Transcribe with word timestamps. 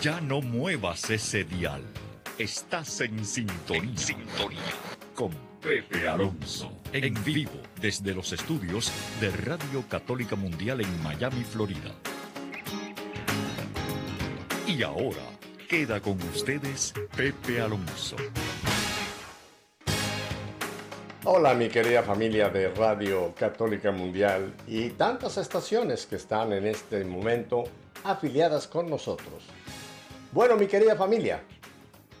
Ya 0.00 0.18
no 0.18 0.40
muevas 0.40 1.10
ese 1.10 1.44
dial. 1.44 1.82
Estás 2.38 3.02
en 3.02 3.22
sintonía. 3.22 3.92
Con 5.14 5.30
Pepe 5.60 6.08
Alonso. 6.08 6.72
En 6.90 7.22
vivo 7.22 7.60
desde 7.78 8.14
los 8.14 8.32
estudios 8.32 8.90
de 9.20 9.30
Radio 9.30 9.84
Católica 9.90 10.36
Mundial 10.36 10.80
en 10.80 11.02
Miami, 11.02 11.44
Florida. 11.44 11.92
Y 14.66 14.82
ahora 14.82 15.38
queda 15.68 16.00
con 16.00 16.18
ustedes 16.34 16.94
Pepe 17.14 17.60
Alonso. 17.60 18.16
Hola 21.24 21.52
mi 21.52 21.68
querida 21.68 22.02
familia 22.02 22.48
de 22.48 22.70
Radio 22.70 23.34
Católica 23.38 23.90
Mundial 23.92 24.54
y 24.66 24.88
tantas 24.88 25.36
estaciones 25.36 26.06
que 26.06 26.16
están 26.16 26.54
en 26.54 26.64
este 26.64 27.04
momento 27.04 27.64
afiliadas 28.02 28.66
con 28.66 28.88
nosotros. 28.88 29.44
Bueno 30.32 30.54
mi 30.56 30.68
querida 30.68 30.94
familia, 30.94 31.42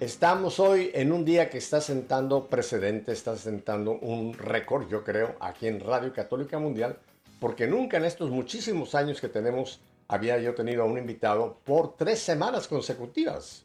estamos 0.00 0.58
hoy 0.58 0.90
en 0.94 1.12
un 1.12 1.24
día 1.24 1.48
que 1.48 1.58
está 1.58 1.80
sentando 1.80 2.48
precedente, 2.48 3.12
está 3.12 3.36
sentando 3.36 3.92
un 3.92 4.34
récord 4.34 4.88
yo 4.88 5.04
creo 5.04 5.36
aquí 5.38 5.68
en 5.68 5.78
Radio 5.78 6.12
Católica 6.12 6.58
Mundial 6.58 6.98
porque 7.38 7.68
nunca 7.68 7.98
en 7.98 8.04
estos 8.04 8.28
muchísimos 8.28 8.96
años 8.96 9.20
que 9.20 9.28
tenemos 9.28 9.80
había 10.08 10.40
yo 10.40 10.56
tenido 10.56 10.82
a 10.82 10.86
un 10.86 10.98
invitado 10.98 11.60
por 11.62 11.96
tres 11.96 12.18
semanas 12.18 12.66
consecutivas. 12.66 13.64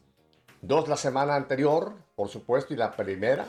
Dos 0.62 0.88
la 0.88 0.96
semana 0.96 1.34
anterior, 1.34 1.94
por 2.14 2.28
supuesto, 2.28 2.72
y 2.72 2.76
la 2.76 2.92
primera 2.92 3.46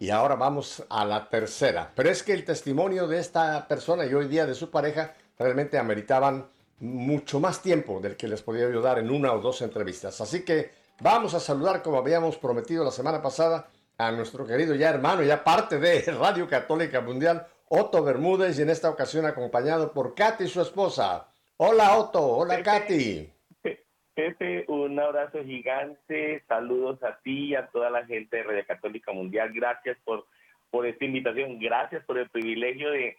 y 0.00 0.08
ahora 0.08 0.34
vamos 0.34 0.82
a 0.88 1.04
la 1.04 1.28
tercera. 1.28 1.92
Pero 1.94 2.08
es 2.08 2.22
que 2.22 2.32
el 2.32 2.46
testimonio 2.46 3.06
de 3.06 3.18
esta 3.18 3.68
persona 3.68 4.06
y 4.06 4.14
hoy 4.14 4.28
día 4.28 4.46
de 4.46 4.54
su 4.54 4.70
pareja 4.70 5.12
realmente 5.38 5.76
ameritaban 5.76 6.46
mucho 6.80 7.40
más 7.40 7.62
tiempo 7.62 8.00
del 8.00 8.16
que 8.16 8.28
les 8.28 8.42
podía 8.42 8.66
ayudar 8.66 8.98
en 8.98 9.10
una 9.10 9.32
o 9.32 9.40
dos 9.40 9.62
entrevistas. 9.62 10.20
Así 10.20 10.44
que 10.44 10.70
vamos 11.00 11.34
a 11.34 11.40
saludar, 11.40 11.82
como 11.82 11.98
habíamos 11.98 12.36
prometido 12.36 12.84
la 12.84 12.90
semana 12.90 13.20
pasada, 13.20 13.68
a 13.98 14.12
nuestro 14.12 14.46
querido 14.46 14.74
ya 14.74 14.90
hermano, 14.90 15.22
ya 15.22 15.42
parte 15.42 15.78
de 15.78 16.02
Radio 16.18 16.48
Católica 16.48 17.00
Mundial, 17.00 17.46
Otto 17.68 18.02
Bermúdez, 18.02 18.58
y 18.58 18.62
en 18.62 18.70
esta 18.70 18.88
ocasión 18.90 19.26
acompañado 19.26 19.92
por 19.92 20.14
Katy, 20.14 20.46
su 20.46 20.60
esposa. 20.60 21.28
Hola 21.56 21.96
Otto, 21.98 22.24
hola 22.24 22.62
Katy. 22.62 23.28
Pepe, 24.18 24.64
un 24.66 24.98
abrazo 24.98 25.44
gigante, 25.44 26.42
saludos 26.48 27.00
a 27.04 27.20
ti 27.20 27.50
y 27.50 27.54
a 27.54 27.68
toda 27.68 27.88
la 27.88 28.04
gente 28.04 28.38
de 28.38 28.42
Radio 28.42 28.66
Católica 28.66 29.12
Mundial. 29.12 29.52
Gracias 29.54 29.96
por, 30.04 30.26
por 30.70 30.86
esta 30.86 31.04
invitación, 31.04 31.60
gracias 31.60 32.04
por 32.04 32.18
el 32.18 32.28
privilegio 32.28 32.90
de, 32.90 33.16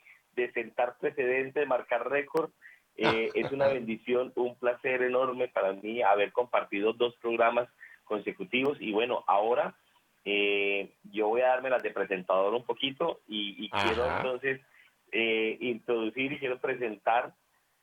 sentar 0.53 0.97
precedentes, 0.99 1.53
de 1.53 1.65
marcar 1.65 2.09
récord. 2.09 2.51
Eh, 2.99 3.29
es 3.33 3.51
una 3.51 3.67
bendición, 3.67 4.31
un 4.35 4.55
placer 4.55 5.01
enorme 5.01 5.47
para 5.47 5.73
mí 5.73 6.01
haber 6.01 6.31
compartido 6.31 6.93
dos 6.93 7.15
programas 7.17 7.69
consecutivos 8.03 8.77
y 8.81 8.91
bueno, 8.91 9.23
ahora 9.27 9.75
eh, 10.25 10.91
yo 11.11 11.29
voy 11.29 11.41
a 11.41 11.49
darme 11.49 11.69
las 11.69 11.81
de 11.81 11.91
presentador 11.91 12.53
un 12.53 12.65
poquito 12.65 13.21
y, 13.27 13.69
quiero 13.69 14.05
entonces 14.17 14.61
eh, 15.11 15.57
introducir 15.61 16.33
y 16.33 16.39
quiero 16.39 16.59
presentar 16.59 17.33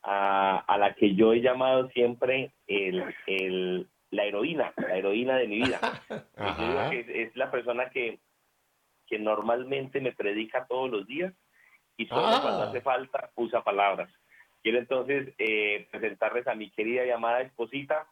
a, 0.03 0.77
la 0.79 0.95
que 0.95 1.15
yo 1.15 1.33
he 1.33 1.41
llamado 1.41 1.89
siempre 1.91 2.53
el, 2.67 3.89
la 4.11 4.25
heroína, 4.25 4.73
la 4.77 4.97
heroína 4.97 5.37
de 5.37 5.49
mi 5.49 5.57
vida. 5.57 5.81
es, 6.93 7.35
la 7.35 7.51
persona 7.51 7.91
que, 7.91 8.21
que 9.07 9.19
normalmente 9.19 10.01
me 10.01 10.13
predica 10.13 10.67
todos 10.67 10.91
los 10.91 11.07
días 11.07 11.33
y 11.97 12.07
solo 12.07 12.27
ah. 12.27 12.41
cuando 12.43 12.63
hace 12.65 12.81
falta 12.83 13.31
usa 13.37 13.65
palabras. 13.65 14.11
Quiero 14.67 14.81
entonces 14.81 15.33
eh, 15.39 15.87
presentarles 15.93 16.45
a 16.49 16.57
mi 16.57 16.71
querida 16.71 17.05
llamada 17.05 17.41
esposita, 17.41 18.05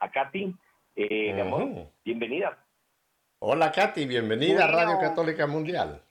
a 0.00 0.10
Katy. 0.10 0.52
Eh, 0.96 1.32
mi 1.32 1.40
amor, 1.40 1.92
bienvenida. 2.04 2.58
Hola 3.38 3.70
Katy, 3.70 4.06
bienvenida 4.06 4.64
a 4.64 4.66
Radio 4.66 4.98
Católica 4.98 5.46
Mundial. 5.46 6.02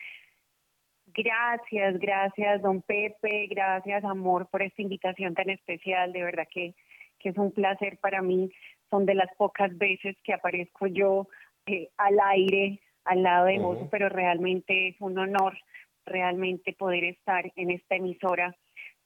Gracias, 1.07 1.99
gracias, 1.99 2.61
don 2.61 2.81
Pepe, 2.83 3.47
gracias, 3.47 4.05
amor, 4.05 4.47
por 4.49 4.61
esta 4.61 4.81
invitación 4.81 5.33
tan 5.33 5.49
especial. 5.49 6.13
De 6.13 6.23
verdad 6.23 6.47
que, 6.49 6.73
que 7.19 7.27
es 7.27 7.37
un 7.37 7.51
placer 7.51 7.97
para 7.97 8.21
mí. 8.21 8.49
Son 8.89 9.05
de 9.05 9.15
las 9.15 9.35
pocas 9.35 9.77
veces 9.77 10.15
que 10.23 10.31
aparezco 10.31 10.87
yo 10.87 11.27
eh, 11.65 11.89
al 11.97 12.17
aire, 12.29 12.79
al 13.03 13.23
lado 13.23 13.47
de 13.47 13.59
vos, 13.59 13.77
pero 13.91 14.07
realmente 14.07 14.87
es 14.87 14.95
un 15.01 15.17
honor 15.17 15.57
realmente 16.05 16.71
poder 16.71 17.03
estar 17.03 17.51
en 17.57 17.71
esta 17.71 17.95
emisora 17.95 18.55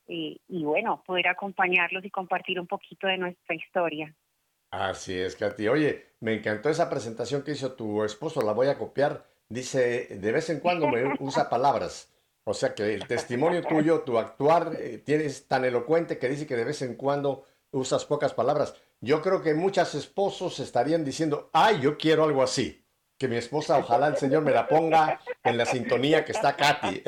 eh, 0.07 0.37
y 0.47 0.63
bueno, 0.63 1.03
poder 1.05 1.27
acompañarlos 1.27 2.03
y 2.05 2.09
compartir 2.09 2.59
un 2.59 2.67
poquito 2.67 3.07
de 3.07 3.17
nuestra 3.17 3.55
historia. 3.55 4.15
Así 4.71 5.17
es, 5.17 5.35
Katy. 5.35 5.67
Oye, 5.67 6.05
me 6.19 6.33
encantó 6.33 6.69
esa 6.69 6.89
presentación 6.89 7.43
que 7.43 7.51
hizo 7.51 7.73
tu 7.73 8.03
esposo, 8.03 8.41
la 8.41 8.51
voy 8.51 8.67
a 8.67 8.77
copiar 8.77 9.25
dice, 9.49 10.07
de 10.19 10.31
vez 10.31 10.49
en 10.49 10.59
cuando 10.59 10.87
me 10.87 11.13
usa 11.19 11.49
palabras. 11.49 12.11
O 12.43 12.53
sea 12.53 12.75
que 12.75 12.93
el 12.93 13.07
testimonio 13.07 13.63
tuyo, 13.63 14.01
tu 14.01 14.19
actuar, 14.19 14.73
eh, 14.79 14.99
tienes 15.03 15.47
tan 15.47 15.65
elocuente 15.65 16.19
que 16.19 16.29
dice 16.29 16.45
que 16.45 16.55
de 16.55 16.65
vez 16.65 16.81
en 16.83 16.95
cuando 16.95 17.45
usas 17.71 18.05
pocas 18.05 18.33
palabras. 18.33 18.75
Yo 19.01 19.21
creo 19.21 19.41
que 19.41 19.55
muchos 19.55 19.95
esposos 19.95 20.59
estarían 20.59 21.03
diciendo, 21.03 21.49
ay, 21.53 21.81
yo 21.81 21.97
quiero 21.97 22.23
algo 22.23 22.43
así. 22.43 22.84
Que 23.17 23.27
mi 23.29 23.37
esposa, 23.37 23.77
ojalá 23.77 24.07
el 24.07 24.17
Señor 24.17 24.43
me 24.43 24.51
la 24.51 24.67
ponga 24.67 25.19
en 25.43 25.57
la 25.57 25.65
sintonía 25.65 26.25
que 26.25 26.33
está 26.33 26.55
Katy. 26.55 27.03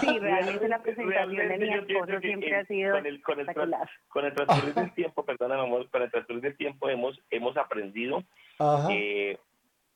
Sí, 0.00 0.18
realmente 0.18 0.68
la 0.68 0.82
presentación 0.82 1.36
de 1.36 1.58
mi 1.58 1.74
esposo 1.74 2.20
siempre 2.20 2.56
ha 2.56 2.64
sido 2.64 2.96
con 2.96 3.06
el, 3.06 3.22
con 3.22 3.40
el, 3.40 3.46
con 4.08 4.24
el 4.24 4.34
transcurrir 4.34 4.74
del 4.74 4.94
tiempo, 4.94 5.24
perdón, 5.24 5.52
amor, 5.52 5.88
con 5.90 6.02
el 6.02 6.10
transcurrir 6.10 6.42
del 6.42 6.56
tiempo 6.56 6.88
hemos, 6.88 7.20
hemos 7.30 7.56
aprendido 7.56 8.24
eh, 8.90 9.38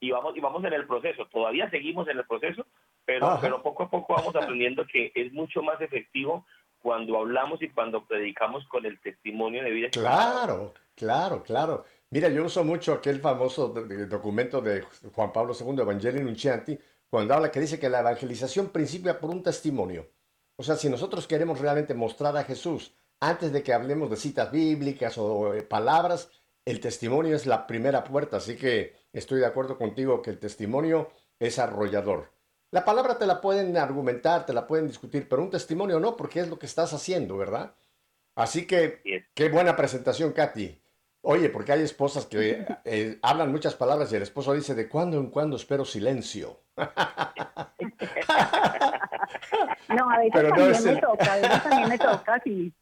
y 0.00 0.10
vamos 0.10 0.36
y 0.36 0.40
vamos 0.40 0.64
en 0.64 0.74
el 0.74 0.86
proceso. 0.86 1.26
Todavía 1.26 1.68
seguimos 1.70 2.06
en 2.08 2.18
el 2.18 2.26
proceso, 2.26 2.66
pero, 3.04 3.38
pero 3.40 3.62
poco 3.62 3.84
a 3.84 3.90
poco 3.90 4.14
vamos 4.14 4.36
aprendiendo 4.36 4.86
que 4.86 5.10
es 5.14 5.32
mucho 5.32 5.62
más 5.62 5.80
efectivo 5.80 6.46
cuando 6.80 7.18
hablamos 7.18 7.60
y 7.62 7.68
cuando 7.70 8.04
predicamos 8.04 8.66
con 8.68 8.86
el 8.86 9.00
testimonio 9.00 9.62
de 9.62 9.70
vida. 9.70 9.88
Claro, 9.90 10.74
claro, 10.94 11.42
claro. 11.42 11.84
Mira, 12.10 12.28
yo 12.28 12.44
uso 12.44 12.64
mucho 12.64 12.94
aquel 12.94 13.20
famoso 13.20 13.68
documento 13.68 14.60
de 14.60 14.82
Juan 15.12 15.32
Pablo 15.32 15.54
II, 15.58 15.80
Evangelio 15.80 16.22
Nuncianti, 16.22 16.78
cuando 17.10 17.34
habla 17.34 17.50
que 17.50 17.60
dice 17.60 17.78
que 17.78 17.88
la 17.88 18.00
evangelización 18.00 18.68
principia 18.68 19.18
por 19.18 19.30
un 19.30 19.42
testimonio. 19.42 20.08
O 20.56 20.62
sea, 20.62 20.76
si 20.76 20.88
nosotros 20.88 21.26
queremos 21.26 21.60
realmente 21.60 21.94
mostrar 21.94 22.36
a 22.36 22.44
Jesús 22.44 22.94
antes 23.20 23.52
de 23.52 23.62
que 23.62 23.72
hablemos 23.72 24.10
de 24.10 24.16
citas 24.16 24.50
bíblicas 24.50 25.18
o 25.18 25.54
eh, 25.54 25.62
palabras, 25.62 26.30
el 26.64 26.80
testimonio 26.80 27.36
es 27.36 27.46
la 27.46 27.66
primera 27.66 28.04
puerta. 28.04 28.38
Así 28.38 28.56
que 28.56 28.94
estoy 29.12 29.40
de 29.40 29.46
acuerdo 29.46 29.78
contigo 29.78 30.22
que 30.22 30.30
el 30.30 30.38
testimonio 30.38 31.10
es 31.38 31.58
arrollador. 31.58 32.30
La 32.70 32.84
palabra 32.84 33.16
te 33.16 33.26
la 33.26 33.40
pueden 33.40 33.76
argumentar, 33.76 34.44
te 34.44 34.52
la 34.52 34.66
pueden 34.66 34.88
discutir, 34.88 35.28
pero 35.28 35.42
un 35.42 35.50
testimonio 35.50 35.98
no, 36.00 36.16
porque 36.16 36.40
es 36.40 36.48
lo 36.48 36.58
que 36.58 36.66
estás 36.66 36.92
haciendo, 36.92 37.36
¿verdad? 37.36 37.74
Así 38.34 38.66
que, 38.66 39.26
qué 39.34 39.48
buena 39.48 39.74
presentación, 39.74 40.32
Katy. 40.32 40.80
Oye, 41.22 41.48
porque 41.48 41.72
hay 41.72 41.82
esposas 41.82 42.26
que 42.26 42.64
eh, 42.84 43.18
hablan 43.22 43.50
muchas 43.50 43.74
palabras 43.74 44.12
y 44.12 44.16
el 44.16 44.22
esposo 44.22 44.52
dice, 44.52 44.74
de 44.74 44.88
cuando 44.88 45.18
en 45.18 45.30
cuando 45.30 45.56
espero 45.56 45.84
silencio. 45.84 46.60
no, 49.88 50.10
a 50.10 50.18
veces 50.18 50.32
también 50.32 50.84
me 50.84 51.00
toca, 51.00 51.32
a 51.32 51.36
veces 51.36 51.62
también 51.62 51.88
me 51.88 51.98
toca, 51.98 52.40
sí. 52.44 52.72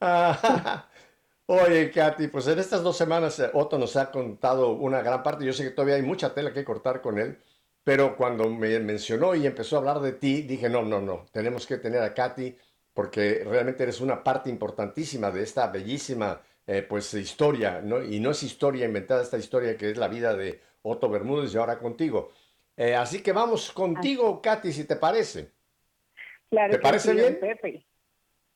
Oye, 1.46 1.90
Katy, 1.90 2.28
pues 2.28 2.46
en 2.48 2.58
estas 2.58 2.82
dos 2.82 2.96
semanas 2.96 3.38
eh, 3.38 3.50
Otto 3.52 3.78
nos 3.78 3.96
ha 3.96 4.10
contado 4.10 4.70
una 4.70 5.02
gran 5.02 5.22
parte. 5.22 5.44
Yo 5.44 5.52
sé 5.52 5.62
que 5.62 5.70
todavía 5.70 5.96
hay 5.96 6.02
mucha 6.02 6.32
tela 6.34 6.52
que 6.52 6.64
cortar 6.64 7.02
con 7.02 7.18
él, 7.18 7.38
pero 7.84 8.16
cuando 8.16 8.48
me 8.48 8.80
mencionó 8.80 9.34
y 9.34 9.46
empezó 9.46 9.76
a 9.76 9.78
hablar 9.80 10.00
de 10.00 10.12
ti, 10.12 10.42
dije, 10.42 10.68
no, 10.68 10.82
no, 10.82 11.00
no, 11.00 11.26
tenemos 11.30 11.66
que 11.66 11.76
tener 11.76 12.02
a 12.02 12.14
Katy 12.14 12.56
porque 12.94 13.44
realmente 13.44 13.82
eres 13.82 14.00
una 14.00 14.24
parte 14.24 14.48
importantísima 14.48 15.30
de 15.30 15.42
esta 15.42 15.66
bellísima 15.66 16.40
eh, 16.66 16.82
pues 16.82 17.12
historia, 17.12 17.82
¿no? 17.82 18.02
y 18.02 18.20
no 18.20 18.30
es 18.30 18.42
historia 18.42 18.86
inventada 18.86 19.22
esta 19.22 19.36
historia 19.36 19.76
que 19.76 19.90
es 19.90 19.98
la 19.98 20.08
vida 20.08 20.34
de 20.34 20.60
Otto 20.82 21.10
Bermúdez 21.10 21.54
y 21.54 21.58
ahora 21.58 21.78
contigo. 21.78 22.32
Eh, 22.76 22.94
así 22.94 23.22
que 23.22 23.32
vamos 23.32 23.70
contigo, 23.70 24.40
Katy, 24.40 24.72
si 24.72 24.84
te 24.84 24.96
parece. 24.96 25.52
Claro 26.50 26.72
¿Te 26.72 26.78
parece 26.78 27.12
bien? 27.12 27.38
Pepe. 27.38 27.86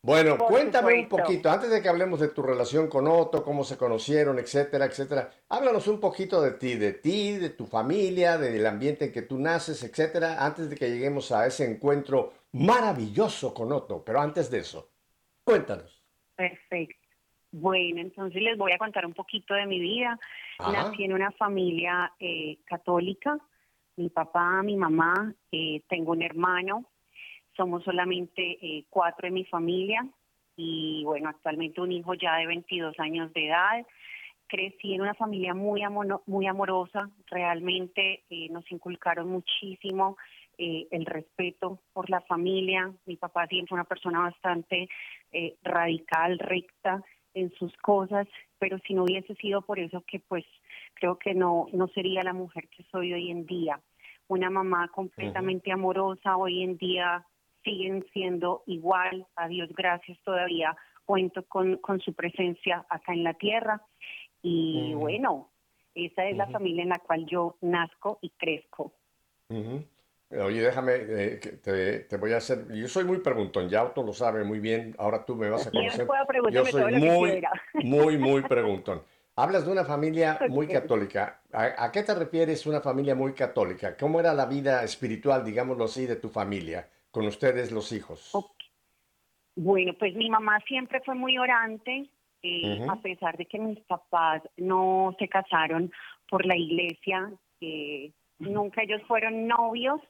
Bueno, 0.00 0.38
cuéntame 0.38 1.00
un 1.00 1.08
poquito, 1.08 1.50
antes 1.50 1.70
de 1.70 1.82
que 1.82 1.88
hablemos 1.88 2.20
de 2.20 2.28
tu 2.28 2.40
relación 2.40 2.88
con 2.88 3.08
Otto, 3.08 3.42
cómo 3.42 3.64
se 3.64 3.76
conocieron, 3.76 4.38
etcétera, 4.38 4.84
etcétera. 4.84 5.28
Háblanos 5.48 5.88
un 5.88 5.98
poquito 5.98 6.40
de 6.40 6.52
ti, 6.52 6.76
de 6.76 6.92
ti, 6.92 7.32
de 7.32 7.50
tu 7.50 7.66
familia, 7.66 8.38
del 8.38 8.64
ambiente 8.66 9.06
en 9.06 9.12
que 9.12 9.22
tú 9.22 9.38
naces, 9.38 9.82
etcétera, 9.82 10.44
antes 10.44 10.70
de 10.70 10.76
que 10.76 10.88
lleguemos 10.88 11.32
a 11.32 11.46
ese 11.46 11.68
encuentro 11.68 12.32
maravilloso 12.52 13.52
con 13.52 13.72
Otto. 13.72 14.04
Pero 14.04 14.20
antes 14.20 14.50
de 14.50 14.58
eso, 14.58 14.88
cuéntanos. 15.42 16.00
Perfecto. 16.36 17.08
Bueno, 17.50 18.00
entonces 18.00 18.40
les 18.40 18.56
voy 18.56 18.72
a 18.72 18.78
contar 18.78 19.04
un 19.04 19.14
poquito 19.14 19.54
de 19.54 19.66
mi 19.66 19.80
vida. 19.80 20.18
Nací 20.60 21.04
en 21.04 21.12
una 21.12 21.32
familia 21.32 22.12
eh, 22.20 22.58
católica. 22.64 23.36
Mi 23.96 24.10
papá, 24.10 24.62
mi 24.62 24.76
mamá, 24.76 25.34
eh, 25.50 25.82
tengo 25.88 26.12
un 26.12 26.22
hermano. 26.22 26.84
Somos 27.58 27.84
solamente 27.84 28.56
eh, 28.62 28.86
cuatro 28.88 29.28
en 29.28 29.34
mi 29.34 29.44
familia. 29.44 30.08
y 30.56 31.04
bueno, 31.04 31.28
actualmente 31.28 31.80
un 31.80 31.92
hijo 31.92 32.14
ya 32.14 32.36
de 32.36 32.46
22 32.46 32.98
años 32.98 33.32
de 33.34 33.48
edad. 33.48 33.86
Crecí 34.48 34.94
en 34.94 35.02
una 35.02 35.14
familia 35.14 35.52
muy, 35.52 35.82
muy 36.26 36.46
amorosa, 36.46 37.10
realmente 37.26 38.24
eh, 38.30 38.48
nos 38.50 38.64
inculcaron 38.72 39.28
muchísimo 39.28 40.16
eh, 40.60 40.88
el 40.90 41.06
respeto 41.06 41.80
por 41.92 42.10
la 42.10 42.20
familia. 42.22 42.92
Mi 43.06 43.16
papá 43.16 43.46
siempre 43.46 43.68
fue 43.68 43.76
una 43.76 43.84
persona 43.84 44.20
bastante 44.22 44.88
eh, 45.30 45.54
radical, 45.62 46.38
recta 46.40 47.04
en 47.32 47.52
sus 47.52 47.76
cosas, 47.76 48.26
pero 48.58 48.78
si 48.80 48.94
no 48.94 49.04
hubiese 49.04 49.36
sido 49.36 49.62
por 49.62 49.78
eso 49.78 50.02
que 50.04 50.18
pues 50.18 50.44
creo 50.94 51.16
que 51.16 51.32
no, 51.32 51.66
no 51.72 51.86
sería 51.88 52.24
la 52.24 52.32
mujer 52.32 52.68
que 52.70 52.82
soy 52.90 53.12
hoy 53.12 53.30
en 53.30 53.46
día. 53.46 53.80
Una 54.26 54.50
mamá 54.50 54.88
completamente 54.88 55.70
amorosa, 55.70 56.36
hoy 56.36 56.64
en 56.64 56.76
día 56.76 57.24
siguen 57.68 58.04
siendo 58.12 58.62
igual, 58.66 59.26
a 59.36 59.48
Dios 59.48 59.68
gracias 59.76 60.18
todavía 60.24 60.74
cuento 61.04 61.42
con, 61.44 61.76
con 61.78 62.00
su 62.00 62.12
presencia 62.14 62.84
acá 62.88 63.12
en 63.12 63.24
la 63.24 63.34
tierra 63.34 63.82
y 64.42 64.94
bueno, 64.94 65.50
esa 65.94 66.26
es 66.26 66.36
la 66.36 66.46
familia 66.46 66.82
en 66.82 66.90
la 66.90 66.98
cual 66.98 67.26
yo 67.26 67.56
nazco 67.60 68.18
y 68.22 68.30
crezco. 68.30 68.92
Oye, 69.48 70.60
déjame, 70.60 70.92
eh, 70.94 71.40
te, 71.62 72.00
te, 72.00 72.16
voy 72.18 72.32
a 72.34 72.36
hacer, 72.36 72.70
yo 72.72 72.86
soy 72.88 73.04
muy 73.04 73.18
preguntón, 73.18 73.68
ya 73.68 73.80
Auto 73.80 74.02
lo 74.02 74.12
sabe 74.12 74.44
muy 74.44 74.60
bien, 74.60 74.94
ahora 74.98 75.24
tú 75.24 75.34
me 75.34 75.48
vas 75.48 75.66
a 75.66 75.70
conocer. 75.72 76.06
Yo 76.52 76.64
soy 76.66 76.94
muy, 76.94 77.42
muy, 77.84 78.18
muy 78.18 78.42
preguntón. 78.42 79.02
Hablas 79.36 79.64
de 79.64 79.72
una 79.72 79.84
familia 79.84 80.38
muy 80.48 80.66
católica. 80.66 81.40
¿A, 81.52 81.90
qué 81.92 82.02
te 82.02 82.12
refieres 82.14 82.66
una 82.66 82.80
familia 82.80 83.14
muy 83.14 83.32
católica? 83.32 83.96
¿Cómo 83.96 84.18
era 84.18 84.34
la 84.34 84.46
vida 84.46 84.82
espiritual, 84.82 85.44
digámoslo 85.44 85.84
así, 85.84 86.06
de 86.06 86.16
tu 86.16 86.28
familia, 86.28 86.88
con 87.10 87.26
ustedes 87.26 87.72
los 87.72 87.92
hijos? 87.92 88.32
Bueno, 89.56 89.92
pues 89.98 90.14
mi 90.14 90.30
mamá 90.30 90.60
siempre 90.66 91.00
fue 91.04 91.14
muy 91.14 91.36
orante, 91.36 92.08
eh, 92.42 92.86
a 92.88 92.96
pesar 92.96 93.36
de 93.36 93.46
que 93.46 93.58
mis 93.58 93.80
papás 93.80 94.42
no 94.56 95.14
se 95.18 95.28
casaron 95.28 95.90
por 96.28 96.46
la 96.46 96.56
iglesia, 96.56 97.32
eh, 97.60 98.12
nunca 98.38 98.82
ellos 98.82 99.02
fueron 99.08 99.48
novios, 99.48 100.00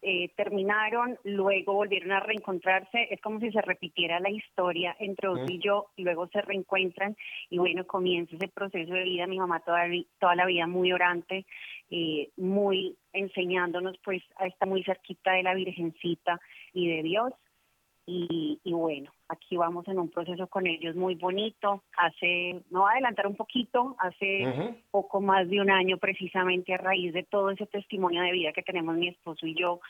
eh, 0.00 0.28
terminaron, 0.36 1.18
luego 1.24 1.74
volvieron 1.74 2.12
a 2.12 2.20
reencontrarse, 2.20 3.08
es 3.10 3.20
como 3.20 3.40
si 3.40 3.50
se 3.50 3.60
repitiera 3.60 4.20
la 4.20 4.30
historia 4.30 4.94
entre 5.00 5.28
Otto 5.28 5.52
y 5.52 5.58
yo, 5.58 5.88
y 5.96 6.04
luego 6.04 6.28
se 6.28 6.40
reencuentran. 6.40 7.16
Y 7.50 7.58
bueno, 7.58 7.86
comienza 7.86 8.36
ese 8.36 8.48
proceso 8.48 8.92
de 8.92 9.02
vida, 9.02 9.26
mi 9.26 9.38
mamá 9.38 9.60
toda, 9.60 9.86
toda 10.20 10.36
la 10.36 10.46
vida 10.46 10.66
muy 10.66 10.92
orante, 10.92 11.46
eh, 11.90 12.30
muy 12.36 12.96
enseñándonos 13.12 13.98
pues 14.04 14.22
a 14.36 14.46
estar 14.46 14.68
muy 14.68 14.84
cerquita 14.84 15.32
de 15.32 15.42
la 15.42 15.54
Virgencita 15.54 16.40
y 16.72 16.88
de 16.88 17.02
Dios, 17.02 17.32
y, 18.10 18.72
bueno, 18.72 19.12
aquí 19.28 19.58
vamos 19.58 19.86
en 19.86 19.98
un 19.98 20.08
proceso 20.08 20.46
con 20.46 20.66
ellos 20.66 20.96
muy 20.96 21.14
bonito. 21.14 21.84
Hace, 21.94 22.62
no 22.70 22.80
voy 22.80 22.88
a 22.88 22.92
adelantar 22.92 23.26
un 23.26 23.36
poquito, 23.36 23.96
hace 23.98 24.80
poco 24.90 25.20
más 25.20 25.46
de 25.50 25.60
un 25.60 25.70
año 25.70 25.98
precisamente 25.98 26.72
a 26.72 26.78
raíz 26.78 27.12
de 27.12 27.24
todo 27.24 27.50
ese 27.50 27.66
testimonio 27.66 28.22
de 28.22 28.32
vida 28.32 28.52
que 28.54 28.62
tenemos 28.62 28.96
mi 28.96 29.08
esposo 29.08 29.46
y 29.46 29.54
yo, 29.54 29.80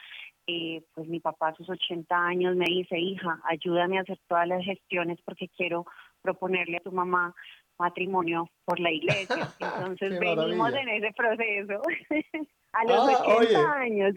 eh, 0.49 0.83
pues 0.95 1.07
mi 1.07 1.21
papá 1.21 1.51
a 1.51 1.55
sus 1.55 1.71
80 1.71 2.17
años 2.17 2.57
me 2.57 2.65
dice, 2.65 2.99
hija, 2.99 3.41
ayúdame 3.45 3.99
a 3.99 4.03
hacer 4.03 4.19
todas 4.27 4.49
las 4.49 4.65
gestiones 4.65 5.21
porque 5.25 5.49
quiero 5.57 5.87
proponerle 6.21 6.79
a 6.79 6.81
tu 6.81 6.91
mamá 6.91 7.33
matrimonio 7.79 8.51
por 8.65 8.81
la 8.81 8.91
iglesia. 8.91 9.49
Entonces 9.61 10.19
venimos 10.19 10.73
en 10.75 10.89
ese 10.89 11.13
proceso 11.13 11.83
a 12.73 12.85
los 12.85 13.21
80 13.21 13.61
ah, 13.61 13.81
años. 13.81 14.15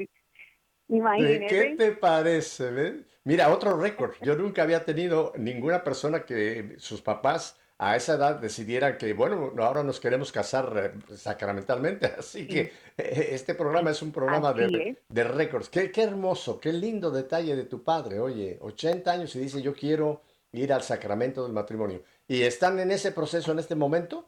¿Qué 0.87 1.75
te 1.77 1.91
parece? 1.91 3.10
Mira, 3.23 3.51
otro 3.53 3.77
récord. 3.77 4.13
Yo 4.21 4.35
nunca 4.35 4.63
había 4.63 4.83
tenido 4.83 5.33
ninguna 5.37 5.83
persona 5.83 6.25
que 6.25 6.75
sus 6.77 7.01
papás 7.01 7.57
a 7.77 7.95
esa 7.95 8.13
edad 8.13 8.35
decidieran 8.35 8.97
que, 8.97 9.13
bueno, 9.13 9.53
ahora 9.57 9.83
nos 9.83 9.99
queremos 9.99 10.31
casar 10.31 10.93
eh, 11.09 11.15
sacramentalmente. 11.15 12.05
Así 12.19 12.47
que 12.47 12.71
eh, 12.97 13.29
este 13.31 13.55
programa 13.55 13.91
es 13.91 14.01
un 14.01 14.11
programa 14.11 14.53
de, 14.53 14.97
de 15.07 15.23
récords. 15.23 15.69
Qué, 15.69 15.91
qué 15.91 16.03
hermoso, 16.03 16.59
qué 16.59 16.73
lindo 16.73 17.09
detalle 17.09 17.55
de 17.55 17.63
tu 17.63 17.83
padre. 17.83 18.19
Oye, 18.19 18.59
80 18.61 19.11
años 19.11 19.35
y 19.35 19.39
dice, 19.39 19.61
yo 19.61 19.73
quiero 19.73 20.21
ir 20.51 20.73
al 20.73 20.83
sacramento 20.83 21.43
del 21.43 21.53
matrimonio. 21.53 22.03
¿Y 22.27 22.43
están 22.43 22.79
en 22.79 22.91
ese 22.91 23.11
proceso 23.11 23.51
en 23.51 23.59
este 23.59 23.75
momento? 23.75 24.27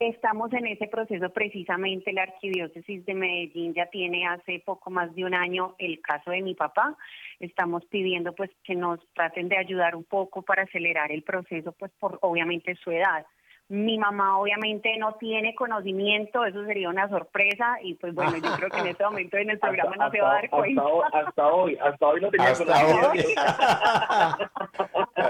Estamos 0.00 0.50
en 0.54 0.66
ese 0.66 0.86
proceso 0.86 1.28
precisamente. 1.28 2.14
La 2.14 2.22
Arquidiócesis 2.22 3.04
de 3.04 3.12
Medellín 3.12 3.74
ya 3.74 3.84
tiene 3.84 4.26
hace 4.26 4.62
poco 4.64 4.90
más 4.90 5.14
de 5.14 5.26
un 5.26 5.34
año 5.34 5.74
el 5.76 6.00
caso 6.00 6.30
de 6.30 6.40
mi 6.40 6.54
papá. 6.54 6.96
Estamos 7.38 7.84
pidiendo 7.84 8.34
pues 8.34 8.50
que 8.64 8.74
nos 8.74 8.98
traten 9.12 9.50
de 9.50 9.58
ayudar 9.58 9.94
un 9.94 10.04
poco 10.04 10.40
para 10.40 10.62
acelerar 10.62 11.12
el 11.12 11.22
proceso, 11.22 11.72
pues 11.72 11.92
por 12.00 12.18
obviamente 12.22 12.76
su 12.76 12.90
edad. 12.90 13.26
Mi 13.70 13.98
mamá 13.98 14.36
obviamente 14.36 14.96
no 14.98 15.14
tiene 15.14 15.54
conocimiento, 15.54 16.44
eso 16.44 16.64
sería 16.64 16.88
una 16.88 17.08
sorpresa 17.08 17.78
y 17.80 17.94
pues 17.94 18.12
bueno, 18.12 18.36
yo 18.36 18.52
creo 18.56 18.68
que 18.68 18.78
en 18.80 18.88
este 18.88 19.04
momento 19.04 19.36
en 19.36 19.50
el 19.50 19.58
programa 19.60 19.94
no 19.94 20.10
se 20.10 20.20
va 20.20 20.30
a 20.30 20.34
dar 20.34 20.50
cuenta. 20.50 20.82
Hasta, 21.12 21.46
hoy, 21.46 21.78
hasta 21.80 22.06
hoy 22.06 22.20
no 22.20 22.30
tenía 22.30 22.48
hasta 22.48 22.86
hoy. 22.86 23.24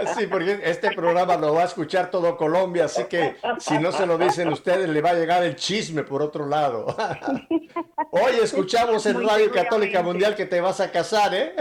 sí, 0.16 0.26
porque 0.26 0.58
este 0.64 0.90
programa 0.92 1.36
lo 1.36 1.52
va 1.52 1.60
a 1.60 1.66
escuchar 1.66 2.10
todo 2.10 2.38
Colombia, 2.38 2.86
así 2.86 3.04
que 3.04 3.36
si 3.58 3.78
no 3.78 3.92
se 3.92 4.06
lo 4.06 4.16
dicen 4.16 4.48
ustedes 4.48 4.88
le 4.88 5.02
va 5.02 5.10
a 5.10 5.14
llegar 5.14 5.42
el 5.42 5.54
chisme 5.56 6.02
por 6.02 6.22
otro 6.22 6.46
lado. 6.46 6.86
Hoy 8.10 8.32
escuchamos 8.42 9.04
en 9.04 9.22
Radio 9.22 9.52
Católica 9.52 10.02
Mundial 10.02 10.34
que 10.34 10.46
te 10.46 10.62
vas 10.62 10.80
a 10.80 10.90
casar, 10.90 11.34
¿eh? 11.34 11.54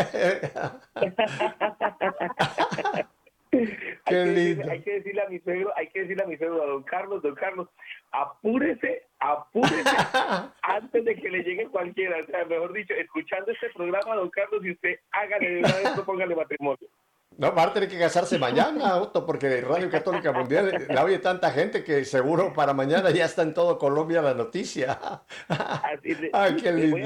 Qué 3.52 4.26
lindo. 4.26 4.70
hay 4.70 4.82
que 4.82 4.94
decirle 4.94 5.22
a 5.22 5.30
mi 5.30 5.40
suegro, 5.40 5.72
hay 5.76 5.88
que 5.88 6.02
decirle 6.02 6.24
a 6.24 6.28
mi 6.28 6.38
suegro, 6.38 6.62
a 6.62 6.68
don 6.68 6.84
Carlos, 6.84 7.22
don 7.24 7.36
Carlos, 7.36 7.68
apúrese, 8.12 9.04
apúrese 9.20 9.84
antes 10.62 11.06
de 11.06 11.16
que 11.16 11.30
le 11.30 11.44
llegue 11.44 11.68
cualquiera. 11.68 12.18
O 12.22 12.26
sea, 12.26 12.46
mejor 12.46 12.74
dicho, 12.74 12.94
escuchando 12.94 13.52
este 13.52 13.70
programa, 13.70 14.16
don 14.16 14.30
Carlos, 14.30 14.64
y 14.64 14.72
usted 14.72 15.00
hágale 15.12 15.50
de 15.50 15.60
una 15.60 15.76
vez, 15.76 16.00
póngale 16.06 16.36
matrimonio. 16.36 16.88
No, 17.40 17.56
va 17.56 17.64
a 17.64 17.74
tener 17.74 17.88
que 17.88 17.98
casarse 17.98 18.38
mañana, 18.38 18.98
Otto, 18.98 19.26
porque 19.26 19.62
Radio 19.62 19.90
Católica 19.90 20.34
Mundial 20.34 20.88
la 20.90 21.06
oye 21.06 21.20
tanta 21.20 21.52
gente 21.52 21.86
que 21.86 22.04
seguro 22.04 22.52
para 22.52 22.74
mañana 22.74 23.12
ya 23.12 23.24
está 23.24 23.44
en 23.44 23.54
todo 23.54 23.78
Colombia 23.78 24.22
la 24.22 24.34
noticia. 24.34 25.00
Ay, 26.34 26.58
qué 26.58 26.74
lindo. 26.74 26.98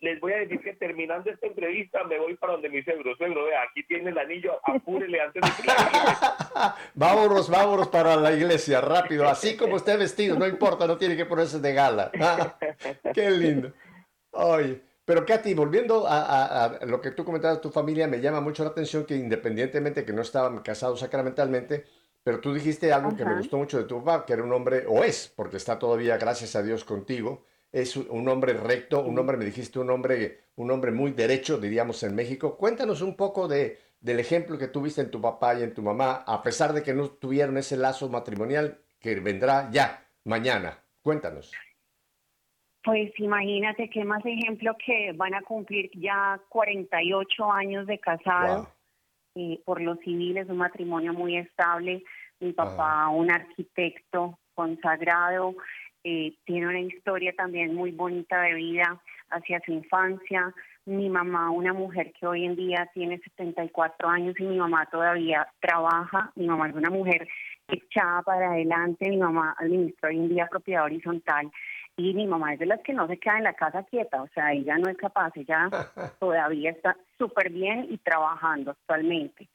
Les 0.00 0.20
voy, 0.20 0.34
a, 0.34 0.36
decir 0.36 0.60
que 0.60 0.74
terminando 0.74 1.28
esta 1.28 1.48
entrevista 1.48 2.04
me 2.04 2.16
voy 2.16 2.36
para 2.36 2.52
donde 2.52 2.68
mi 2.68 2.80
suegro. 2.84 3.16
Suegro, 3.16 3.46
vea, 3.46 3.62
aquí 3.68 3.82
tiene 3.88 4.10
el 4.10 4.18
anillo, 4.18 4.52
apúrele 4.62 5.20
antes 5.20 5.42
de 5.42 5.62
que 5.64 5.72
Vámonos, 6.94 7.50
vámonos 7.50 7.88
para 7.88 8.14
la 8.14 8.32
iglesia, 8.32 8.80
rápido. 8.80 9.28
Así 9.28 9.56
como 9.56 9.78
esté 9.78 9.96
vestido, 9.96 10.38
no 10.38 10.46
importa, 10.46 10.86
no 10.86 10.96
tiene 10.96 11.16
que 11.16 11.26
ponerse 11.26 11.58
de 11.58 11.74
gala. 11.74 12.12
qué 13.12 13.32
lindo. 13.32 13.72
Oye. 14.30 14.85
Pero 15.06 15.24
Katy, 15.24 15.54
volviendo 15.54 16.04
a, 16.08 16.80
lo 16.84 17.00
que 17.00 17.12
tú 17.12 17.24
comentabas, 17.24 17.60
tu 17.60 17.70
familia, 17.70 18.08
me 18.08 18.20
llama 18.20 18.40
mucho 18.40 18.64
la 18.64 18.70
atención 18.70 19.06
que 19.06 19.14
independientemente 19.14 20.04
que 20.04 20.12
no 20.12 20.20
estaban 20.20 20.58
casados 20.58 20.98
sacramentalmente, 20.98 21.86
pero 22.24 22.40
tú 22.40 22.52
dijiste 22.52 22.92
algo 22.92 23.16
que 23.16 23.24
me 23.24 23.36
gustó 23.36 23.56
mucho 23.56 23.78
de 23.78 23.84
tu 23.84 24.02
papá, 24.02 24.26
que 24.26 24.32
era 24.32 24.42
un 24.42 24.52
hombre, 24.52 24.84
o 24.88 25.04
es, 25.04 25.32
porque 25.36 25.58
está 25.58 25.78
todavía, 25.78 26.18
gracias 26.18 26.56
a 26.56 26.62
Dios, 26.62 26.84
contigo, 26.84 27.44
es 27.70 27.96
un 27.96 28.28
hombre 28.28 28.54
recto, 28.54 29.00
un 29.04 29.16
hombre, 29.16 29.36
me 29.36 29.44
dijiste, 29.44 29.78
un 29.78 29.90
hombre, 29.90 30.40
un 30.56 30.72
hombre 30.72 30.90
muy 30.90 31.12
derecho, 31.12 31.58
diríamos 31.58 32.02
en 32.02 32.16
México. 32.16 32.56
Cuéntanos 32.56 33.00
un 33.00 33.14
poco 33.14 33.46
de, 33.46 33.78
del 34.00 34.18
ejemplo 34.18 34.58
que 34.58 34.66
tuviste 34.66 35.02
en 35.02 35.12
tu 35.12 35.20
papá 35.20 35.54
y 35.54 35.62
en 35.62 35.72
tu 35.72 35.82
mamá, 35.82 36.24
a 36.26 36.42
pesar 36.42 36.72
de 36.72 36.82
que 36.82 36.94
no 36.94 37.10
tuvieron 37.10 37.58
ese 37.58 37.76
lazo 37.76 38.08
matrimonial 38.08 38.80
que 38.98 39.14
vendrá 39.20 39.70
ya, 39.70 40.04
mañana. 40.24 40.82
Cuéntanos. 41.00 41.52
Pues 42.86 43.10
imagínate 43.18 43.90
qué 43.90 44.04
más 44.04 44.24
ejemplo 44.24 44.76
que 44.78 45.10
van 45.16 45.34
a 45.34 45.42
cumplir 45.42 45.90
ya 45.92 46.40
48 46.48 47.52
años 47.52 47.84
de 47.88 47.98
casado 47.98 48.68
eh, 49.34 49.60
por 49.64 49.80
los 49.80 49.98
civiles, 49.98 50.48
un 50.48 50.58
matrimonio 50.58 51.12
muy 51.12 51.36
estable. 51.36 52.04
Mi 52.38 52.52
papá, 52.52 53.08
un 53.08 53.28
arquitecto 53.28 54.38
consagrado, 54.54 55.56
eh, 56.04 56.34
tiene 56.44 56.68
una 56.68 56.78
historia 56.78 57.34
también 57.36 57.74
muy 57.74 57.90
bonita 57.90 58.40
de 58.42 58.54
vida 58.54 59.02
hacia 59.30 59.60
su 59.66 59.72
infancia. 59.72 60.54
Mi 60.84 61.10
mamá, 61.10 61.50
una 61.50 61.72
mujer 61.72 62.12
que 62.12 62.24
hoy 62.24 62.44
en 62.44 62.54
día 62.54 62.88
tiene 62.94 63.18
74 63.18 64.08
años 64.08 64.36
y 64.38 64.44
mi 64.44 64.58
mamá 64.58 64.86
todavía 64.92 65.48
trabaja. 65.58 66.30
Mi 66.36 66.46
mamá 66.46 66.68
es 66.68 66.74
una 66.76 66.90
mujer 66.90 67.26
echada 67.66 68.22
para 68.22 68.52
adelante. 68.52 69.10
Mi 69.10 69.16
mamá 69.16 69.56
administra 69.58 70.10
hoy 70.10 70.18
en 70.18 70.28
día 70.28 70.46
propiedad 70.48 70.84
horizontal 70.84 71.50
y 71.96 72.12
mi 72.12 72.26
mamá 72.26 72.52
es 72.52 72.58
de 72.58 72.66
las 72.66 72.80
que 72.82 72.92
no 72.92 73.06
se 73.06 73.18
queda 73.18 73.38
en 73.38 73.44
la 73.44 73.54
casa 73.54 73.82
quieta, 73.84 74.22
o 74.22 74.28
sea, 74.28 74.52
ella 74.52 74.76
no 74.78 74.88
es 74.88 74.96
capaz, 74.96 75.32
ella 75.36 75.68
todavía 76.20 76.70
está 76.70 76.96
súper 77.18 77.50
bien 77.50 77.86
y 77.88 77.98
trabajando 77.98 78.72
actualmente. 78.72 79.48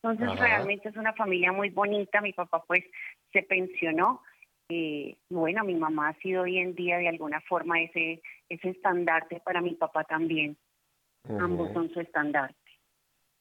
Entonces 0.00 0.38
realmente 0.38 0.88
es 0.88 0.96
una 0.96 1.12
familia 1.14 1.50
muy 1.52 1.70
bonita, 1.70 2.20
mi 2.20 2.32
papá 2.32 2.62
pues 2.66 2.84
se 3.32 3.42
pensionó, 3.42 4.22
eh, 4.68 5.16
bueno, 5.28 5.64
mi 5.64 5.74
mamá 5.74 6.10
ha 6.10 6.14
sido 6.14 6.42
hoy 6.42 6.58
en 6.58 6.74
día 6.76 6.98
de 6.98 7.08
alguna 7.08 7.40
forma 7.40 7.80
ese, 7.80 8.22
ese 8.48 8.70
estandarte 8.70 9.40
para 9.40 9.60
mi 9.60 9.74
papá 9.74 10.04
también, 10.04 10.56
ambos 11.40 11.72
son 11.72 11.90
su 11.90 12.00
estandarte. 12.00 12.56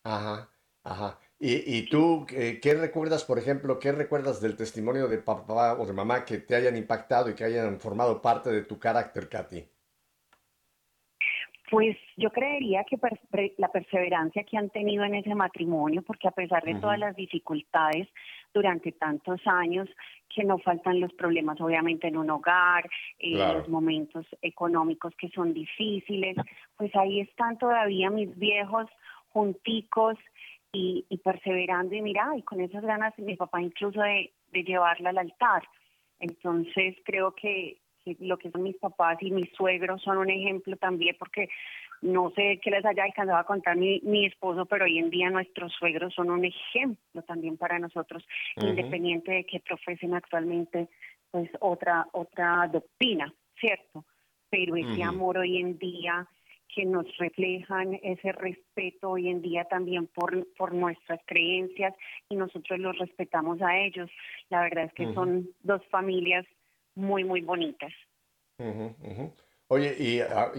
Ajá, 0.04 0.50
ajá. 0.84 1.20
¿Y, 1.39 1.84
tú 1.84 2.25
qué 2.27 2.74
recuerdas, 2.74 3.24
por 3.24 3.38
ejemplo, 3.38 3.77
qué 3.77 3.91
recuerdas 3.91 4.41
del 4.41 4.58
testimonio 4.58 5.08
de 5.08 5.20
papá 5.20 5.74
o 5.79 5.86
de 5.86 5.94
mamá 5.94 6.25
que 6.25 6.39
te 6.39 6.56
hayan 6.56 6.75
impactado 6.75 7.29
y 7.29 7.36
que 7.36 7.44
hayan 7.44 7.79
formado 7.79 8.20
parte 8.22 8.50
de 8.50 8.63
tu 8.63 8.79
carácter, 8.79 9.29
Katy? 9.29 9.63
Pues 11.70 11.96
yo 12.15 12.32
creería 12.32 12.86
que 12.86 12.98
la 13.58 13.67
perseverancia 13.67 14.46
que 14.46 14.58
han 14.58 14.70
tenido 14.70 15.03
en 15.03 15.13
ese 15.13 15.36
matrimonio, 15.36 16.01
porque 16.01 16.27
a 16.27 16.32
pesar 16.32 16.63
de 16.63 16.75
todas 16.75 16.98
las 16.98 17.15
dificultades 17.15 18.08
durante 18.53 18.94
tantos 18.94 19.41
años, 19.46 19.88
que 20.34 20.44
no 20.44 20.58
faltan 20.58 21.00
los 21.00 21.13
problemas 21.13 21.60
obviamente 21.62 22.08
en 22.08 22.17
un 22.17 22.29
hogar, 22.29 22.89
eh, 23.20 23.38
los 23.38 23.67
momentos 23.70 24.25
económicos 24.41 25.13
que 25.17 25.29
son 25.29 25.53
difíciles, 25.53 26.38
pues 26.77 26.96
ahí 26.96 27.20
están 27.20 27.58
todavía 27.58 28.10
mis 28.10 28.36
viejos 28.39 28.88
junticos 29.29 30.17
y, 30.77 31.17
perseverando 31.17 31.96
y 31.96 32.01
mira, 32.01 32.31
y 32.38 32.43
con 32.43 32.62
esas 32.62 32.84
ganas 32.84 33.17
mi 33.17 33.36
papá 33.36 33.62
incluso 33.62 34.01
de, 34.01 34.31
llevarla 34.51 35.10
al 35.10 35.17
altar. 35.17 35.63
Entonces 36.19 36.96
creo 37.03 37.34
que, 37.34 37.79
lo 38.19 38.38
que 38.38 38.50
son 38.51 38.63
mis 38.63 38.77
papás 38.77 39.17
y 39.22 39.31
mis 39.31 39.51
suegros 39.53 40.01
son 40.01 40.17
un 40.17 40.29
ejemplo 40.29 40.77
también 40.77 41.15
porque 41.19 41.50
no 42.01 42.31
sé 42.31 42.60
qué 42.63 42.72
les 42.72 42.86
haya 42.86 43.03
alcanzado 43.03 43.38
a 43.38 43.43
contar 43.43 43.75
mi, 43.75 44.00
mi 44.01 44.25
esposo, 44.25 44.65
pero 44.65 44.86
hoy 44.86 44.98
en 44.98 45.10
día 45.10 45.29
nuestros 45.29 45.74
suegros 45.74 46.13
son 46.13 46.29
un 46.29 46.46
ejemplo 46.46 47.22
también 47.24 47.57
para 47.57 47.79
nosotros, 47.79 48.25
independiente 48.55 49.31
de 49.31 49.46
que 49.46 49.60
profesen 49.60 50.13
actualmente 50.13 50.88
pues 51.31 51.50
otra 51.60 52.07
otra 52.13 52.69
doctrina, 52.72 53.34
¿cierto? 53.60 54.05
Pero 54.50 54.77
ese 54.77 55.03
amor 55.03 55.39
hoy 55.39 55.57
en 55.57 55.77
día 55.77 56.25
que 56.74 56.86
nos 56.86 57.05
reflejan 57.17 58.00
ese 58.03 58.31
respeto 58.31 59.12
hoy 59.12 59.29
en 59.29 59.41
día 59.41 59.65
también 59.65 60.07
por, 60.07 60.47
por 60.55 60.74
nuestras 60.74 61.19
creencias 61.25 61.93
y 62.29 62.36
nosotros 62.36 62.79
los 62.79 62.97
respetamos 62.97 63.62
a 63.62 63.77
ellos. 63.77 64.09
La 64.50 64.62
verdad 64.62 64.86
es 64.86 64.93
que 64.93 65.13
son 65.13 65.50
dos 65.63 65.81
familias 65.89 66.45
muy, 66.95 67.24
muy 67.24 67.41
bonitas. 67.41 67.93
Oye, 69.69 69.95
y, 70.00 70.19
ah, 70.21 70.51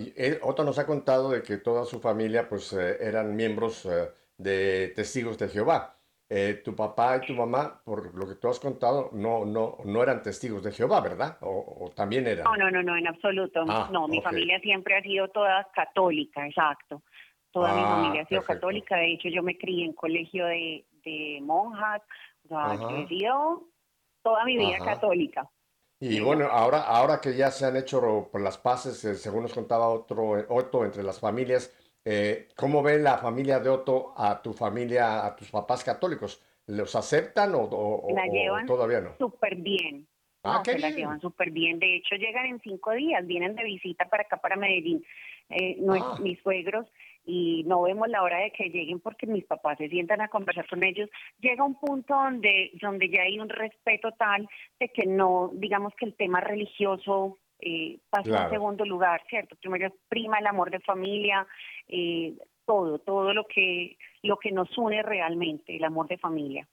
Otto 0.43 0.65
nos 0.65 0.79
ha 0.79 0.87
contado 0.87 1.31
de 1.31 1.43
que 1.43 1.57
toda 1.57 1.85
su 1.85 2.01
familia 2.01 2.49
pues 2.49 2.73
eh, 2.73 2.99
eran 3.01 3.35
miembros 3.35 3.87
eh, 3.87 4.09
de 4.37 4.89
Testigos 4.89 5.39
de 5.39 5.49
Jehová. 5.49 5.98
Eh, 6.31 6.61
tu 6.63 6.77
papá 6.77 7.17
y 7.17 7.27
tu 7.27 7.33
mamá, 7.33 7.81
por 7.83 8.15
lo 8.15 8.29
que 8.29 8.35
tú 8.35 8.49
has 8.49 8.61
contado, 8.61 9.09
no, 9.15 9.47
no, 9.47 9.79
no 9.85 10.03
eran 10.03 10.23
testigos 10.23 10.63
de 10.63 10.73
Jehová, 10.73 11.01
¿verdad? 11.01 11.39
¿O, 11.41 11.91
también 11.97 12.27
eran? 12.27 12.45
No, 12.45 12.55
no, 12.55 12.71
no, 12.71 12.83
no, 12.83 12.97
en 12.99 13.09
absoluto. 13.09 13.65
Ah, 13.67 13.89
no, 13.91 14.07
mi 14.09 14.21
familia 14.21 14.61
siempre 14.61 14.97
ha 14.97 15.03
sido 15.03 15.29
toda 15.29 15.67
católica, 15.75 16.47
exacto. 16.47 17.03
Toda 17.51 17.73
mi 17.75 17.81
ah, 17.83 17.89
familia 17.89 18.23
ha 18.23 18.27
sido 18.27 18.43
católica. 18.43 18.97
De 18.97 19.15
hecho, 19.15 19.29
yo 19.31 19.43
me 19.43 19.57
crié 19.57 19.87
en 19.87 19.95
colegio 19.95 20.45
de, 20.45 20.85
de 21.03 21.39
monjas. 21.41 22.03
O 22.45 22.49
sea, 22.49 22.75
he 22.75 23.09
sido 23.09 23.69
toda 24.23 24.45
mi 24.45 24.59
vida 24.59 24.85
católica. 24.85 25.49
Y 26.01 26.21
bueno, 26.21 26.47
ahora, 26.47 26.83
ahora 26.83 27.21
que 27.21 27.35
ya 27.35 27.51
se 27.51 27.65
han 27.65 27.77
hecho 27.77 28.31
las 28.35 28.59
paces, 28.59 29.05
eh, 29.05 29.17
según 29.17 29.43
nos 29.43 29.55
contaba 29.55 29.89
otro, 29.89 30.45
Otto, 30.49 30.85
entre 30.85 31.03
las 31.03 31.19
familias, 31.19 31.75
eh, 32.11 32.49
¿Cómo 32.57 32.83
ve 32.83 32.99
la 32.99 33.19
familia 33.19 33.61
de 33.61 33.69
Otto 33.69 34.15
a 34.17 34.41
tu 34.41 34.55
familia, 34.55 35.27
a 35.27 35.37
tus 35.37 35.51
papás 35.51 35.85
católicos? 35.85 36.43
¿Los 36.67 36.97
aceptan 36.97 37.53
o, 37.55 38.07
la 38.15 38.25
llevan 38.27 38.65
todavía 38.65 39.03
no? 39.03 39.15
Súper 39.19 39.57
bien. 39.57 40.09
Ah, 40.43 40.63
se 40.65 40.79
la 40.79 40.89
llevan 40.89 41.21
súper 41.21 41.51
bien. 41.51 41.79
De 41.79 41.97
hecho, 41.97 42.15
llegan 42.15 42.47
en 42.47 42.61
cinco 42.61 42.93
días, 42.93 43.27
vienen 43.27 43.55
de 43.55 43.63
visita 43.63 44.07
para 44.07 44.23
acá, 44.23 44.39
para 44.39 44.57
Medellín, 44.57 45.05
eh, 45.51 45.77
ah. 45.91 46.17
mis 46.23 46.41
suegros, 46.41 46.87
y 47.27 47.65
no 47.65 47.83
vemos 47.83 48.09
la 48.09 48.23
hora 48.23 48.39
de 48.39 48.53
que 48.53 48.71
lleguen 48.71 49.01
porque 49.01 49.27
mis 49.27 49.45
papás 49.45 49.77
se 49.77 49.91
sientan 49.91 50.23
a 50.23 50.29
conversar 50.29 50.67
con 50.67 50.83
ellos. 50.83 51.11
Llega 51.41 51.63
un 51.63 51.79
punto 51.79 52.15
donde, 52.15 52.71
donde 52.81 53.11
ya 53.11 53.21
hay 53.21 53.39
un 53.39 53.51
respeto 53.51 54.13
tal 54.13 54.49
de 54.81 54.89
que 54.89 55.05
no, 55.07 55.51
digamos 55.53 55.93
que 55.95 56.07
el 56.07 56.15
tema 56.15 56.41
religioso 56.41 57.37
eh, 57.61 57.99
pasa 58.09 58.45
en 58.45 58.51
segundo 58.51 58.85
lugar, 58.85 59.23
¿cierto? 59.29 59.57
Primero 59.57 59.93
prima 60.09 60.39
el 60.39 60.47
amor 60.47 60.71
de 60.71 60.81
familia, 60.81 61.47
eh, 61.89 62.37
todo, 62.65 62.99
todo 62.99 63.33
lo 63.33 63.47
que, 63.47 63.97
lo 64.23 64.39
que 64.39 64.53
nos 64.53 64.77
une 64.77 65.03
realmente, 65.03 65.77
el 65.77 65.85
amor 65.85 66.09
de 66.09 66.19
familia. 66.19 66.69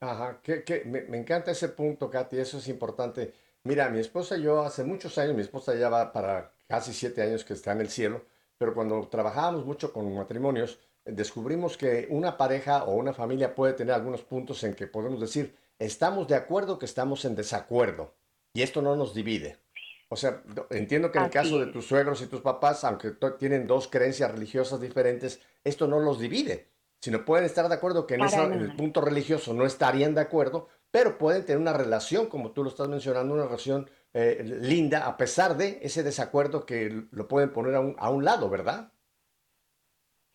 Ajá, 0.00 0.40
que, 0.42 0.82
me, 0.86 1.02
me, 1.02 1.18
encanta 1.18 1.50
ese 1.50 1.70
punto, 1.70 2.10
Katy, 2.10 2.38
eso 2.38 2.58
es 2.58 2.68
importante. 2.68 3.32
Mira, 3.64 3.88
mi 3.88 3.98
esposa 3.98 4.36
y 4.36 4.42
yo 4.42 4.62
hace 4.62 4.84
muchos 4.84 5.16
años, 5.18 5.34
mi 5.34 5.42
esposa 5.42 5.74
ya 5.74 5.88
va 5.88 6.12
para 6.12 6.52
casi 6.68 6.92
siete 6.92 7.22
años 7.22 7.44
que 7.44 7.54
está 7.54 7.72
en 7.72 7.80
el 7.80 7.88
cielo, 7.88 8.24
pero 8.58 8.74
cuando 8.74 9.08
trabajábamos 9.08 9.64
mucho 9.64 9.92
con 9.92 10.14
matrimonios, 10.14 10.78
descubrimos 11.04 11.76
que 11.76 12.06
una 12.10 12.36
pareja 12.36 12.84
o 12.84 12.94
una 12.94 13.12
familia 13.12 13.54
puede 13.54 13.74
tener 13.74 13.94
algunos 13.94 14.22
puntos 14.22 14.62
en 14.64 14.74
que 14.74 14.86
podemos 14.86 15.20
decir, 15.20 15.54
estamos 15.78 16.28
de 16.28 16.36
acuerdo 16.36 16.78
que 16.78 16.86
estamos 16.86 17.24
en 17.24 17.34
desacuerdo, 17.34 18.14
y 18.54 18.62
esto 18.62 18.82
no 18.82 18.96
nos 18.96 19.14
divide. 19.14 19.58
O 20.14 20.16
sea, 20.16 20.40
entiendo 20.70 21.10
que 21.10 21.18
en 21.18 21.24
el 21.24 21.30
caso 21.30 21.58
de 21.58 21.66
tus 21.66 21.86
suegros 21.86 22.22
y 22.22 22.28
tus 22.28 22.40
papás, 22.40 22.84
aunque 22.84 23.10
tienen 23.36 23.66
dos 23.66 23.88
creencias 23.88 24.30
religiosas 24.30 24.80
diferentes, 24.80 25.42
esto 25.64 25.88
no 25.88 25.98
los 25.98 26.20
divide, 26.20 26.68
sino 27.00 27.24
pueden 27.24 27.44
estar 27.44 27.68
de 27.68 27.74
acuerdo 27.74 28.06
que 28.06 28.14
en, 28.14 28.22
el 28.22 28.76
punto 28.76 29.00
religioso 29.00 29.52
no 29.54 29.66
estarían 29.66 30.14
de 30.14 30.20
acuerdo, 30.20 30.68
pero 30.92 31.18
pueden 31.18 31.44
tener 31.44 31.60
una 31.60 31.72
relación, 31.72 32.28
como 32.28 32.52
tú 32.52 32.62
lo 32.62 32.68
estás 32.68 32.86
mencionando, 32.86 33.34
una 33.34 33.46
relación 33.46 33.90
eh, 34.12 34.44
linda, 34.44 35.04
a 35.08 35.16
pesar 35.16 35.56
de 35.56 35.80
ese 35.82 36.04
desacuerdo 36.04 36.64
que 36.64 37.06
lo 37.10 37.26
pueden 37.26 37.52
poner 37.52 37.74
a 37.74 37.80
un, 37.80 37.96
a 37.98 38.08
un 38.10 38.24
lado, 38.24 38.48
¿verdad? 38.48 38.92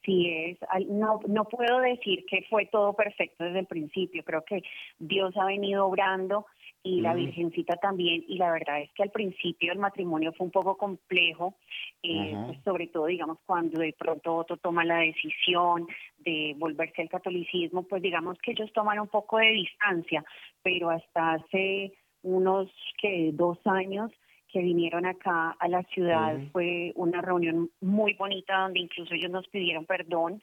Sí 0.04 0.30
es, 0.30 0.58
no, 0.90 1.22
no 1.26 1.46
puedo 1.46 1.80
decir 1.80 2.26
que 2.30 2.46
fue 2.50 2.66
todo 2.66 2.92
perfecto 2.92 3.46
desde 3.46 3.60
el 3.60 3.66
principio, 3.66 4.26
creo 4.26 4.44
que 4.44 4.62
Dios 4.98 5.34
ha 5.38 5.46
venido 5.46 5.86
obrando 5.86 6.48
y 6.82 7.02
la 7.02 7.14
Virgencita 7.14 7.76
también, 7.76 8.24
y 8.28 8.38
la 8.38 8.52
verdad 8.52 8.82
es 8.82 8.92
que 8.94 9.04
al 9.04 9.12
principio 9.12 9.72
el 9.72 9.80
matrimonio 9.80 10.32
fue 10.34 10.46
un 10.46 10.52
poco 10.52 10.78
complejo, 10.78 11.56
eh, 12.02 12.34
pues 12.46 12.60
sobre 12.64 12.88
todo, 12.88 13.08
digamos, 13.08 13.38
cuando 13.46 13.82
de 13.82 13.94
pronto 13.98 14.36
Otto 14.36 14.58
toma 14.58 14.86
la 14.86 15.00
decisión 15.00 15.88
de 16.20 16.56
volverse 16.58 17.02
al 17.02 17.10
catolicismo, 17.10 17.84
pues 17.84 18.02
digamos 18.02 18.38
que 18.40 18.52
ellos 18.52 18.72
toman 18.74 19.00
un 19.00 19.08
poco 19.08 19.38
de 19.38 19.52
distancia, 19.52 20.24
pero 20.64 20.90
hasta 20.90 21.34
hace 21.34 21.94
unos 22.24 22.70
que 23.02 23.32
dos 23.34 23.58
años 23.66 24.12
que 24.48 24.62
vinieron 24.62 25.06
acá 25.06 25.52
a 25.60 25.68
la 25.68 25.84
ciudad 25.84 26.38
fue 26.52 26.92
una 26.96 27.22
reunión 27.22 27.70
muy 27.82 28.14
bonita 28.14 28.62
donde 28.62 28.80
incluso 28.80 29.14
ellos 29.14 29.30
nos 29.30 29.48
pidieron 29.48 29.86
perdón 29.86 30.42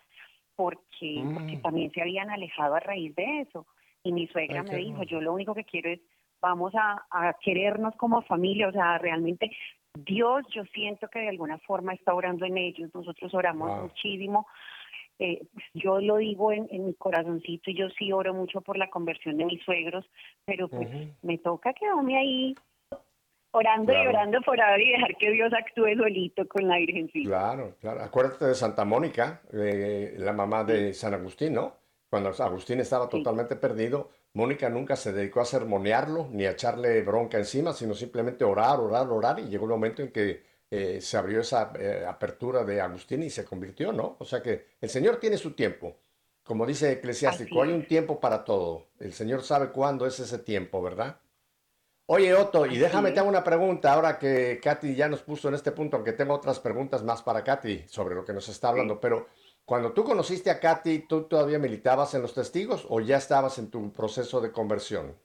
porque, 0.55 1.23
porque 1.35 1.57
mm. 1.57 1.63
también 1.63 1.91
se 1.93 2.01
habían 2.01 2.31
alejado 2.31 2.75
a 2.75 2.81
raíz 2.81 3.15
de 3.15 3.41
eso. 3.41 3.67
Y 4.03 4.13
mi 4.13 4.29
suegra 4.29 4.63
me 4.63 4.77
dijo, 4.77 5.03
yo 5.03 5.21
lo 5.21 5.33
único 5.33 5.55
que 5.55 5.65
quiero 5.65 5.91
es 5.91 6.01
vamos 6.41 6.73
a, 6.75 7.35
querernos 7.41 7.95
como 7.97 8.23
familia, 8.23 8.69
o 8.69 8.73
sea, 8.73 8.99
realmente 8.99 9.51
Dios 9.95 10.45
yo 10.55 10.65
siento 10.75 11.09
que 11.09 11.21
de 11.21 11.29
alguna 11.29 11.59
forma 11.59 11.95
está 11.95 12.15
orando 12.15 12.45
en 12.45 12.59
ellos, 12.59 12.91
nosotros 12.95 13.33
oramos 13.35 13.83
muchísimo. 13.83 14.47
Eh, 15.19 15.47
yo 15.73 15.99
lo 16.01 16.19
digo 16.19 16.53
en, 16.53 16.69
mi 16.71 16.93
corazoncito 16.95 17.71
y 17.71 17.79
yo 17.79 17.89
sí 17.99 18.13
oro 18.13 18.35
mucho 18.35 18.61
por 18.61 18.77
la 18.77 18.91
conversión 18.91 19.39
de 19.39 19.47
mis 19.47 19.63
suegros, 19.65 20.05
pero 20.45 20.69
pues 20.69 20.89
me 21.23 21.39
toca 21.39 21.73
quedarme 21.73 22.19
ahí 22.19 22.55
orando 23.51 23.93
y 23.93 24.07
orando 24.07 24.41
por 24.43 24.61
ahora 24.61 24.83
y 24.83 24.93
dejar 24.93 25.17
que 25.17 25.31
Dios 25.31 25.51
actúe 25.55 25.97
solito 25.97 26.47
con 26.47 26.69
la 26.69 26.77
Virgencita. 26.77 27.29
Claro, 27.29 27.75
claro. 27.81 28.03
Acuérdate 28.03 28.45
de 28.45 28.55
Santa 28.55 28.85
Mónica, 28.85 29.41
eh, 29.53 30.15
la 30.19 30.35
mamá 30.35 30.65
de 30.65 30.93
San 30.93 31.15
Agustín, 31.15 31.55
¿no? 31.55 31.86
Cuando 32.09 32.31
Agustín 32.31 32.81
estaba 32.81 33.09
totalmente 33.09 33.57
perdido, 33.57 34.11
Mónica 34.35 34.69
nunca 34.69 34.97
se 34.97 35.13
dedicó 35.13 35.41
a 35.41 35.45
sermonearlo 35.45 36.29
ni 36.31 36.45
a 36.45 36.53
echarle 36.53 37.03
bronca 37.03 37.39
encima, 37.39 37.73
sino 37.73 37.95
simplemente 37.95 38.45
orar, 38.45 38.79
orar, 38.81 39.09
orar. 39.09 39.41
Y 39.41 39.49
llegó 39.49 39.65
el 39.65 39.71
momento 39.71 40.03
en 40.03 40.13
que 40.13 40.43
eh, 40.71 41.01
se 41.01 41.17
abrió 41.17 41.41
esa 41.41 41.73
eh, 41.79 42.05
apertura 42.07 42.65
de 42.65 42.81
Agustín 42.81 43.23
y 43.23 43.31
se 43.31 43.45
convirtió, 43.45 43.93
¿no? 43.93 44.17
O 44.19 44.25
sea 44.25 44.43
que 44.43 44.67
el 44.81 44.89
Señor 44.89 45.17
tiene 45.17 45.39
su 45.39 45.53
tiempo. 45.53 45.97
Como 46.45 46.65
dice 46.65 46.93
Eclesiástico, 46.93 47.63
hay 47.63 47.73
un 47.73 47.87
tiempo 47.87 48.21
para 48.21 48.45
todo. 48.45 48.87
El 49.01 49.13
Señor 49.13 49.43
sabe 49.43 49.71
cuándo 49.71 50.07
es 50.07 50.21
ese 50.21 50.39
tiempo, 50.39 50.81
¿verdad? 50.81 51.19
Oye, 52.09 52.33
Otto, 52.35 52.67
y 52.67 52.79
déjame 52.79 53.11
te 53.11 53.19
hago 53.19 53.29
una 53.29 53.43
pregunta 53.43 53.93
ahora 53.93 54.17
que 54.17 54.61
Katy 54.63 54.95
ya 54.95 55.09
nos 55.09 55.23
puso 55.23 55.49
en 55.49 55.55
este 55.55 55.73
punto, 55.73 55.97
aunque 55.97 56.13
tengo 56.13 56.35
otras 56.35 56.61
preguntas 56.61 57.03
más 57.03 57.21
para 57.21 57.43
Katy 57.43 57.87
sobre 57.89 58.15
lo 58.15 58.25
que 58.25 58.33
nos 58.33 58.49
está 58.49 58.69
hablando, 58.69 59.01
pero 59.01 59.27
cuando 59.67 59.93
tú 59.93 60.05
conociste 60.05 60.49
a 60.49 60.61
Katy, 60.61 61.01
¿tú 61.09 61.25
todavía 61.25 61.59
militabas 61.59 62.15
en 62.15 62.23
los 62.23 62.33
testigos 62.33 62.87
o 62.89 63.01
ya 63.01 63.17
estabas 63.17 63.59
en 63.59 63.69
tu 63.69 63.93
proceso 63.93 64.41
de 64.41 64.53
conversión? 64.53 65.17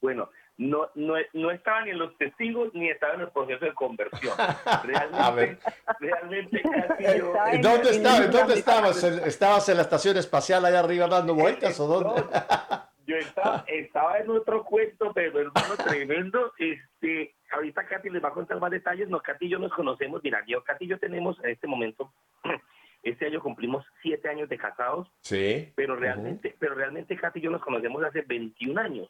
Bueno, 0.00 0.30
no, 0.56 0.88
no, 0.94 1.16
no 1.34 1.50
estaba 1.50 1.82
ni 1.82 1.90
en 1.90 1.98
los 1.98 2.16
testigos 2.16 2.72
ni 2.72 2.88
estaba 2.88 3.12
en 3.12 3.20
el 3.20 3.28
proceso 3.28 3.62
de 3.62 3.74
conversión. 3.74 4.34
Realmente, 4.84 5.58
realmente 6.00 6.62
casi 6.62 7.18
yo... 7.18 7.34
¿Dónde, 7.60 7.90
estaba, 7.90 8.26
¿Dónde 8.26 8.54
estabas? 8.54 9.04
¿Estabas 9.04 9.68
en 9.68 9.76
la 9.76 9.82
estación 9.82 10.16
espacial 10.16 10.64
allá 10.64 10.80
arriba 10.80 11.06
dando 11.06 11.34
vueltas 11.34 11.78
o 11.78 11.86
dónde? 11.86 12.22
yo 13.06 13.16
estaba, 13.16 13.64
estaba 13.68 14.18
en 14.18 14.30
otro 14.30 14.64
cuento, 14.64 15.12
pero 15.14 15.40
hermano 15.40 15.76
tremendo. 15.76 16.54
Este, 16.58 17.34
ahorita 17.52 17.86
Katy 17.86 18.08
les 18.08 18.24
va 18.24 18.28
a 18.28 18.32
contar 18.32 18.58
más 18.60 18.70
detalles. 18.70 19.10
No, 19.10 19.20
Katy 19.20 19.44
y 19.44 19.50
yo 19.50 19.58
nos 19.58 19.74
conocemos. 19.74 20.22
Mira, 20.24 20.42
yo, 20.46 20.64
Katy 20.64 20.86
y 20.86 20.88
yo 20.88 20.98
tenemos 20.98 21.38
en 21.44 21.50
este 21.50 21.66
momento 21.66 22.14
este 23.10 23.26
año 23.26 23.40
cumplimos 23.40 23.84
siete 24.02 24.28
años 24.28 24.48
de 24.48 24.58
casados. 24.58 25.08
Sí. 25.20 25.72
Pero 25.76 25.94
realmente, 25.96 26.56
pero 26.58 26.74
realmente 26.74 27.16
Katy 27.16 27.38
y 27.38 27.42
yo 27.42 27.50
nos 27.50 27.62
conocemos 27.62 28.02
hace 28.02 28.22
21 28.22 28.80
años. 28.80 29.08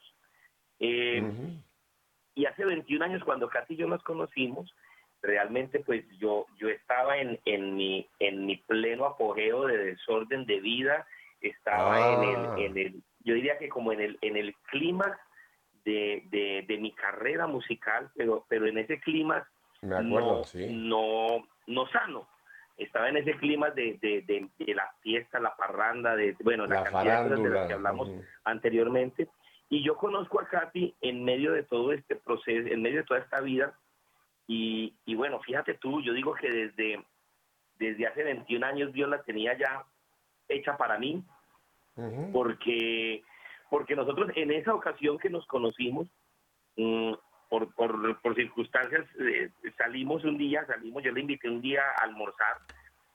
Eh, 0.78 1.22
y 2.34 2.44
hace 2.44 2.66
21 2.66 3.04
años 3.04 3.24
cuando 3.24 3.48
Katy 3.48 3.74
y 3.74 3.76
yo 3.78 3.86
nos 3.86 4.02
conocimos, 4.02 4.74
realmente 5.22 5.80
pues 5.80 6.04
yo, 6.18 6.46
yo 6.58 6.68
estaba 6.68 7.16
en, 7.16 7.40
en, 7.46 7.74
mi, 7.74 8.06
en 8.18 8.44
mi 8.44 8.56
pleno 8.56 9.06
apogeo 9.06 9.66
de 9.66 9.78
desorden 9.78 10.44
de 10.44 10.60
vida, 10.60 11.06
estaba 11.40 12.12
en, 12.12 12.28
el, 12.28 12.36
ah. 12.36 12.54
en 12.58 12.78
el, 12.78 13.02
yo 13.20 13.34
diría 13.34 13.56
que 13.58 13.70
como 13.70 13.92
en 13.92 14.00
el, 14.00 14.18
en 14.20 14.36
el 14.36 14.54
clima 14.70 15.18
de, 15.86 16.64
de, 16.66 16.78
mi 16.78 16.92
carrera 16.92 17.46
musical, 17.46 18.10
pero, 18.14 18.44
pero 18.48 18.66
en 18.66 18.76
ese 18.76 19.00
clima 19.00 19.48
no, 19.80 20.42
no, 20.42 21.48
no 21.66 21.86
sano. 21.88 22.28
Estaba 22.76 23.08
en 23.08 23.16
ese 23.16 23.36
clima 23.38 23.70
de, 23.70 23.98
de, 24.02 24.22
de, 24.58 24.74
la 24.74 24.90
fiesta, 25.00 25.40
la 25.40 25.56
parranda, 25.56 26.14
de 26.14 26.36
bueno, 26.42 26.66
la, 26.66 26.90
la 26.90 27.24
de 27.24 27.48
las 27.48 27.66
que 27.66 27.72
hablamos 27.72 28.10
anteriormente. 28.44 29.28
Y 29.68 29.82
yo 29.82 29.96
conozco 29.96 30.40
a 30.40 30.48
Katy 30.48 30.94
en 31.00 31.24
medio 31.24 31.52
de 31.52 31.62
todo 31.62 31.92
este 31.92 32.16
proceso, 32.16 32.68
en 32.68 32.82
medio 32.82 32.98
de 32.98 33.04
toda 33.04 33.20
esta 33.20 33.40
vida. 33.40 33.78
Y, 34.46 34.94
y 35.06 35.14
bueno, 35.14 35.40
fíjate 35.40 35.74
tú, 35.74 36.00
yo 36.02 36.12
digo 36.12 36.34
que 36.34 36.50
desde, 36.50 37.04
desde 37.78 38.06
hace 38.06 38.22
21 38.22 38.64
años 38.64 38.92
Dios 38.92 39.08
la 39.08 39.22
tenía 39.22 39.56
ya 39.58 39.84
hecha 40.48 40.76
para 40.76 40.98
mí, 40.98 41.24
porque, 42.32 43.24
porque 43.70 43.96
nosotros 43.96 44.30
en 44.36 44.52
esa 44.52 44.74
ocasión 44.74 45.18
que 45.18 45.30
nos 45.30 45.46
conocimos, 45.46 46.06
mm, 46.76 47.14
por, 47.48 47.72
por, 47.74 48.20
por, 48.20 48.34
circunstancias, 48.34 49.06
eh, 49.20 49.50
salimos 49.76 50.24
un 50.24 50.36
día, 50.36 50.64
salimos, 50.66 51.02
yo 51.02 51.12
le 51.12 51.20
invité 51.20 51.48
un 51.48 51.60
día 51.60 51.82
a 51.82 52.04
almorzar 52.04 52.58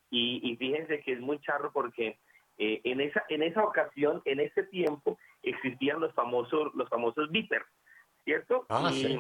y, 0.10 0.40
y 0.44 0.56
fíjense 0.58 1.02
que 1.02 1.14
es 1.14 1.20
muy 1.20 1.40
charro 1.40 1.72
porque 1.72 2.18
eh, 2.58 2.82
en 2.84 3.02
esa 3.02 3.24
en 3.30 3.44
esa 3.44 3.64
ocasión, 3.64 4.22
en 4.26 4.40
ese 4.40 4.64
tiempo, 4.64 5.18
existían 5.42 6.00
los 6.00 6.14
famosos 6.14 6.74
los 6.76 6.88
famosos 6.90 7.32
Viper, 7.32 7.64
¿cierto? 8.24 8.66
Ah, 8.70 8.92
y, 8.94 9.20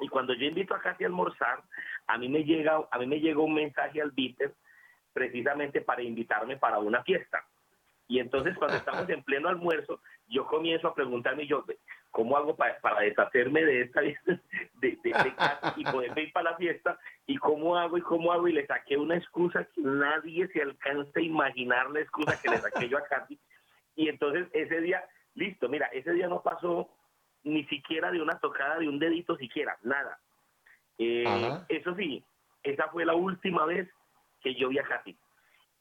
y 0.00 0.08
cuando 0.08 0.34
yo 0.34 0.46
invito 0.46 0.74
a 0.74 0.80
Katy 0.80 1.04
a 1.04 1.06
almorzar, 1.08 1.62
a 2.06 2.18
mí 2.18 2.28
me 2.28 2.44
llega 2.44 2.86
a 2.90 2.98
mí 2.98 3.06
me 3.06 3.20
llega 3.20 3.40
un 3.40 3.54
mensaje 3.54 4.00
al 4.00 4.12
Viper 4.12 4.54
precisamente 5.12 5.80
para 5.80 6.02
invitarme 6.02 6.56
para 6.56 6.78
una 6.78 7.02
fiesta. 7.02 7.44
Y 8.08 8.18
entonces 8.18 8.56
cuando 8.56 8.76
estamos 8.78 9.08
en 9.08 9.22
pleno 9.22 9.48
almuerzo, 9.48 10.00
yo 10.32 10.46
comienzo 10.46 10.88
a 10.88 10.94
preguntarme 10.94 11.46
yo, 11.46 11.64
¿cómo 12.10 12.36
hago 12.36 12.56
para, 12.56 12.80
para 12.80 13.02
deshacerme 13.02 13.64
de 13.64 13.82
esta 13.82 14.00
de, 14.00 14.16
de, 14.80 14.98
de, 15.02 15.34
y 15.76 15.84
poderme 15.84 16.22
ir 16.22 16.32
para 16.32 16.52
la 16.52 16.56
fiesta? 16.56 16.98
¿Y 17.26 17.36
cómo 17.36 17.76
hago 17.76 17.98
y 17.98 18.00
cómo 18.00 18.32
hago? 18.32 18.48
Y 18.48 18.52
le 18.52 18.66
saqué 18.66 18.96
una 18.96 19.16
excusa 19.16 19.64
que 19.74 19.82
nadie 19.82 20.48
se 20.48 20.62
alcanza 20.62 21.20
a 21.20 21.22
imaginar 21.22 21.90
la 21.90 22.00
excusa 22.00 22.40
que 22.40 22.48
le 22.48 22.58
saqué 22.58 22.88
yo 22.88 22.96
a 22.96 23.04
Katy. 23.04 23.38
Y 23.94 24.08
entonces 24.08 24.48
ese 24.54 24.80
día, 24.80 25.04
listo, 25.34 25.68
mira, 25.68 25.86
ese 25.88 26.12
día 26.12 26.28
no 26.28 26.42
pasó 26.42 26.88
ni 27.44 27.64
siquiera 27.64 28.10
de 28.10 28.22
una 28.22 28.38
tocada 28.38 28.78
de 28.78 28.88
un 28.88 28.98
dedito 28.98 29.36
siquiera, 29.36 29.76
nada. 29.82 30.18
Eh, 30.96 31.24
eso 31.68 31.94
sí, 31.94 32.24
esa 32.62 32.88
fue 32.88 33.04
la 33.04 33.14
última 33.14 33.66
vez 33.66 33.86
que 34.40 34.54
yo 34.54 34.70
vi 34.70 34.78
a 34.78 34.84
Katy. 34.84 35.14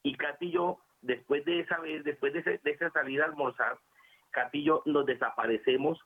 Y 0.03 0.15
Katy 0.15 0.47
y 0.47 0.51
yo, 0.51 0.81
después 1.01 1.45
de 1.45 1.61
esa 1.61 1.79
vez, 1.79 2.03
después 2.03 2.33
de, 2.33 2.41
de 2.41 2.71
esa 2.71 2.89
salida 2.89 3.23
a 3.23 3.27
almorzar, 3.27 3.77
Katy 4.31 4.59
y 4.59 4.63
yo 4.63 4.81
nos 4.85 5.05
desaparecemos 5.05 5.99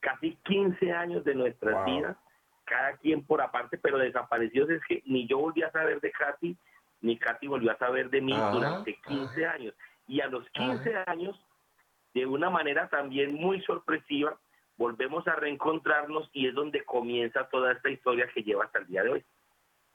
casi 0.00 0.36
15 0.44 0.92
años 0.92 1.24
de 1.24 1.34
nuestras 1.34 1.84
vidas, 1.84 2.16
cada 2.64 2.96
quien 2.96 3.24
por 3.24 3.40
aparte, 3.40 3.78
pero 3.78 3.98
desaparecidos 3.98 4.70
es 4.70 4.82
que 4.86 5.02
ni 5.06 5.26
yo 5.26 5.38
volví 5.38 5.62
a 5.62 5.70
saber 5.70 6.00
de 6.00 6.10
Katy, 6.10 6.56
ni 7.00 7.18
Katy 7.18 7.46
volvió 7.46 7.72
a 7.72 7.78
saber 7.78 8.10
de 8.10 8.20
mí 8.20 8.34
durante 8.52 8.96
15 9.06 9.46
años. 9.46 9.74
Y 10.06 10.20
a 10.20 10.26
los 10.26 10.48
15 10.50 11.04
años, 11.06 11.38
de 12.14 12.26
una 12.26 12.50
manera 12.50 12.88
también 12.88 13.34
muy 13.34 13.60
sorpresiva, 13.62 14.36
volvemos 14.76 15.26
a 15.28 15.36
reencontrarnos 15.36 16.28
y 16.32 16.48
es 16.48 16.54
donde 16.54 16.84
comienza 16.84 17.48
toda 17.48 17.72
esta 17.72 17.90
historia 17.90 18.28
que 18.34 18.42
lleva 18.42 18.64
hasta 18.64 18.80
el 18.80 18.86
día 18.86 19.02
de 19.04 19.10
hoy. 19.10 19.24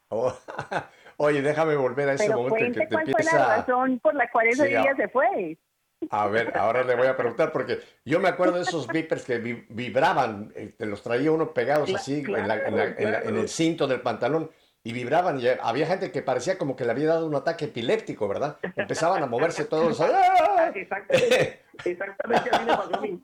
Oh, 0.09 0.33
oye, 1.17 1.41
déjame 1.41 1.75
volver 1.75 2.09
a 2.09 2.13
ese 2.13 2.33
momento 2.33 2.63
en 2.63 2.73
que 2.73 2.79
te 2.79 2.87
cuál 2.87 3.11
fue 3.11 3.23
la 3.23 3.57
razón 3.57 3.99
por 3.99 4.15
la 4.15 4.29
cual 4.31 4.47
ese 4.47 4.67
día 4.67 4.95
se 4.95 5.09
fue. 5.09 5.57
A 6.09 6.27
ver, 6.27 6.55
ahora 6.57 6.83
le 6.83 6.95
voy 6.95 7.07
a 7.07 7.17
preguntar 7.17 7.51
porque 7.51 7.79
yo 8.05 8.19
me 8.19 8.29
acuerdo 8.29 8.55
de 8.55 8.61
esos 8.61 8.87
vipers 8.87 9.23
que 9.23 9.39
vibraban, 9.69 10.53
eh, 10.55 10.73
te 10.77 10.85
los 10.85 11.01
traía 11.01 11.31
uno 11.31 11.53
pegados 11.53 11.93
así 11.93 12.23
en, 12.27 13.35
el 13.35 13.49
cinto 13.49 13.87
del 13.87 14.01
pantalón 14.01 14.49
y 14.83 14.93
vibraban 14.93 15.39
y 15.39 15.47
había 15.47 15.87
gente 15.87 16.11
que 16.11 16.21
parecía 16.21 16.57
como 16.57 16.75
que 16.75 16.85
le 16.85 16.91
había 16.91 17.07
dado 17.07 17.25
un 17.25 17.35
ataque 17.35 17.65
epiléptico, 17.65 18.27
¿verdad? 18.27 18.57
Empezaban 18.75 19.23
a 19.23 19.25
moverse 19.25 19.65
todos. 19.65 19.99
Exactamente, 20.75 21.61
exactamente 21.83 22.49
así 22.51 22.65
me 22.65 22.77
pasó 22.77 22.95
a 22.95 23.01
mí. 23.01 23.21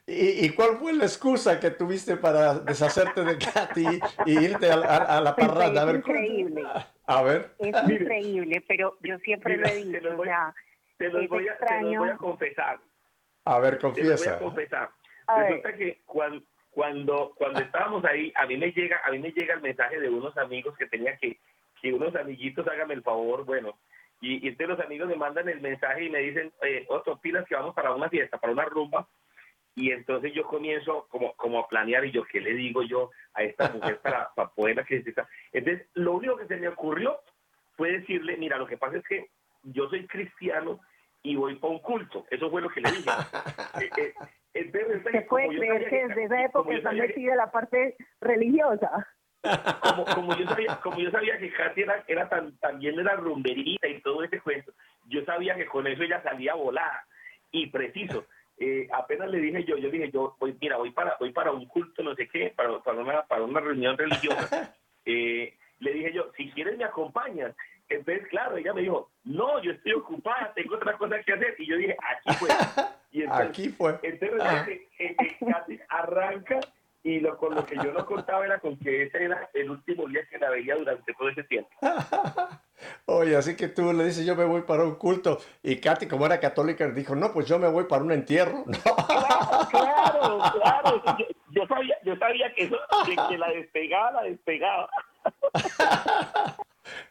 ¿Y, 0.09 0.51
cuál 0.51 0.77
fue 0.79 0.93
la 0.93 1.05
excusa 1.05 1.59
que 1.59 1.71
tuviste 1.71 2.17
para 2.17 2.61
deshacerte 2.61 3.25
de 3.25 3.39
Katy 3.39 3.87
y 4.27 4.39
irte 4.39 4.71
a, 4.71 5.21
la 5.21 5.35
parranda? 5.35 5.91
Es 5.91 5.97
increíble. 5.97 6.63
A 7.07 7.23
ver. 7.23 7.51
Es 7.59 7.75
increíble, 7.91 8.63
pero 8.69 8.97
yo 9.03 9.19
siempre 9.19 9.57
lo 9.57 9.67
he 9.67 9.75
dicho. 9.77 9.91
Te 9.91 10.01
lo 10.03 10.17
voy, 10.17 10.29
te 10.97 11.09
lo 11.09 11.29
voy, 11.29 11.49
a, 11.49 11.57
te 11.59 11.99
voy 11.99 12.09
a 12.09 12.17
confesar. 12.17 12.79
A 13.47 13.59
ver, 13.59 13.79
confiesa. 13.81 14.15
Te 14.15 14.31
lo 14.31 14.37
voy 14.37 14.37
a 14.37 14.39
confesar. 14.39 14.91
Resulta 15.39 15.73
que 15.73 16.01
cuando, 16.07 16.43
cuando, 16.71 17.33
cuando 17.37 17.61
estábamos 17.61 18.05
ahí, 18.05 18.33
a 18.37 18.47
mí 18.47 18.57
me 18.57 18.71
llega 18.71 19.01
a 19.05 19.11
mí 19.11 19.19
me 19.19 19.33
llega 19.33 19.55
el 19.55 19.61
mensaje 19.61 19.99
de 19.99 20.09
unos 20.09 20.37
amigos 20.39 20.77
que 20.79 20.87
tenía 20.87 21.17
que, 21.17 21.41
que 21.83 21.93
unos 21.93 22.15
amiguitos 22.15 22.67
háganme 22.69 22.95
el 22.95 23.03
favor, 23.03 23.45
bueno, 23.45 23.77
y, 24.21 24.45
y 24.45 24.49
entonces 24.49 24.77
los 24.77 24.87
amigos 24.87 25.09
me 25.09 25.17
mandan 25.17 25.49
el 25.49 25.61
mensaje 25.61 26.05
y 26.05 26.11
me 26.11 26.21
dicen, 26.21 26.53
eh, 26.63 26.87
otro 26.89 27.19
pilas 27.21 27.45
que 27.49 27.57
vamos 27.57 27.75
para 27.75 27.93
una 27.93 28.09
fiesta, 28.09 28.39
para 28.39 28.53
una 28.53 28.65
rumba, 28.67 29.09
y 29.77 29.93
entonces 29.93 30.33
yo 30.33 30.45
comienzo 30.45 31.07
como, 31.11 31.35
como 31.35 31.61
a 31.61 31.69
planear 31.69 32.05
y 32.07 32.11
yo, 32.11 32.25
¿qué 32.25 32.41
le 32.41 32.55
digo 32.55 32.83
yo 32.83 33.11
a 33.35 33.43
esta 33.43 33.71
mujer 33.71 34.01
para, 34.01 34.31
para 34.35 34.49
poderla 34.49 34.85
criticar? 34.85 35.29
Entonces, 35.53 35.87
lo 35.93 36.15
único 36.15 36.37
que 36.39 36.47
se 36.47 36.57
me 36.57 36.69
ocurrió 36.69 37.21
fue 37.77 37.93
decirle, 37.93 38.39
mira, 38.39 38.57
lo 38.57 38.67
que 38.67 38.79
pasa 38.79 38.97
es 38.97 39.05
que 39.05 39.29
yo 39.63 39.89
soy 39.91 40.07
cristiano 40.07 40.81
y 41.23 41.37
voy 41.37 41.57
para 41.57 41.75
un 41.75 41.81
culto. 41.81 42.25
Eso 42.31 42.51
fue 42.51 42.63
lo 42.63 42.71
que 42.71 42.81
le 42.81 42.91
dije. 42.91 43.11
eh, 43.83 43.91
eh, 43.99 44.15
entonces, 44.55 45.03
¿Se 45.13 45.21
puede 45.23 45.49
creer 45.49 45.91
que 45.91 46.07
desde 46.09 46.25
esa 46.25 46.45
época 46.45 46.75
está 46.75 46.93
metida 46.93 47.37
la 47.37 47.51
parte 47.51 47.97
religiosa? 48.23 49.07
Como, 49.83 50.05
como, 50.07 50.37
yo 50.37 50.47
sabía, 50.47 50.81
como 50.83 50.99
yo 50.99 51.11
sabía 51.11 51.39
que 51.39 51.53
Katy 51.53 51.83
era, 51.83 52.03
era 52.09 52.29
tan, 52.31 52.57
también 52.59 52.97
de 52.97 53.05
la 53.05 53.15
rumberita 53.15 53.87
y 53.87 54.01
todo 54.01 54.25
ese 54.25 54.41
cuento, 54.41 54.73
yo 55.05 55.23
sabía 55.25 55.55
que 55.55 55.67
con 55.67 55.87
eso 55.87 56.03
ella 56.03 56.23
salía 56.23 56.55
volada 56.55 57.07
y 57.53 57.67
preciso 57.69 58.27
eh, 58.59 58.89
apenas 58.93 59.31
le 59.31 59.39
dije 59.39 59.65
yo, 59.65 59.77
yo 59.77 59.91
dije 59.91 60.11
yo, 60.11 60.37
voy, 60.39 60.57
mira, 60.61 60.77
voy 60.77 60.91
para, 60.91 61.17
voy 61.21 61.33
para 61.33 61.53
un 61.53 61.67
culto, 61.67 62.03
no 62.03 62.15
sé 62.15 62.29
qué, 62.29 62.53
para, 62.57 62.79
para, 62.81 62.99
una, 62.99 63.23
para 63.23 63.43
una 63.45 63.61
reunión 63.61 63.97
religiosa. 63.97 64.75
Eh, 65.09 65.57
le 65.79 65.93
dije 65.93 66.13
yo, 66.13 66.33
si 66.37 66.51
quieres 66.51 66.77
me 66.77 66.83
acompañas. 66.83 67.55
Entonces, 67.89 68.27
claro, 68.27 68.57
ella 68.57 68.75
me 68.75 68.81
dijo, 68.81 69.13
no, 69.23 69.63
yo 69.63 69.71
estoy 69.71 69.93
ocupada, 69.93 70.53
tengo 70.53 70.75
otra 70.75 70.99
cosa 70.99 71.23
que 71.23 71.33
hacer. 71.33 71.55
Y 71.59 71.67
yo 71.67 71.77
dije, 71.77 71.97
aquí 72.03 72.37
fue. 72.41 72.49
Y 73.13 73.23
entonces, 73.23 73.49
aquí 73.49 73.69
fue. 73.69 74.01
Entonces, 74.03 74.41
ah. 74.43 74.67
casi 75.49 75.79
arranca 75.89 76.59
y 77.07 77.21
lo, 77.21 77.39
con 77.39 77.55
lo 77.55 77.65
que 77.65 77.77
yo 77.77 77.93
no 77.93 78.05
contaba 78.05 78.45
era 78.45 78.59
con 78.59 78.77
que 78.79 79.05
ese 79.05 79.23
era 79.23 79.49
el 79.55 79.71
último 79.71 80.09
día 80.09 80.27
que 80.29 80.39
la 80.39 80.51
veía 80.51 80.75
durante 80.75 81.15
todo 81.15 81.29
ese 81.29 81.45
tiempo. 81.45 81.71
Oye, 83.07 83.37
así 83.37 83.55
que 83.55 83.69
tú 83.69 83.93
le 83.93 84.07
dices, 84.07 84.27
yo 84.27 84.35
me 84.35 84.45
voy 84.45 84.63
para 84.63 84.83
un 84.83 84.97
culto, 84.97 85.39
y 85.63 85.77
Katy, 85.77 86.09
como 86.09 86.27
era 86.27 86.41
católica, 86.41 86.89
dijo, 86.89 87.15
no, 87.15 87.33
pues 87.33 87.47
yo 87.47 87.61
me 87.61 87.69
voy 87.69 87.85
para 87.85 88.03
un 88.03 88.11
entierro. 88.11 88.65
Claro, 89.71 90.41
claro, 90.51 91.03
Yo, 91.51 91.65
sabía, 91.69 91.97
yo 92.03 92.17
sabía 92.17 92.53
que, 92.55 92.65
eso, 92.65 92.77
que, 93.29 93.39
la 93.39 93.49
despegaba, 93.51 94.11
la 94.11 94.23
despegaba. 94.25 94.91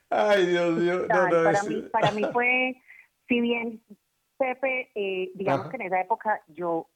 Ay, 0.10 0.46
Dios 0.46 0.78
mío. 0.78 1.08
para, 1.08 1.64
mí, 1.64 1.82
para 1.92 2.12
mí 2.12 2.22
fue, 2.32 2.76
si 3.28 3.40
bien 3.40 3.82
Pepe, 4.38 4.92
eh, 4.94 5.32
digamos 5.34 5.70
que 5.70 5.78
en 5.78 5.84
esa 5.84 6.02
época 6.02 6.42
yo 6.48 6.88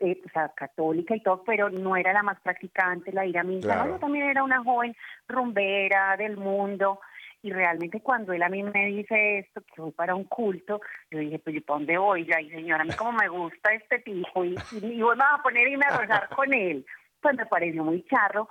eh, 0.00 0.20
o 0.24 0.28
sea, 0.30 0.48
católica 0.50 1.14
y 1.14 1.22
todo, 1.22 1.42
pero 1.44 1.70
no 1.70 1.96
era 1.96 2.12
la 2.12 2.22
más 2.22 2.40
practicante, 2.40 3.12
la 3.12 3.26
ir 3.26 3.38
a 3.38 3.44
misa. 3.44 3.86
Yo 3.86 3.98
también 3.98 4.28
era 4.28 4.42
una 4.42 4.62
joven 4.62 4.94
rumbera 5.28 6.16
del 6.16 6.36
mundo. 6.36 7.00
Y 7.42 7.52
realmente 7.52 8.00
cuando 8.00 8.32
él 8.32 8.42
a 8.42 8.48
mí 8.48 8.62
me 8.62 8.86
dice 8.86 9.38
esto, 9.38 9.60
que 9.60 9.80
voy 9.80 9.92
para 9.92 10.16
un 10.16 10.24
culto, 10.24 10.80
yo 11.10 11.18
dije, 11.18 11.38
pues 11.38 11.54
yo 11.54 11.62
para 11.62 11.78
dónde 11.78 11.98
voy, 11.98 12.26
ya, 12.26 12.40
y 12.40 12.50
señora, 12.50 12.82
a 12.82 12.84
mí 12.84 12.92
como 12.94 13.12
me 13.12 13.28
gusta 13.28 13.72
este 13.72 14.00
tipo, 14.00 14.44
y, 14.44 14.56
y, 14.82 15.00
vos 15.00 15.16
a 15.20 15.40
poner 15.42 15.68
y 15.68 15.76
me 15.76 15.86
a 15.86 15.98
rezar 15.98 16.28
con 16.30 16.52
él. 16.52 16.84
Pues 17.20 17.36
me 17.36 17.46
pareció 17.46 17.84
muy 17.84 18.04
charro, 18.06 18.48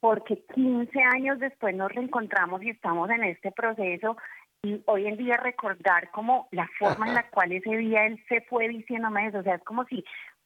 porque 0.00 0.44
15 0.54 1.00
años 1.14 1.38
después 1.38 1.74
nos 1.74 1.90
reencontramos 1.90 2.62
y 2.62 2.70
estamos 2.70 3.08
en 3.08 3.24
este 3.24 3.50
proceso 3.52 4.18
y 4.64 4.82
hoy 4.86 5.06
en 5.06 5.16
día 5.16 5.36
recordar 5.36 6.10
como 6.10 6.48
la 6.50 6.68
forma 6.78 7.06
en 7.06 7.14
la 7.14 7.28
cual 7.28 7.52
ese 7.52 7.76
día 7.76 8.06
él 8.06 8.22
se 8.28 8.40
fue 8.42 8.68
diciéndome 8.68 9.26
eso, 9.26 9.38
o 9.38 9.42
sea, 9.42 9.56
es 9.56 9.64
como 9.64 9.84
si 9.84 10.02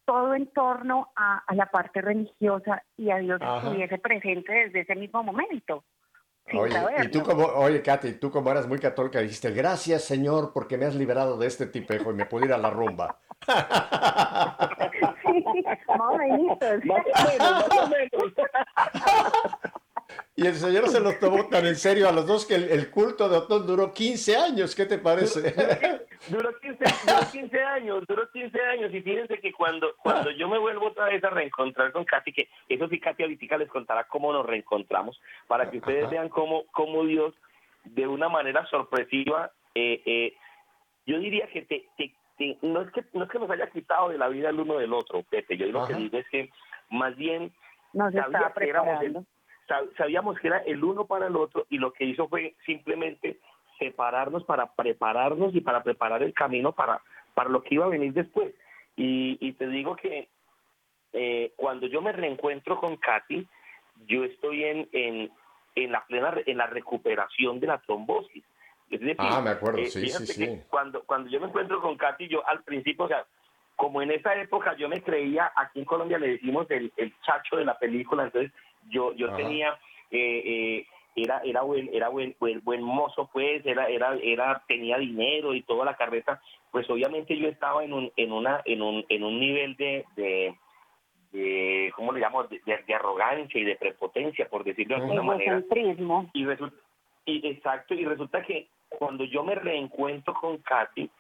todo 0.09 0.35
en 0.35 0.47
torno 0.47 1.13
a, 1.15 1.45
la 1.55 1.67
parte 1.67 2.01
religiosa 2.01 2.83
y 2.97 3.11
a 3.11 3.19
Dios 3.19 3.39
estuviese 3.43 3.99
presente 3.99 4.51
desde 4.51 4.81
ese 4.81 4.95
mismo 4.95 5.23
momento. 5.23 5.85
oye, 6.55 6.81
y 7.05 7.09
tú 7.09 7.23
como, 7.23 7.45
oye, 7.45 7.83
Katy, 7.83 8.15
tú 8.15 8.31
como 8.31 8.51
eras 8.51 8.67
muy 8.67 8.79
católica 8.79 9.21
dijiste, 9.21 9.51
gracias 9.51 10.05
Señor 10.05 10.53
porque 10.55 10.79
me 10.79 10.87
has 10.87 10.95
librado 10.95 11.37
de 11.37 11.47
este 11.47 11.67
tipejo 11.67 12.11
y 12.11 12.15
me 12.15 12.25
pude 12.25 12.47
ir 12.47 12.55
a 12.55 12.57
la 12.57 12.71
rumba. 12.71 13.19
Y 20.39 20.47
el 20.47 20.55
señor 20.55 20.89
se 20.89 21.01
los 21.01 21.19
tomó 21.19 21.49
tan 21.49 21.67
en 21.67 21.75
serio 21.75 22.09
a 22.09 22.13
los 22.13 22.25
dos 22.25 22.47
que 22.47 22.55
el, 22.55 22.91
culto 22.93 23.29
de 23.29 23.39
Otón 23.39 23.67
duró 23.67 23.93
15 23.93 24.37
años. 24.37 24.77
¿Qué 24.77 24.87
te 24.87 24.97
parece? 24.97 25.53
Duró, 26.29 26.51
15, 26.61 27.61
años, 27.65 28.05
duró 28.07 28.31
15 28.31 28.61
años. 28.61 28.95
Y 28.95 29.01
fíjense 29.01 29.41
que 29.41 29.53
cuando, 29.53 29.97
cuando 30.01 30.31
yo 30.31 30.49
me 30.49 30.59
vuelvo 30.59 30.89
otra 30.89 31.07
vez 31.07 31.25
a 31.25 31.31
reencontrar 31.31 31.91
con 31.91 32.05
Katy, 32.05 32.33
que 32.33 32.49
eso 32.69 32.89
sí, 32.89 33.01
Katy 33.01 33.25
ahorita 33.25 33.59
les 33.59 33.69
contará 33.69 34.05
cómo 34.05 34.33
nos 34.33 34.47
reencontramos, 34.47 35.21
para 35.49 35.69
que 35.71 35.79
ustedes 35.79 36.09
vean 36.09 36.29
cómo, 36.29 36.67
cómo 36.71 37.05
Dios, 37.05 37.35
de 37.83 38.07
una 38.07 38.29
manera 38.29 38.65
sorpresiva, 38.67 39.51
eh, 39.75 40.03
eh, 40.07 40.35
yo 41.05 41.19
diría 41.19 41.49
que 41.49 41.63
te, 41.63 42.57
no, 42.63 42.83
es 42.83 42.93
que 42.93 43.05
no 43.13 43.25
es 43.25 43.31
que 43.31 43.39
nos 43.41 43.51
haya 43.51 43.69
quitado 43.71 44.11
de 44.11 44.19
la 44.19 44.29
vida 44.29 44.51
el 44.51 44.61
uno 44.61 44.79
del 44.79 44.93
otro, 44.93 45.25
Pepe. 45.25 45.57
Yo 45.57 45.67
lo 45.67 45.85
que 45.85 45.95
digo 45.95 46.19
es 46.19 46.29
que 46.29 46.51
más 46.91 47.17
bien 47.17 47.53
nos 47.93 48.15
estaba 48.15 48.55
preparando 48.55 49.25
sabíamos 49.97 50.39
que 50.39 50.49
era 50.49 50.59
el 50.59 50.83
uno 50.83 51.07
para 51.07 51.27
el 51.27 51.37
otro 51.37 51.67
y 51.69 51.79
lo 51.79 51.93
que 51.93 52.05
hizo 52.05 52.29
fue 52.29 52.55
simplemente 52.65 53.39
separarnos 53.79 54.45
para 54.45 54.73
prepararnos 54.75 55.55
y 55.55 55.61
para 55.61 55.83
preparar 55.83 56.23
el 56.23 56.35
camino 56.35 56.73
para, 56.73 57.01
para 57.35 57.51
lo 57.51 57.63
que 57.63 57.75
iba 57.77 57.85
a 57.85 57.91
venir 57.91 58.13
después. 58.13 58.55
Y, 58.97 59.53
te 59.53 59.69
digo 59.69 59.95
que 59.95 60.29
eh, 61.13 61.53
cuando 61.57 61.87
yo 61.87 62.03
me 62.03 62.11
reencuentro 62.11 62.81
con 62.81 62.97
Katy, 62.97 63.47
yo 64.07 64.25
estoy 64.25 64.65
en, 64.65 64.89
en, 64.91 65.31
en 65.77 65.93
la 65.93 66.05
plena 66.07 66.35
en 66.45 66.57
la 66.57 66.67
recuperación 66.67 67.61
de 67.61 67.69
la 67.69 67.79
trombosis. 67.79 68.43
ah, 69.19 69.41
me 69.41 69.51
acuerdo, 69.51 69.79
eh, 69.79 69.87
sí, 69.87 70.09
sí, 70.09 70.27
sí. 70.27 70.63
Cuando, 70.69 71.05
cuando 71.05 71.31
yo 71.31 71.39
me 71.39 71.47
encuentro 71.47 71.81
con 71.81 71.97
Katy, 71.97 72.27
yo 72.27 72.47
al 72.49 72.65
principio, 72.65 73.05
o 73.05 73.09
sea, 73.09 73.25
como 73.77 74.03
en 74.03 74.11
esa 74.11 74.35
época 74.35 74.75
yo 74.77 74.89
me 74.89 75.01
creía, 75.01 75.53
aquí 75.55 75.79
en 75.79 75.85
Colombia 75.85 76.19
le 76.19 76.31
decimos 76.31 76.69
el, 76.71 76.93
el 76.97 77.15
chacho 77.21 77.57
de 77.57 77.65
la 77.65 77.79
película, 77.79 78.25
entonces 78.25 78.51
yo 78.89 79.13
yo 79.15 79.35
tenía 79.35 79.79
eh, 80.11 80.43
eh, 80.45 80.87
era 81.17 81.41
era 81.45 81.63
buen 81.63 81.91
era 81.93 82.09
buen, 82.09 82.35
buen, 82.39 82.83
mozo 82.83 83.29
pues 83.33 83.65
era 83.67 83.89
era 83.89 84.17
era 84.23 84.63
tenía 84.69 84.99
dinero 84.99 85.55
y 85.55 85.63
toda 85.63 85.85
la 85.85 85.97
carreta 85.97 86.41
pues 86.71 86.89
obviamente 86.91 87.37
yo 87.37 87.49
estaba 87.49 87.85
en 87.85 87.93
un 87.93 88.13
en 88.17 88.33
una 88.33 88.63
en 88.65 88.83
un 88.83 89.05
en 89.09 89.25
un 89.25 89.41
nivel 89.41 89.77
de 89.77 90.05
de, 91.31 91.93
cómo 91.95 92.13
le 92.13 92.21
llamo 92.21 92.43
de, 92.45 92.95
arrogancia 92.95 93.61
y 93.61 93.65
de 93.65 93.77
prepotencia 93.77 94.49
por 94.49 94.65
decirlo 94.65 94.97
de 94.97 95.03
alguna 95.03 95.23
manera. 95.23 95.63
y 96.33 96.45
resulta 96.45 96.77
y 97.27 97.47
exacto 97.47 97.95
y 97.95 98.05
resulta 98.05 98.43
que 98.43 98.69
cuando 98.89 99.25
yo 99.25 99.45
me 99.45 99.55
reencuentro 99.55 100.33
con 100.35 100.59
Katy 100.59 101.11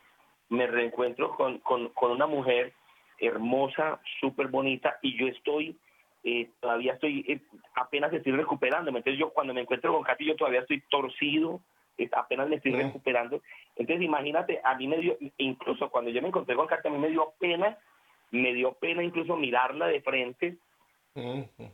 me 0.49 0.67
reencuentro 0.67 1.37
con 1.37 1.59
con, 1.59 1.89
con 1.91 2.13
una 2.13 2.27
mujer 2.27 2.73
hermosa 3.19 4.01
súper 4.21 4.49
bonita 4.49 4.99
y 5.03 5.19
yo 5.19 5.27
estoy 5.27 5.77
eh, 6.25 6.51
todavía 6.61 6.95
estoy, 6.95 7.25
eh, 7.29 7.41
apenas 7.75 8.13
estoy 8.13 8.33
recuperando. 8.33 8.91
Entonces 8.91 9.19
yo 9.19 9.31
cuando 9.31 9.55
me 9.55 9.63
encuentro 9.63 9.93
con 9.93 10.03
Katy, 10.03 10.27
yo 10.27 10.37
todavía 10.37 10.61
estoy 10.61 10.83
torcido, 10.91 11.61
apenas 12.13 12.49
me 12.49 12.57
estoy 12.57 12.73
recuperando. 12.73 13.41
Entonces 13.77 14.05
imagínate, 14.05 14.61
a 14.63 14.75
mí 14.77 14.87
me 14.87 14.99
dio, 14.99 15.17
incluso 15.39 15.91
cuando 15.91 16.11
yo 16.11 16.23
me 16.23 16.29
encontré 16.29 16.55
con 16.57 16.67
Katy, 16.67 16.89
a 16.89 16.91
mí 16.91 16.99
me 16.99 17.11
dio 17.11 17.33
pena, 17.39 17.77
me 18.31 18.53
dio 18.53 18.73
pena 18.75 19.03
incluso 19.03 19.37
mirarla 19.37 19.87
de 19.87 20.01
frente, 20.03 20.57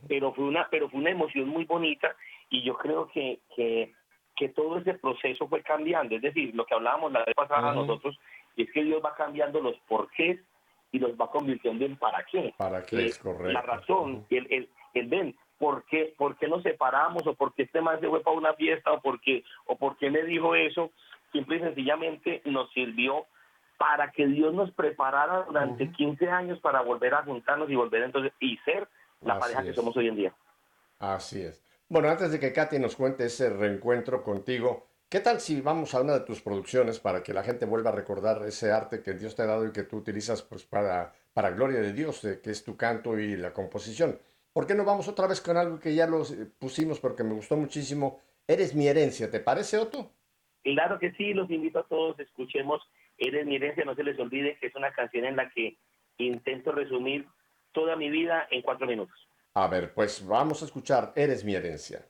pero 0.07 0.33
fue 0.33 0.45
una, 0.45 0.67
pero 0.69 0.89
fue 0.89 0.99
una 0.99 1.11
emoción 1.11 1.47
muy 1.49 1.65
bonita 1.65 2.15
y 2.49 2.63
yo 2.63 2.75
creo 2.77 3.07
que, 3.09 3.41
que, 3.55 3.93
que 4.35 4.49
todo 4.49 4.79
ese 4.79 4.95
proceso 4.95 5.47
fue 5.47 5.61
cambiando. 5.61 6.15
Es 6.15 6.21
decir, 6.21 6.55
lo 6.55 6.65
que 6.65 6.73
hablábamos 6.73 7.11
la 7.11 7.23
vez 7.23 7.35
pasada 7.35 7.73
nosotros, 7.73 8.17
es 8.55 8.71
que 8.71 8.83
Dios 8.83 9.01
va 9.05 9.15
cambiando 9.15 9.61
los 9.61 9.77
porqués 9.81 10.39
y 10.95 10.99
los 10.99 11.11
va 11.11 11.29
convirtiendo 11.29 11.85
en 11.85 11.97
para 11.97 12.23
qué. 12.23 12.53
Para 12.57 12.83
qué 12.83 12.97
eh, 12.97 13.05
es 13.07 13.19
correcto. 13.19 13.51
La 13.51 13.61
razón, 13.61 14.25
el, 14.29 14.47
el, 14.49 14.69
el 14.93 15.07
ven, 15.07 15.35
¿por 15.59 15.83
qué, 15.85 16.13
¿por 16.17 16.37
qué 16.37 16.47
nos 16.47 16.63
separamos? 16.63 17.27
¿O 17.27 17.33
por 17.35 17.53
qué 17.53 17.63
este 17.63 17.81
man 17.81 17.99
se 17.99 18.07
fue 18.07 18.21
para 18.21 18.37
una 18.37 18.53
fiesta? 18.53 18.93
¿O 18.93 19.01
por 19.01 19.19
qué, 19.19 19.43
o 19.65 19.75
por 19.75 19.97
qué 19.97 20.09
me 20.09 20.23
dijo 20.23 20.55
eso? 20.55 20.91
Simple 21.33 21.57
y 21.57 21.59
sencillamente 21.59 22.41
nos 22.45 22.71
sirvió 22.71 23.25
para 23.77 24.11
que 24.11 24.25
Dios 24.25 24.53
nos 24.53 24.71
preparara 24.71 25.43
durante 25.43 25.91
15 25.91 26.29
años 26.29 26.59
para 26.59 26.81
volver 26.81 27.13
a 27.13 27.23
juntarnos 27.23 27.69
y 27.69 27.75
volver 27.75 28.03
entonces 28.03 28.31
y 28.39 28.55
ser 28.59 28.87
la 29.19 29.37
pareja 29.37 29.63
que 29.63 29.73
somos 29.73 29.97
hoy 29.97 30.07
en 30.07 30.15
día. 30.15 30.33
Así 30.99 31.41
es. 31.41 31.61
Bueno, 31.89 32.07
antes 32.07 32.31
de 32.31 32.39
que 32.39 32.53
Katy 32.53 32.79
nos 32.79 32.95
cuente 32.95 33.25
ese 33.25 33.49
reencuentro 33.49 34.23
contigo, 34.23 34.87
¿Qué 35.15 35.21
tal 35.21 35.39
si 35.39 35.61
vamos 35.61 35.95
a 35.95 36.01
una 36.01 36.19
de 36.19 36.25
tus 36.25 36.41
producciones 36.41 36.99
para 36.99 37.23
que 37.23 37.33
la 37.33 37.41
gente 37.41 37.65
vuelva 37.65 37.89
a 37.89 37.95
recordar 37.95 38.45
ese 38.45 38.73
arte 38.73 39.01
que 39.01 39.13
Dios 39.13 39.33
te 39.33 39.43
ha 39.43 39.45
dado 39.45 39.65
y 39.65 39.71
que 39.71 39.83
tú 39.83 39.95
utilizas 39.95 40.41
pues, 40.41 40.65
para, 40.65 41.13
para 41.33 41.51
gloria 41.51 41.79
de 41.79 41.93
Dios, 41.93 42.19
que 42.43 42.49
es 42.49 42.65
tu 42.65 42.75
canto 42.75 43.17
y 43.17 43.37
la 43.37 43.53
composición? 43.53 44.19
¿Por 44.51 44.67
qué 44.67 44.75
no 44.75 44.83
vamos 44.83 45.07
otra 45.07 45.25
vez 45.25 45.39
con 45.39 45.55
algo 45.55 45.79
que 45.79 45.95
ya 45.95 46.05
lo 46.05 46.23
pusimos 46.59 46.99
porque 46.99 47.23
me 47.23 47.33
gustó 47.33 47.55
muchísimo? 47.55 48.19
Eres 48.45 48.75
mi 48.75 48.89
herencia, 48.89 49.31
¿te 49.31 49.39
parece, 49.39 49.77
Otto? 49.77 50.11
Claro 50.65 50.99
que 50.99 51.13
sí, 51.13 51.33
los 51.33 51.49
invito 51.49 51.79
a 51.79 51.87
todos, 51.87 52.19
escuchemos 52.19 52.81
Eres 53.17 53.45
mi 53.45 53.55
herencia, 53.55 53.85
no 53.85 53.95
se 53.95 54.03
les 54.03 54.19
olvide 54.19 54.57
que 54.59 54.67
es 54.67 54.75
una 54.75 54.91
canción 54.91 55.23
en 55.23 55.37
la 55.37 55.49
que 55.49 55.77
intento 56.17 56.73
resumir 56.73 57.25
toda 57.71 57.95
mi 57.95 58.09
vida 58.09 58.49
en 58.51 58.61
cuatro 58.61 58.85
minutos. 58.85 59.17
A 59.53 59.69
ver, 59.69 59.93
pues 59.93 60.27
vamos 60.27 60.61
a 60.61 60.65
escuchar 60.65 61.13
Eres 61.15 61.45
mi 61.45 61.55
herencia. 61.55 62.05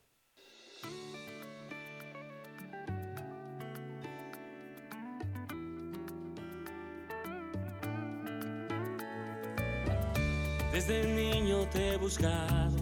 Desde 10.88 11.08
niño 11.16 11.68
te 11.74 11.94
he 11.94 11.98
buscado, 11.98 12.78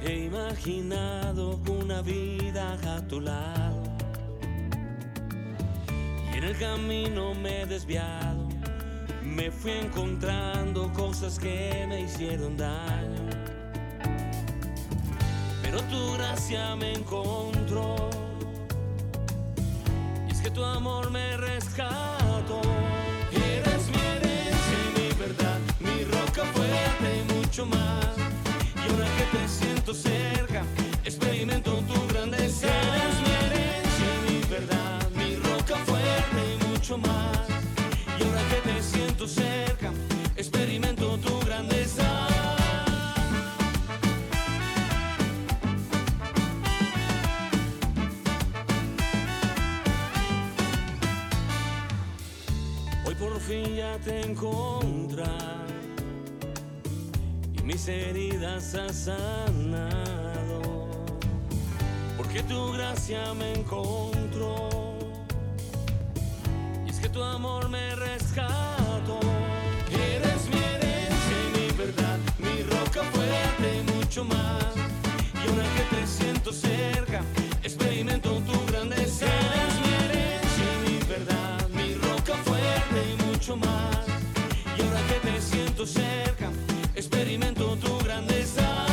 he 0.00 0.26
imaginado 0.26 1.58
una 1.68 2.00
vida 2.00 2.78
a 2.86 3.04
tu 3.08 3.20
lado. 3.20 3.82
Y 6.32 6.36
en 6.36 6.44
el 6.44 6.56
camino 6.56 7.34
me 7.34 7.62
he 7.62 7.66
desviado, 7.66 8.46
me 9.24 9.50
fui 9.50 9.72
encontrando 9.72 10.92
cosas 10.92 11.36
que 11.40 11.84
me 11.88 12.02
hicieron 12.02 12.56
daño. 12.56 13.30
Pero 15.62 15.82
tu 15.82 16.12
gracia 16.12 16.76
me 16.76 16.92
encontró, 16.92 18.08
y 20.28 20.30
es 20.30 20.40
que 20.40 20.50
tu 20.50 20.62
amor 20.62 21.10
me 21.10 21.36
rescató. 21.38 22.25
Siento 29.86 29.94
cerca, 29.94 30.64
experimento 31.04 31.70
tu 31.82 32.06
grandeza. 32.08 32.66
Eres 32.66 33.20
mi 33.22 33.30
herencia, 33.44 34.10
mi 34.26 34.40
verdad, 34.50 35.10
mi 35.12 35.36
roca 35.36 35.76
fuerte 35.84 36.54
y 36.54 36.68
mucho 36.68 36.98
más. 36.98 37.38
Y 38.18 38.24
ahora 38.24 38.42
que 38.48 38.68
te 38.68 38.82
siento 38.82 39.28
cerca, 39.28 39.92
experimento 40.36 41.16
tu 41.18 41.38
grandeza. 41.40 42.26
Hoy 53.04 53.14
por 53.14 53.40
fin 53.40 53.76
ya 53.76 53.98
te 53.98 54.22
encontras 54.22 55.75
mis 57.66 57.88
heridas 57.88 58.74
has 58.76 58.96
sanado, 59.06 60.88
porque 62.16 62.42
tu 62.44 62.72
gracia 62.72 63.34
me 63.34 63.54
encontró, 63.54 64.68
y 66.86 66.90
es 66.90 67.00
que 67.00 67.08
tu 67.08 67.20
amor 67.24 67.68
me 67.68 67.96
rescató. 67.96 69.18
Eres 69.90 70.48
mi 70.48 70.58
herencia 70.58 71.36
y 71.44 71.58
mi 71.58 71.76
verdad, 71.76 72.18
mi 72.38 72.62
roca 72.62 73.02
fuerte 73.02 73.78
y 73.78 73.82
mucho 73.96 74.24
más, 74.24 74.64
y 75.34 75.48
ahora 75.48 75.66
que 75.76 75.96
te 75.96 76.06
siento 76.06 76.52
cerca, 76.52 77.22
experimento 77.64 78.30
tu 78.42 78.66
grandeza. 78.70 79.26
Eres 79.26 79.74
mi 79.82 79.92
herencia 80.04 80.66
y 80.72 80.78
mi 80.88 80.98
verdad, 81.08 81.68
mi 81.70 81.94
roca 81.94 82.34
fuerte 82.44 82.98
y 83.12 83.16
mucho 83.24 83.56
más, 83.56 84.06
y 84.78 84.82
ahora 84.82 85.00
que 85.08 85.18
te 85.28 85.40
siento 85.40 85.84
cerca, 85.84 86.48
experimento 86.96 87.76
tu 87.76 87.98
grandeza. 87.98 88.86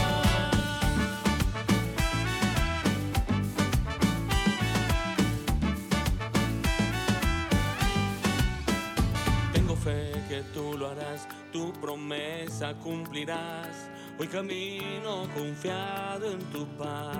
Tengo 9.53 9.75
fe 9.77 10.11
que 10.27 10.43
tú 10.53 10.77
lo 10.77 10.89
harás, 10.89 11.27
tu 11.51 11.71
promesa 11.73 12.73
cumplirás. 12.75 13.89
Hoy 14.19 14.27
camino 14.27 15.27
confiado 15.33 16.31
en 16.31 16.39
tu 16.51 16.67
paz. 16.77 17.17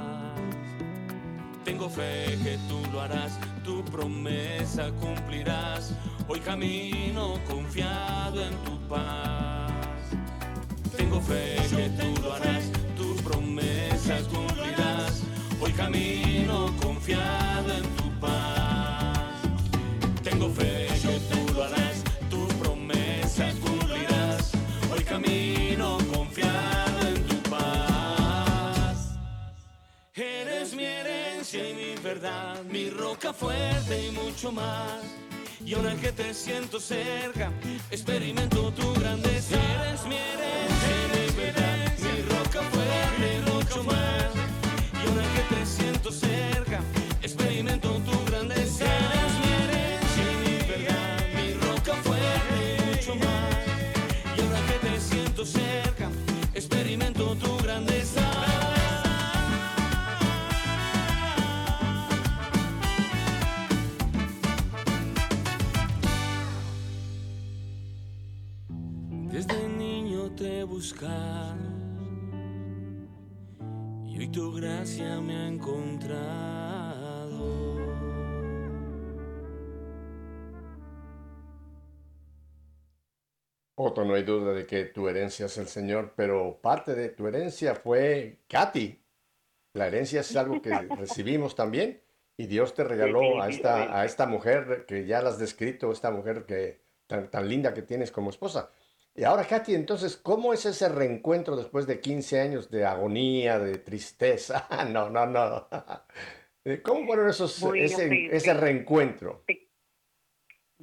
Tengo 1.64 1.90
fe 1.90 2.38
que 2.44 2.60
tú 2.68 2.82
lo 2.92 3.02
harás, 3.02 3.40
tu 3.64 3.84
promesa 3.86 4.92
cumplirás. 5.00 5.94
Hoy 6.28 6.42
camino 6.42 7.40
confiado 7.48 8.42
en 8.42 8.56
tu 8.66 8.78
paz. 8.90 9.53
Tengo 11.04 11.20
fe 11.20 11.58
que 11.76 11.90
tú 12.00 12.22
lo 12.22 12.34
harás, 12.34 12.72
tu 12.96 13.14
promesa 13.18 14.20
cumplirás. 14.32 15.24
Hoy 15.60 15.74
camino 15.74 16.74
confiado 16.82 17.74
en 17.74 17.84
tu 17.98 18.10
paz. 18.22 19.42
Tengo 20.24 20.50
fe 20.50 20.88
que 21.02 21.20
tú 21.30 21.54
lo 21.56 21.64
harás, 21.66 22.02
tu 22.30 22.48
promesa 22.58 23.52
cumplirás. 23.62 24.54
Hoy 24.94 25.04
camino 25.04 25.98
confiado 26.16 27.08
en 27.10 27.28
tu 27.28 27.36
paz. 27.50 29.18
Eres 30.16 30.74
mi 30.74 30.86
herencia 30.86 31.70
y 31.70 31.74
mi 31.74 32.02
verdad, 32.02 32.64
mi 32.64 32.90
roca 32.90 33.34
fuerte 33.34 34.08
y 34.08 34.12
mucho 34.12 34.54
más. 34.54 35.04
Y 35.66 35.74
ahora 35.76 35.96
que 35.96 36.12
te 36.12 36.34
siento 36.34 36.80
cerca, 36.80 37.52
experimento 37.90 38.72
tu 38.74 38.94
grandeza. 38.94 39.56
Eres 39.56 40.06
mi 40.06 40.16
herencia 40.16 42.10
mi 42.10 42.16
mi 42.16 42.22
roca 42.24 42.62
fuerte 42.64 43.52
mucho 43.52 43.84
más. 43.84 44.30
Y 44.94 45.08
ahora 45.08 45.26
que 45.36 45.56
te 45.56 45.66
siento 45.66 46.12
cerca, 46.12 46.73
encontrado. 75.64 77.54
Otto, 83.76 84.06
no 84.06 84.14
hay 84.14 84.24
duda 84.24 84.54
de 84.54 84.66
que 84.66 84.86
tu 84.86 85.08
herencia 85.08 85.48
es 85.48 85.58
el 85.58 85.68
Señor, 85.68 86.14
pero 86.16 86.60
parte 86.62 86.94
de 86.94 87.10
tu 87.10 87.28
herencia 87.28 87.76
fue 87.76 88.40
Katy. 88.48 89.00
La 89.74 89.88
herencia 89.88 90.22
es 90.22 90.36
algo 90.36 90.62
que 90.62 90.70
recibimos 90.98 91.56
también 91.56 92.02
y 92.38 92.46
Dios 92.48 92.74
te 92.74 92.84
regaló 92.84 93.42
a 93.42 93.50
esta, 93.50 94.00
a 94.00 94.06
esta 94.06 94.28
mujer 94.28 94.86
que 94.88 95.06
ya 95.06 95.22
la 95.22 95.30
has 95.30 95.40
descrito, 95.40 95.92
esta 95.92 96.12
mujer 96.12 96.46
que 96.46 96.82
tan, 97.08 97.30
tan 97.30 97.48
linda 97.48 97.74
que 97.74 97.82
tienes 97.82 98.12
como 98.12 98.30
esposa. 98.30 98.70
Y 99.16 99.24
ahora, 99.24 99.46
Katy, 99.46 99.76
entonces, 99.76 100.18
¿cómo 100.18 100.54
es 100.54 100.66
ese 100.66 100.90
reencuentro 100.90 101.56
después 101.56 101.86
de 101.86 102.00
15 102.00 102.42
años 102.42 102.72
de 102.72 102.86
agonía, 102.86 103.60
de 103.60 103.78
tristeza? 103.78 104.68
No, 104.92 105.10
no, 105.10 105.26
no. 105.26 105.68
¿Cómo 106.84 107.06
fueron 107.06 107.30
esos, 107.30 107.62
Bueno, 107.62 107.84
ese, 107.84 108.28
ese 108.36 108.54
reencuentro? 108.54 109.44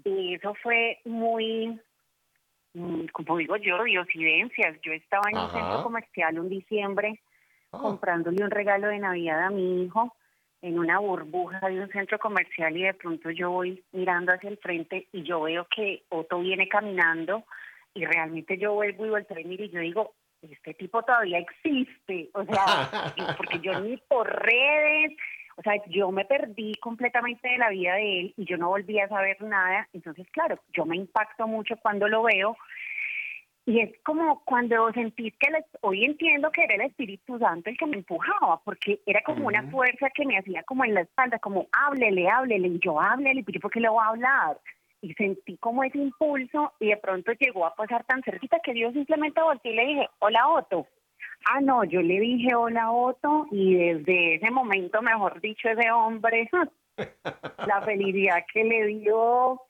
Y 0.04 0.34
eso 0.34 0.54
fue 0.62 0.98
muy, 1.04 1.80
mm, 2.74 3.06
como 3.12 3.38
digo 3.38 3.56
yo, 3.56 3.82
diosidencias. 3.82 4.80
Yo 4.82 4.92
estaba 4.92 5.30
en 5.30 5.38
un 5.38 5.44
Ajá. 5.44 5.58
centro 5.58 5.82
comercial 5.82 6.38
un 6.38 6.48
diciembre 6.48 7.20
Ah, 7.72 7.78
comprándole 7.78 8.42
un 8.42 8.50
regalo 8.50 8.88
de 8.88 8.98
Navidad 8.98 9.44
a 9.44 9.50
mi 9.50 9.84
hijo 9.84 10.16
en 10.60 10.78
una 10.78 10.98
burbuja 10.98 11.68
de 11.68 11.80
un 11.80 11.88
centro 11.90 12.18
comercial 12.18 12.76
y 12.76 12.82
de 12.82 12.94
pronto 12.94 13.30
yo 13.30 13.50
voy 13.50 13.84
mirando 13.92 14.32
hacia 14.32 14.50
el 14.50 14.58
frente 14.58 15.06
y 15.12 15.22
yo 15.22 15.42
veo 15.42 15.66
que 15.74 16.02
Otto 16.08 16.40
viene 16.40 16.68
caminando 16.68 17.44
y 18.00 18.06
realmente 18.06 18.56
yo 18.56 18.72
vuelvo 18.72 19.04
y 19.06 19.10
volteo 19.10 19.38
y 19.38 19.44
miro 19.44 19.64
y 19.64 19.70
yo 19.70 19.80
digo, 19.80 20.14
este 20.42 20.72
tipo 20.74 21.02
todavía 21.02 21.38
existe, 21.38 22.30
o 22.32 22.44
sea, 22.44 23.12
y 23.14 23.20
porque 23.36 23.60
yo 23.60 23.78
ni 23.80 23.96
por 24.08 24.26
redes, 24.26 25.12
o 25.56 25.62
sea, 25.62 25.74
yo 25.88 26.10
me 26.10 26.24
perdí 26.24 26.74
completamente 26.80 27.46
de 27.46 27.58
la 27.58 27.68
vida 27.68 27.94
de 27.96 28.20
él 28.20 28.34
y 28.38 28.44
yo 28.46 28.56
no 28.56 28.68
volví 28.68 28.98
a 29.00 29.08
saber 29.08 29.40
nada, 29.42 29.86
entonces 29.92 30.26
claro, 30.30 30.58
yo 30.72 30.86
me 30.86 30.96
impacto 30.96 31.46
mucho 31.46 31.76
cuando 31.82 32.08
lo 32.08 32.22
veo. 32.22 32.56
Y 33.66 33.80
es 33.80 33.90
como 34.02 34.42
cuando 34.46 34.90
sentís 34.92 35.36
que 35.36 35.48
el- 35.48 35.62
hoy 35.82 36.04
entiendo 36.06 36.50
que 36.50 36.64
era 36.64 36.74
el 36.76 36.80
Espíritu 36.80 37.38
Santo 37.38 37.68
el 37.68 37.76
que 37.76 37.86
me 37.86 37.98
empujaba, 37.98 38.60
porque 38.64 39.00
era 39.06 39.20
como 39.22 39.46
una 39.46 39.62
fuerza 39.70 40.08
que 40.14 40.24
me 40.24 40.38
hacía 40.38 40.62
como 40.62 40.84
en 40.86 40.94
la 40.94 41.02
espalda, 41.02 41.38
como 41.38 41.68
háblele, 41.70 42.28
háblele, 42.30 42.68
y 42.68 42.78
yo 42.80 42.98
háblele, 42.98 43.42
pero 43.44 43.56
yo 43.56 43.60
por 43.60 43.70
qué 43.70 43.80
le 43.80 43.90
voy 43.90 44.02
a 44.02 44.08
hablar. 44.08 44.58
Y 45.02 45.14
sentí 45.14 45.56
como 45.56 45.82
ese 45.82 45.98
impulso 45.98 46.72
y 46.78 46.88
de 46.88 46.96
pronto 46.98 47.32
llegó 47.32 47.66
a 47.66 47.74
pasar 47.74 48.04
tan 48.04 48.22
cerquita 48.22 48.60
que 48.62 48.78
yo 48.78 48.92
simplemente 48.92 49.40
volteé 49.40 49.72
y 49.72 49.76
le 49.76 49.86
dije, 49.86 50.08
hola 50.18 50.48
Otto. 50.48 50.86
Ah, 51.50 51.60
no, 51.60 51.84
yo 51.84 52.02
le 52.02 52.20
dije 52.20 52.54
hola 52.54 52.92
Otto 52.92 53.46
y 53.50 53.74
desde 53.74 54.34
ese 54.34 54.50
momento, 54.50 55.00
mejor 55.00 55.40
dicho, 55.40 55.68
ese 55.68 55.90
hombre, 55.90 56.50
la 57.66 57.80
felicidad 57.82 58.44
que 58.52 58.64
le 58.64 58.86
dio, 58.86 59.60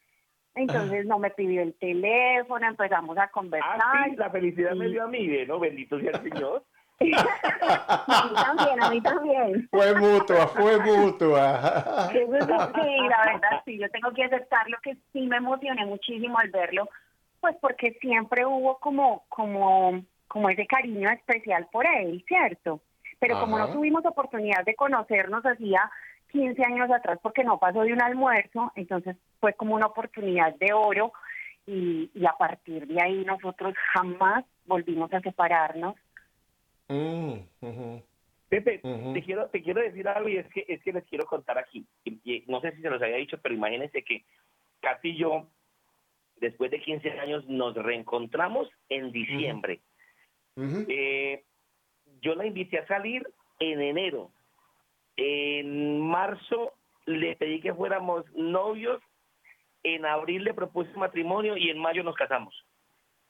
entonces 0.54 1.06
no 1.06 1.18
me 1.18 1.30
pidió 1.30 1.62
el 1.62 1.74
teléfono, 1.74 2.66
empezamos 2.66 3.16
a 3.18 3.28
conversar. 3.28 3.80
Ah, 3.82 4.06
sí, 4.08 4.16
la 4.16 4.30
felicidad 4.30 4.74
me 4.74 4.88
dio 4.88 5.04
a 5.04 5.08
mí, 5.08 5.28
¿ve? 5.28 5.46
¿no? 5.46 5.60
Bendito 5.60 6.00
sea 6.00 6.10
el 6.10 6.22
Señor. 6.22 6.64
A 7.00 8.26
mí 8.28 8.34
también, 8.34 8.82
a 8.82 8.90
mí 8.90 9.00
también. 9.00 9.68
Fue 9.70 9.94
mutua, 9.94 10.48
fue 10.48 10.78
mutua. 10.78 12.08
Que, 12.12 12.26
la 12.26 13.32
verdad, 13.32 13.62
sí, 13.64 13.78
yo 13.78 13.88
tengo 13.90 14.12
que 14.12 14.24
aceptarlo 14.24 14.76
que 14.82 14.96
sí 15.12 15.26
me 15.26 15.38
emocioné 15.38 15.86
muchísimo 15.86 16.38
al 16.38 16.50
verlo, 16.50 16.88
pues 17.40 17.56
porque 17.60 17.92
siempre 18.00 18.44
hubo 18.44 18.78
como, 18.78 19.24
como, 19.28 20.02
como 20.28 20.50
ese 20.50 20.66
cariño 20.66 21.08
especial 21.10 21.68
por 21.72 21.86
él, 21.86 22.22
¿cierto? 22.28 22.80
Pero 23.18 23.40
como 23.40 23.58
no 23.58 23.70
tuvimos 23.70 24.04
oportunidad 24.04 24.64
de 24.64 24.74
conocernos 24.74 25.44
hacía 25.44 25.90
15 26.32 26.64
años 26.64 26.90
atrás 26.90 27.18
porque 27.22 27.44
no 27.44 27.58
pasó 27.58 27.82
de 27.82 27.92
un 27.92 28.02
almuerzo, 28.02 28.72
entonces 28.74 29.16
fue 29.40 29.54
como 29.54 29.74
una 29.74 29.86
oportunidad 29.86 30.54
de 30.56 30.72
oro 30.72 31.12
y, 31.66 32.10
y 32.14 32.26
a 32.26 32.32
partir 32.32 32.86
de 32.86 33.02
ahí 33.02 33.24
nosotros 33.24 33.74
jamás 33.92 34.44
volvimos 34.64 35.12
a 35.12 35.20
separarnos. 35.20 35.96
Mm. 36.92 37.98
Pepe, 38.48 38.80
te 39.14 39.22
quiero 39.22 39.48
te 39.48 39.62
quiero 39.62 39.80
decir 39.80 40.08
algo 40.08 40.28
y 40.28 40.38
es 40.38 40.46
que 40.48 40.64
es 40.66 40.82
que 40.82 40.92
les 40.92 41.04
quiero 41.04 41.24
contar 41.24 41.56
aquí. 41.56 41.86
Y- 42.04 42.20
y 42.24 42.44
no 42.48 42.60
sé 42.60 42.72
si 42.74 42.82
se 42.82 42.90
los 42.90 43.00
había 43.00 43.16
dicho, 43.16 43.38
pero 43.40 43.54
imagínense 43.54 44.02
que 44.02 44.24
Katy 44.80 45.10
y 45.10 45.16
yo, 45.18 45.46
después 46.40 46.70
de 46.72 46.80
15 46.80 47.12
años, 47.20 47.46
nos 47.46 47.74
reencontramos 47.76 48.68
en 48.88 49.12
diciembre. 49.12 49.80
Eh, 50.88 51.44
yo 52.20 52.34
la 52.34 52.44
invité 52.44 52.78
a 52.78 52.86
salir 52.88 53.22
en 53.60 53.80
enero. 53.80 54.32
En 55.16 56.00
marzo 56.00 56.72
le 57.06 57.36
pedí 57.36 57.60
que 57.60 57.72
fuéramos 57.72 58.24
novios. 58.34 59.00
En 59.84 60.04
abril 60.04 60.44
le 60.44 60.54
propuse 60.54 60.92
matrimonio 60.96 61.56
y 61.56 61.70
en 61.70 61.78
mayo 61.78 62.02
nos 62.02 62.16
casamos. 62.16 62.54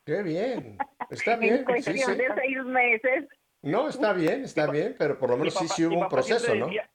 Qué 0.07 0.23
bien. 0.23 0.79
Está 1.11 1.35
En 1.35 1.41
bien. 1.41 1.59
sí, 1.59 1.65
cuestión 1.65 2.13
sí. 2.13 2.17
de 2.17 2.35
seis 2.37 2.65
meses. 2.65 3.29
No, 3.63 3.89
está 3.89 4.13
bien, 4.13 4.45
está 4.45 4.71
bien, 4.71 4.97
pero 4.99 5.19
por 5.19 5.31
lo 5.31 5.37
menos 5.37 5.55
sí, 5.55 5.65
papá- 5.65 5.75
sí 5.75 5.85
hubo 5.87 6.01
un 6.01 6.09
proceso, 6.09 6.55
¿no? 6.55 6.67
decía- 6.67 6.91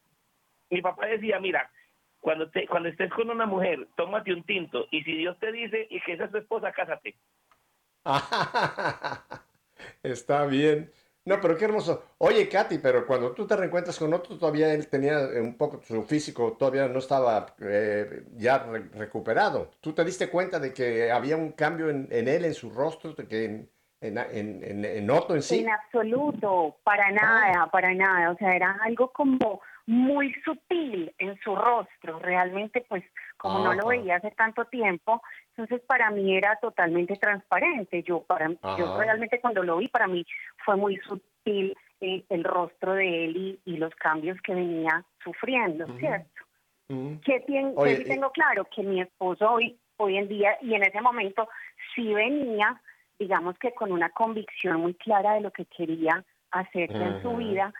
mi 0.72 0.82
papá 0.82 1.06
decía, 1.06 1.40
mira, 1.40 1.72
cuando 2.20 2.50
te, 2.50 2.68
cuando 2.68 2.90
estés 2.90 3.12
con 3.14 3.30
una 3.30 3.46
mujer, 3.46 3.88
tómate 3.96 4.34
un 4.34 4.44
tinto 4.44 4.88
y 4.92 5.04
si 5.04 5.16
Dios 5.16 5.38
te 5.40 5.52
dice 5.52 5.88
y 5.90 6.02
que 6.02 6.14
esa 6.14 6.26
es 6.26 6.32
tu 6.32 6.38
esposa, 6.40 6.72
cásate. 6.72 7.16
Está 10.04 10.46
bien. 10.46 10.92
No, 11.26 11.42
pero 11.42 11.58
qué 11.58 11.66
hermoso. 11.66 12.04
Oye, 12.20 12.48
Katy, 12.48 12.78
pero 12.78 13.08
cuando 13.08 13.32
tú 13.32 13.48
te 13.48 13.56
reencuentras 13.56 13.98
con 13.98 14.14
otro, 14.14 14.38
todavía 14.38 14.72
él 14.74 14.88
tenía 14.90 15.20
eh, 15.22 15.42
un 15.42 15.58
poco, 15.58 15.82
su 15.82 16.04
físico 16.04 16.56
todavía 16.58 16.88
no 16.88 17.00
estaba 17.00 17.56
eh, 17.62 18.26
ya 18.36 18.60
re- 18.60 18.90
recuperado. 18.94 19.72
¿Tú 19.82 19.94
te 19.94 20.04
diste 20.06 20.30
cuenta 20.30 20.60
de 20.60 20.72
que 20.72 21.12
había 21.12 21.36
un 21.36 21.52
cambio 21.54 21.90
en, 21.90 22.08
en 22.12 22.28
él, 22.28 22.46
en 22.46 22.54
su 22.54 22.70
rostro, 22.70 23.14
de 23.14 23.28
que 23.28 23.66
en, 24.08 24.18
en, 24.18 24.64
en, 24.64 24.64
en- 24.64 24.86
en 24.86 25.10
Otto 25.10 25.36
en 25.36 25.42
sí? 25.42 25.60
En 25.60 25.70
absoluto, 25.70 26.78
para 26.84 27.12
nada, 27.12 27.68
para 27.68 27.94
nada. 27.94 28.32
O 28.32 28.36
sea, 28.38 28.56
era 28.56 28.78
algo 28.84 29.12
como 29.12 29.62
muy 29.88 30.34
sutil 30.44 31.14
en 31.18 31.38
su 31.42 31.56
rostro. 31.56 32.20
Realmente, 32.20 32.86
pues, 32.90 33.04
como 33.38 33.60
no 33.60 33.74
lo 33.74 33.88
veía 33.88 34.16
hace 34.16 34.32
tanto 34.32 34.66
tiempo, 34.66 35.22
entonces 35.50 35.82
para 35.88 36.10
mí 36.12 36.36
era 36.36 36.56
totalmente 36.58 37.16
transparente. 37.18 38.02
Yo, 38.04 38.24
para, 38.24 38.50
yo 38.78 38.98
realmente 38.98 39.40
cuando 39.40 39.62
lo 39.64 39.78
vi, 39.78 39.88
para 39.88 40.08
mí 40.08 40.26
fue 40.66 40.76
muy 40.76 40.98
sutil 40.98 41.76
eh, 42.02 42.24
el 42.30 42.44
rostro 42.44 42.94
de 42.94 43.26
él 43.26 43.38
y, 43.38 43.60
y 43.66 43.78
los 43.78 43.94
cambios 43.96 44.42
que 44.42 44.54
venía 44.56 45.04
sufriendo. 45.24 45.86
¿cierto? 46.00 46.28
Que, 46.88 47.46
tien- 47.46 47.74
que 47.74 47.80
Oye, 47.80 48.02
y- 48.02 48.04
tengo 48.06 48.32
claro 48.32 48.66
que 48.66 48.82
mi 48.84 49.02
esposo 49.02 49.52
hoy, 49.52 49.78
hoy 49.98 50.18
en 50.18 50.28
día 50.28 50.58
y 50.62 50.74
en 50.76 50.84
ese 50.84 51.02
momento 51.02 51.48
sí 51.96 52.14
venía, 52.14 52.80
digamos 53.20 53.58
que 53.60 53.74
con 53.74 53.92
una 53.92 54.10
convicción 54.10 54.82
muy 54.82 54.94
clara 54.96 55.34
de 55.34 55.42
lo 55.42 55.52
que 55.52 55.66
quería 55.66 56.24
hacer 56.52 56.92
en 56.92 57.22
su 57.22 57.36
vida, 57.36 57.74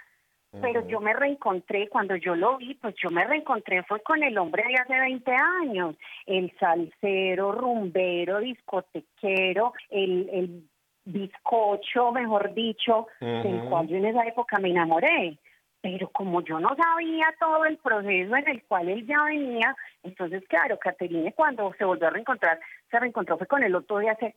pero 0.62 0.88
yo 0.88 1.02
me 1.02 1.14
reencontré, 1.14 1.90
cuando 1.90 2.16
yo 2.16 2.36
lo 2.36 2.58
vi, 2.58 2.76
pues 2.76 2.96
yo 3.02 3.10
me 3.10 3.26
reencontré, 3.26 3.84
fue 3.84 4.02
con 4.02 4.24
el 4.24 4.38
hombre 4.38 4.64
de 4.68 4.76
hace 4.76 5.00
20 5.00 5.32
años, 5.62 5.96
el 6.26 6.54
salsero, 6.60 7.52
rumbero, 7.52 8.40
discotequero, 8.40 9.74
el, 9.90 10.30
el 10.32 10.70
bizcocho, 11.06 12.12
mejor 12.12 12.54
dicho, 12.54 13.08
del 13.20 13.64
cual 13.70 13.88
yo 13.88 13.98
en 13.98 14.06
esa 14.06 14.26
época 14.26 14.60
me 14.60 14.70
enamoré. 14.70 15.38
Pero 15.82 16.10
como 16.10 16.42
yo 16.42 16.60
no 16.60 16.76
sabía 16.76 17.28
todo 17.40 17.64
el 17.66 17.78
proceso 17.78 18.36
en 18.36 18.50
el 18.50 18.64
cual 18.64 18.90
él 18.90 19.06
ya 19.06 19.24
venía, 19.26 19.76
entonces, 20.02 20.44
claro, 20.48 20.80
Caterine 20.80 21.32
cuando 21.34 21.72
se 21.78 21.86
volvió 21.86 22.08
a 22.08 22.12
reencontrar, 22.12 22.60
se 22.90 23.00
reencontró 23.00 23.38
fue 23.38 23.46
con 23.46 23.62
el 23.62 23.76
otro 23.76 24.00
de 24.00 24.10
hace 24.10 24.36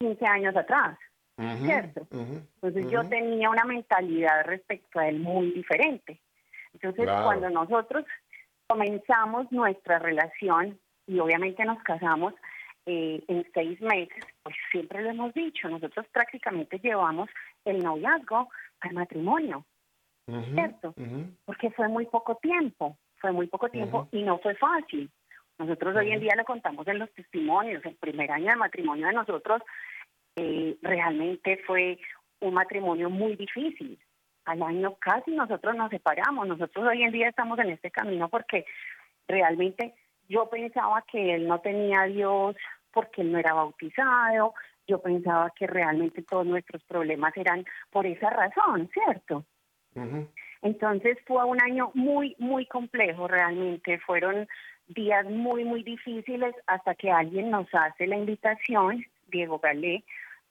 15 0.00 0.26
años 0.26 0.56
atrás. 0.56 0.98
¿cierto? 1.58 2.06
Entonces 2.10 2.90
yo 2.90 3.02
tenía 3.08 3.48
una 3.48 3.64
mentalidad 3.64 4.44
respecto 4.44 4.98
a 4.98 5.08
él 5.08 5.20
muy 5.20 5.52
diferente. 5.52 6.20
Entonces 6.74 7.06
cuando 7.06 7.48
nosotros 7.50 8.04
comenzamos 8.66 9.50
nuestra 9.50 9.98
relación 9.98 10.78
y 11.06 11.18
obviamente 11.18 11.64
nos 11.64 11.82
casamos 11.82 12.34
eh, 12.86 13.22
en 13.28 13.46
seis 13.54 13.80
meses, 13.80 14.24
pues 14.42 14.54
siempre 14.70 15.02
lo 15.02 15.10
hemos 15.10 15.34
dicho, 15.34 15.68
nosotros 15.68 16.06
prácticamente 16.12 16.78
llevamos 16.78 17.28
el 17.64 17.82
noviazgo 17.82 18.48
al 18.80 18.92
matrimonio, 18.92 19.64
¿cierto? 20.54 20.94
Porque 21.44 21.70
fue 21.70 21.88
muy 21.88 22.06
poco 22.06 22.36
tiempo, 22.36 22.96
fue 23.16 23.32
muy 23.32 23.46
poco 23.46 23.68
tiempo 23.68 24.08
y 24.12 24.22
no 24.22 24.38
fue 24.38 24.54
fácil. 24.54 25.10
Nosotros 25.60 25.94
hoy 25.94 26.10
en 26.10 26.20
día 26.20 26.32
lo 26.38 26.44
contamos 26.44 26.88
en 26.88 26.98
los 26.98 27.12
testimonios, 27.12 27.84
el 27.84 27.94
primer 27.96 28.30
año 28.30 28.46
de 28.46 28.56
matrimonio 28.56 29.08
de 29.08 29.12
nosotros 29.12 29.60
eh, 30.36 30.78
realmente 30.80 31.60
fue 31.66 31.98
un 32.40 32.54
matrimonio 32.54 33.10
muy 33.10 33.36
difícil. 33.36 33.98
Al 34.46 34.62
año 34.62 34.94
casi 34.94 35.32
nosotros 35.32 35.76
nos 35.76 35.90
separamos. 35.90 36.48
Nosotros 36.48 36.88
hoy 36.88 37.02
en 37.02 37.12
día 37.12 37.28
estamos 37.28 37.58
en 37.58 37.68
este 37.68 37.90
camino 37.90 38.30
porque 38.30 38.64
realmente 39.28 39.92
yo 40.30 40.48
pensaba 40.48 41.02
que 41.02 41.34
él 41.34 41.46
no 41.46 41.60
tenía 41.60 42.00
a 42.00 42.06
Dios 42.06 42.56
porque 42.90 43.20
él 43.20 43.30
no 43.30 43.38
era 43.38 43.52
bautizado. 43.52 44.54
Yo 44.86 45.02
pensaba 45.02 45.52
que 45.54 45.66
realmente 45.66 46.22
todos 46.22 46.46
nuestros 46.46 46.82
problemas 46.84 47.36
eran 47.36 47.66
por 47.90 48.06
esa 48.06 48.30
razón, 48.30 48.88
¿cierto? 48.94 49.44
Entonces 50.62 51.18
fue 51.26 51.44
un 51.44 51.60
año 51.62 51.90
muy, 51.92 52.34
muy 52.38 52.64
complejo 52.64 53.28
realmente. 53.28 53.98
Fueron 53.98 54.48
días 54.94 55.26
muy, 55.26 55.64
muy 55.64 55.82
difíciles 55.82 56.54
hasta 56.66 56.94
que 56.94 57.10
alguien 57.10 57.50
nos 57.50 57.66
hace 57.72 58.06
la 58.06 58.16
invitación, 58.16 59.04
Diego 59.28 59.58
Galé, 59.58 60.04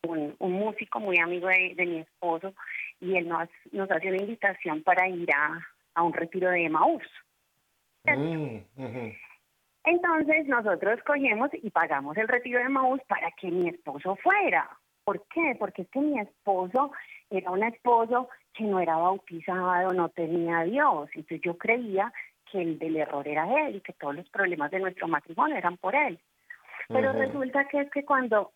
un, 0.07 0.35
músico 0.39 0.99
muy 0.99 1.19
amigo 1.19 1.47
de, 1.47 1.85
mi 1.85 1.99
esposo, 1.99 2.53
y 3.01 3.15
él 3.15 3.27
nos, 3.27 3.49
nos 3.71 3.89
hace 3.91 4.07
una 4.07 4.21
invitación 4.21 4.81
para 4.83 5.07
ir 5.07 5.29
a, 5.33 6.01
un 6.01 6.13
retiro 6.13 6.49
de 6.49 6.63
Emaús. 6.63 7.03
Mm, 8.05 8.59
Entonces 9.83 10.47
nosotros 10.47 11.01
cogemos 11.05 11.49
y 11.61 11.69
pagamos 11.71 12.15
el 12.15 12.29
retiro 12.29 12.59
de 12.59 12.65
Emaús 12.65 13.01
para 13.07 13.29
que 13.31 13.51
mi 13.51 13.67
esposo 13.67 14.15
fuera. 14.15 14.69
¿Por 15.03 15.25
qué? 15.33 15.57
Porque 15.59 15.81
es 15.81 15.89
que 15.89 15.99
mi 15.99 16.17
esposo 16.19 16.91
era 17.29 17.51
un 17.51 17.63
esposo 17.63 18.29
que 18.53 18.63
no 18.63 18.79
era 18.79 18.95
bautizado, 18.95 19.91
no 19.91 20.07
tenía 20.09 20.59
a 20.59 20.63
Dios. 20.63 21.09
Entonces 21.13 21.41
yo 21.41 21.57
creía 21.57 22.13
que 22.51 22.61
el 22.61 22.79
del 22.79 22.97
error 22.97 23.27
era 23.27 23.67
él 23.67 23.77
y 23.77 23.81
que 23.81 23.93
todos 23.93 24.15
los 24.15 24.29
problemas 24.29 24.71
de 24.71 24.79
nuestro 24.79 25.07
matrimonio 25.07 25.55
eran 25.55 25.77
por 25.77 25.95
él. 25.95 26.19
Pero 26.87 27.13
resulta 27.13 27.65
que 27.65 27.81
es 27.81 27.91
que 27.91 28.03
cuando 28.03 28.51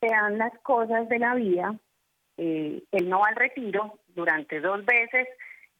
se 0.00 0.06
dan 0.06 0.38
las 0.38 0.56
cosas 0.60 1.08
de 1.08 1.18
la 1.18 1.34
vida, 1.34 1.74
eh, 2.36 2.82
él 2.92 3.08
no 3.08 3.20
va 3.20 3.28
al 3.28 3.36
retiro 3.36 3.98
durante 4.14 4.60
dos 4.60 4.84
veces, 4.84 5.26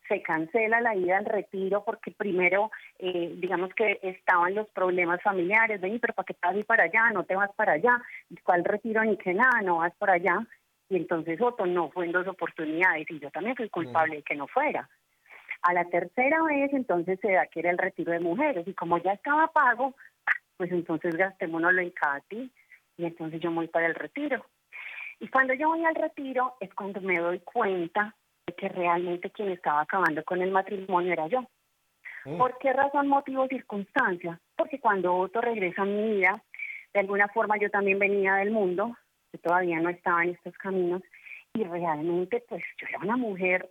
se 0.08 0.22
cancela 0.22 0.80
la 0.80 0.94
ida 0.94 1.18
al 1.18 1.24
retiro 1.24 1.84
porque 1.84 2.10
primero, 2.12 2.70
eh, 2.98 3.32
digamos 3.36 3.72
que 3.74 3.98
estaban 4.02 4.54
los 4.54 4.68
problemas 4.68 5.22
familiares, 5.22 5.80
ven, 5.80 5.98
pero 6.00 6.14
¿para 6.14 6.26
qué 6.26 6.34
te 6.34 6.46
vas 6.46 6.64
para 6.64 6.84
allá? 6.84 7.10
No 7.12 7.24
te 7.24 7.36
vas 7.36 7.52
para 7.54 7.72
allá, 7.72 8.00
¿cuál 8.42 8.64
retiro 8.64 9.02
ni 9.04 9.16
que 9.16 9.34
nada? 9.34 9.62
No 9.62 9.78
vas 9.78 9.94
para 9.96 10.14
allá. 10.14 10.46
Y 10.88 10.96
entonces 10.96 11.40
Otto 11.40 11.66
no 11.66 11.90
fue 11.90 12.06
en 12.06 12.12
dos 12.12 12.26
oportunidades 12.28 13.10
y 13.10 13.18
yo 13.18 13.30
también 13.30 13.56
fui 13.56 13.68
culpable 13.68 14.16
de 14.16 14.22
que 14.22 14.36
no 14.36 14.46
fuera. 14.46 14.88
A 15.66 15.72
la 15.72 15.84
tercera 15.86 16.42
vez 16.44 16.72
entonces 16.72 17.18
se 17.20 17.32
da 17.32 17.46
que 17.46 17.58
era 17.58 17.70
el 17.70 17.78
retiro 17.78 18.12
de 18.12 18.20
mujeres 18.20 18.68
y 18.68 18.74
como 18.74 18.98
ya 18.98 19.14
estaba 19.14 19.48
pago, 19.48 19.94
pues 20.56 20.70
entonces 20.70 21.16
gastémonoslo 21.16 21.80
en 21.80 21.90
Katy 21.90 22.52
y 22.98 23.04
entonces 23.04 23.40
yo 23.40 23.50
voy 23.50 23.66
para 23.66 23.86
el 23.86 23.96
retiro. 23.96 24.46
Y 25.18 25.26
cuando 25.26 25.54
yo 25.54 25.68
voy 25.68 25.84
al 25.84 25.96
retiro 25.96 26.54
es 26.60 26.72
cuando 26.72 27.00
me 27.00 27.18
doy 27.18 27.40
cuenta 27.40 28.14
de 28.46 28.54
que 28.54 28.68
realmente 28.68 29.30
quien 29.30 29.50
estaba 29.50 29.80
acabando 29.80 30.22
con 30.22 30.40
el 30.40 30.52
matrimonio 30.52 31.12
era 31.12 31.26
yo. 31.26 31.44
Mm. 32.24 32.38
¿Por 32.38 32.58
qué 32.58 32.72
razón, 32.72 33.08
motivo, 33.08 33.48
circunstancia? 33.48 34.38
Porque 34.54 34.78
cuando 34.78 35.16
Otto 35.16 35.40
regresa 35.40 35.82
a 35.82 35.86
mi 35.86 36.12
vida, 36.12 36.40
de 36.94 37.00
alguna 37.00 37.26
forma 37.26 37.58
yo 37.58 37.70
también 37.70 37.98
venía 37.98 38.36
del 38.36 38.52
mundo, 38.52 38.96
yo 39.32 39.40
todavía 39.40 39.80
no 39.80 39.88
estaba 39.88 40.22
en 40.22 40.30
estos 40.30 40.56
caminos, 40.58 41.02
y 41.54 41.64
realmente 41.64 42.44
pues 42.48 42.62
yo 42.78 42.86
era 42.86 42.98
una 42.98 43.16
mujer 43.16 43.68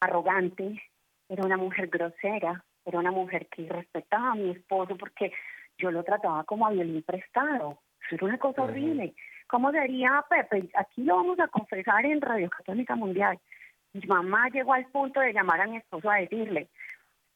arrogante, 0.00 0.82
era 1.28 1.44
una 1.44 1.56
mujer 1.56 1.88
grosera, 1.88 2.64
era 2.84 2.98
una 2.98 3.10
mujer 3.10 3.46
que 3.48 3.68
respetaba 3.68 4.32
a 4.32 4.34
mi 4.34 4.50
esposo 4.50 4.96
porque 4.96 5.32
yo 5.78 5.90
lo 5.90 6.02
trataba 6.04 6.44
como 6.44 6.66
a 6.66 6.70
violín 6.70 7.02
prestado. 7.02 7.80
Eso 8.06 8.16
era 8.16 8.26
una 8.26 8.38
cosa 8.38 8.62
horrible. 8.62 9.14
¿Cómo 9.46 9.70
sería, 9.70 10.24
Pepe? 10.28 10.68
Aquí 10.74 11.04
lo 11.04 11.16
vamos 11.16 11.38
a 11.40 11.48
confesar 11.48 12.04
en 12.04 12.20
Radio 12.20 12.50
Católica 12.50 12.96
Mundial. 12.96 13.38
Mi 13.92 14.06
mamá 14.06 14.48
llegó 14.48 14.72
al 14.72 14.86
punto 14.86 15.20
de 15.20 15.32
llamar 15.32 15.60
a 15.60 15.66
mi 15.66 15.76
esposo 15.76 16.10
a 16.10 16.16
decirle, 16.16 16.68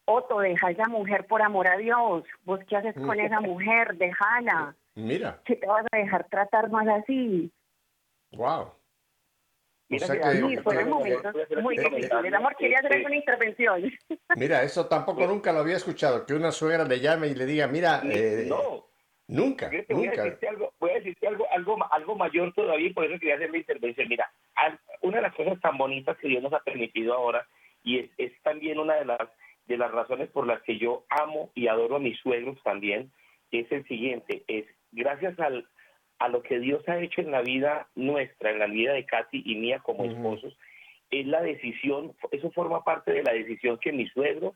Otto, 0.06 0.38
deja 0.38 0.68
a 0.68 0.70
esa 0.70 0.88
mujer 0.88 1.26
por 1.26 1.42
amor 1.42 1.66
a 1.66 1.76
Dios. 1.76 2.24
¿Vos 2.44 2.60
qué 2.68 2.76
haces 2.76 2.94
con 2.94 3.18
esa 3.18 3.40
mujer? 3.42 3.96
Déjala. 3.96 4.74
Mira. 4.94 5.40
¿Qué 5.44 5.56
te 5.56 5.66
vas 5.66 5.84
a 5.90 5.96
dejar 5.96 6.26
tratar 6.28 6.70
más 6.70 6.86
así? 6.88 7.52
Wow. 8.32 8.72
Mira, 9.88 10.06
sí, 10.06 10.56
fueron 10.64 10.90
momentos 10.90 11.34
muy 11.62 11.76
difíciles. 11.76 12.10
Amor, 12.10 12.56
quería 12.58 12.78
hacer 12.78 13.04
una 13.04 13.16
intervención. 13.16 13.92
Mira, 14.36 14.62
eso 14.62 14.86
tampoco 14.86 15.26
nunca 15.26 15.52
lo 15.52 15.60
había 15.60 15.76
escuchado, 15.76 16.26
que 16.26 16.34
una 16.34 16.50
suegra 16.50 16.84
le 16.84 17.00
llame 17.00 17.28
y 17.28 17.34
le 17.34 17.46
diga, 17.46 17.68
mira, 17.68 18.02
eh, 18.04 18.46
no. 18.48 18.86
Nunca, 19.28 19.68
Voy 19.88 20.06
a 20.06 20.10
decirte 20.12 20.46
algo, 20.46 20.72
voy 20.78 20.90
a 20.90 20.94
decirte 20.94 21.26
algo, 21.26 21.46
algo, 21.50 21.76
algo 21.90 22.14
mayor 22.14 22.52
todavía, 22.54 22.92
por 22.94 23.06
eso 23.06 23.18
quería 23.18 23.34
hacer 23.34 23.50
la 23.50 23.56
intervención. 23.56 24.06
Mira, 24.08 24.30
una 25.02 25.16
de 25.16 25.22
las 25.22 25.34
cosas 25.34 25.60
tan 25.60 25.76
bonitas 25.76 26.16
que 26.18 26.28
Dios 26.28 26.44
nos 26.44 26.52
ha 26.52 26.60
permitido 26.60 27.12
ahora, 27.12 27.44
y 27.82 27.98
es, 27.98 28.10
es 28.18 28.32
también 28.42 28.78
una 28.78 28.94
de 28.94 29.04
las, 29.04 29.28
de 29.66 29.78
las 29.78 29.90
razones 29.90 30.28
por 30.30 30.46
las 30.46 30.62
que 30.62 30.78
yo 30.78 31.06
amo 31.08 31.50
y 31.56 31.66
adoro 31.66 31.96
a 31.96 32.00
mis 32.00 32.16
suegros 32.20 32.56
también, 32.62 33.10
es 33.50 33.70
el 33.72 33.84
siguiente, 33.88 34.44
es 34.46 34.64
gracias 34.92 35.38
al, 35.40 35.66
a 36.18 36.28
lo 36.28 36.42
que 36.42 36.58
Dios 36.58 36.86
ha 36.88 36.98
hecho 36.98 37.20
en 37.20 37.30
la 37.30 37.42
vida 37.42 37.88
nuestra, 37.94 38.50
en 38.50 38.58
la 38.58 38.66
vida 38.66 38.92
de 38.92 39.04
Katy 39.04 39.42
y 39.44 39.56
mía 39.56 39.80
como 39.80 40.04
esposos, 40.04 40.56
es 41.10 41.26
la 41.26 41.42
decisión, 41.42 42.14
eso 42.30 42.50
forma 42.50 42.82
parte 42.84 43.12
de 43.12 43.22
la 43.22 43.32
decisión 43.32 43.78
que 43.78 43.92
mi 43.92 44.08
suegro 44.08 44.54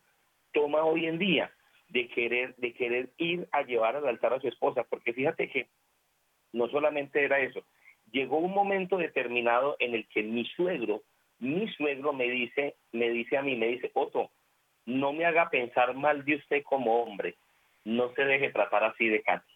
toma 0.53 0.85
hoy 0.85 1.07
en 1.07 1.18
día 1.18 1.53
de 1.90 2.09
querer, 2.09 2.55
de 2.57 2.73
querer 2.73 3.11
ir 3.18 3.49
a 3.53 3.62
llevar 3.62 3.96
al 3.96 4.09
altar 4.09 4.35
a 4.35 4.40
su 4.40 4.49
esposa, 4.49 4.85
porque 4.88 5.12
fíjate 5.12 5.49
que 5.49 5.68
no 6.53 6.68
solamente 6.68 7.25
era 7.25 7.40
eso, 7.40 7.62
llegó 8.11 8.38
un 8.38 8.53
momento 8.53 8.96
determinado 8.96 9.77
en 9.79 9.94
el 9.94 10.07
que 10.09 10.23
mi 10.23 10.44
suegro, 10.46 11.03
mi 11.38 11.69
suegro 11.75 12.13
me 12.13 12.29
dice, 12.29 12.77
me 12.92 13.08
dice 13.11 13.37
a 13.37 13.42
mí, 13.42 13.56
me 13.56 13.69
dice, 13.69 13.90
Otto, 13.94 14.31
no 14.87 15.13
me 15.13 15.25
haga 15.25 15.50
pensar 15.50 15.94
mal 15.94 16.25
de 16.25 16.37
usted 16.37 16.63
como 16.65 17.02
hombre, 17.02 17.37
no 17.85 18.13
se 18.15 18.25
deje 18.25 18.50
tratar 18.50 18.85
así 18.85 19.08
de 19.08 19.23
Katy. 19.23 19.50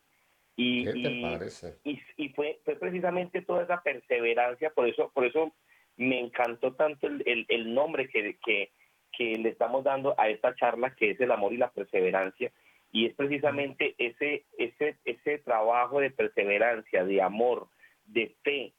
Y, 0.57 0.89
y, 0.89 1.99
y, 2.17 2.29
fue, 2.31 2.61
fue 2.65 2.77
precisamente 2.77 3.43
toda 3.43 3.65
esa 3.65 3.83
perseverancia, 3.83 4.71
por 4.71 4.89
eso, 4.89 5.11
por 5.13 5.25
eso 5.25 5.53
me 5.97 6.21
encantó 6.21 6.75
tanto 6.75 7.09
el, 7.09 7.45
el, 7.49 7.75
nombre 7.75 8.09
que, 8.09 8.37
que, 8.45 8.71
que 9.17 9.37
le 9.37 9.49
estamos 9.49 9.83
dando 9.83 10.15
a 10.19 10.29
esta 10.29 10.55
charla, 10.55 10.95
que 10.95 11.11
es 11.11 11.21
el 11.21 11.33
amor 11.33 11.53
y 11.53 11.57
la 11.57 11.71
perseverancia, 11.71 12.53
y 12.93 13.07
es 13.07 13.15
precisamente 13.15 13.97
ese, 13.99 14.45
ese, 14.57 14.97
ese 15.05 15.39
trabajo 15.39 15.99
de 15.99 16.11
perseverancia, 16.11 17.05
de 17.05 17.21
amor, 17.21 17.67
de 18.05 18.37
fe, 18.45 18.73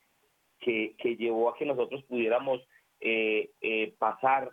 que, 0.59 0.95
que 0.97 1.17
llevó 1.17 1.49
a 1.49 1.57
que 1.57 1.65
nosotros 1.65 2.03
pudiéramos 2.05 2.65
eh, 3.01 3.51
eh, 3.59 3.93
pasar, 3.99 4.51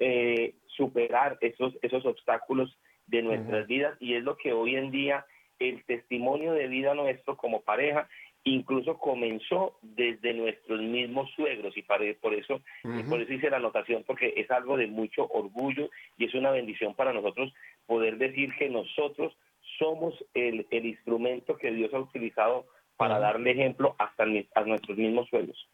eh, 0.00 0.56
superar 0.66 1.38
esos, 1.40 1.74
esos 1.82 2.04
obstáculos 2.04 2.76
de 3.06 3.22
nuestras 3.22 3.66
vidas, 3.68 3.96
y 4.00 4.14
es 4.14 4.24
lo 4.24 4.36
que 4.36 4.52
hoy 4.52 4.74
en 4.74 4.90
día 4.90 5.24
el 5.58 5.84
testimonio 5.84 6.52
de 6.52 6.68
vida 6.68 6.94
nuestro 6.94 7.36
como 7.36 7.62
pareja 7.62 8.08
incluso 8.44 8.98
comenzó 8.98 9.78
desde 9.82 10.32
nuestros 10.32 10.80
mismos 10.80 11.30
suegros 11.34 11.76
y 11.76 11.82
por 11.82 12.02
eso 12.02 12.60
por 13.08 13.20
eso 13.20 13.32
hice 13.32 13.50
la 13.50 13.58
anotación 13.58 14.04
porque 14.06 14.32
es 14.36 14.50
algo 14.50 14.76
de 14.76 14.86
mucho 14.86 15.26
orgullo 15.28 15.90
y 16.16 16.26
es 16.26 16.34
una 16.34 16.50
bendición 16.50 16.94
para 16.94 17.12
nosotros 17.12 17.52
poder 17.86 18.16
decir 18.16 18.54
que 18.58 18.68
nosotros 18.68 19.36
somos 19.78 20.14
el, 20.34 20.66
el 20.70 20.86
instrumento 20.86 21.56
que 21.56 21.72
Dios 21.72 21.92
ha 21.92 21.98
utilizado 21.98 22.66
para 22.96 23.18
darle 23.18 23.52
ejemplo 23.52 23.94
hasta 23.98 24.24
a 24.24 24.64
nuestros 24.64 24.98
mismos 24.98 25.28
suegros. 25.28 25.68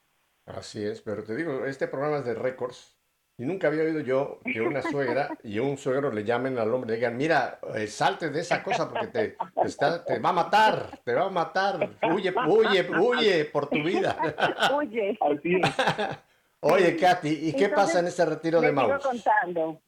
Así 0.46 0.84
es, 0.84 1.00
pero 1.00 1.24
te 1.24 1.34
digo, 1.34 1.64
este 1.64 1.88
programa 1.88 2.18
es 2.18 2.26
de 2.26 2.34
récords 2.34 2.93
Y 3.36 3.44
nunca 3.44 3.66
había 3.66 3.82
oído 3.82 3.98
yo 4.00 4.38
que 4.44 4.60
una 4.60 4.80
suegra 4.80 5.28
y 5.42 5.58
un 5.58 5.76
suegro 5.76 6.12
le 6.12 6.22
llamen 6.22 6.56
al 6.56 6.72
hombre 6.72 6.88
y 6.88 6.90
le 6.92 6.96
digan, 6.98 7.16
mira, 7.16 7.58
eh, 7.74 7.88
salte 7.88 8.30
de 8.30 8.40
esa 8.40 8.62
cosa 8.62 8.88
porque 8.88 9.08
te, 9.08 9.28
te 9.30 9.66
está- 9.66 10.04
te 10.04 10.20
va 10.20 10.28
a 10.28 10.32
matar, 10.32 11.00
te 11.04 11.12
va 11.14 11.26
a 11.26 11.30
matar, 11.30 11.90
huye, 12.12 12.32
huye, 12.46 12.88
huye 12.96 13.44
por 13.46 13.68
tu 13.68 13.82
vida. 13.82 14.16
Es. 14.94 15.18
Oye, 16.60 16.96
Katy, 16.96 17.48
¿y 17.48 17.52
qué 17.54 17.68
pasa 17.68 17.98
en 18.00 18.06
este 18.06 18.24
retiro 18.24 18.60
de 18.60 18.72
Maús? 18.72 19.02
contando. 19.02 19.80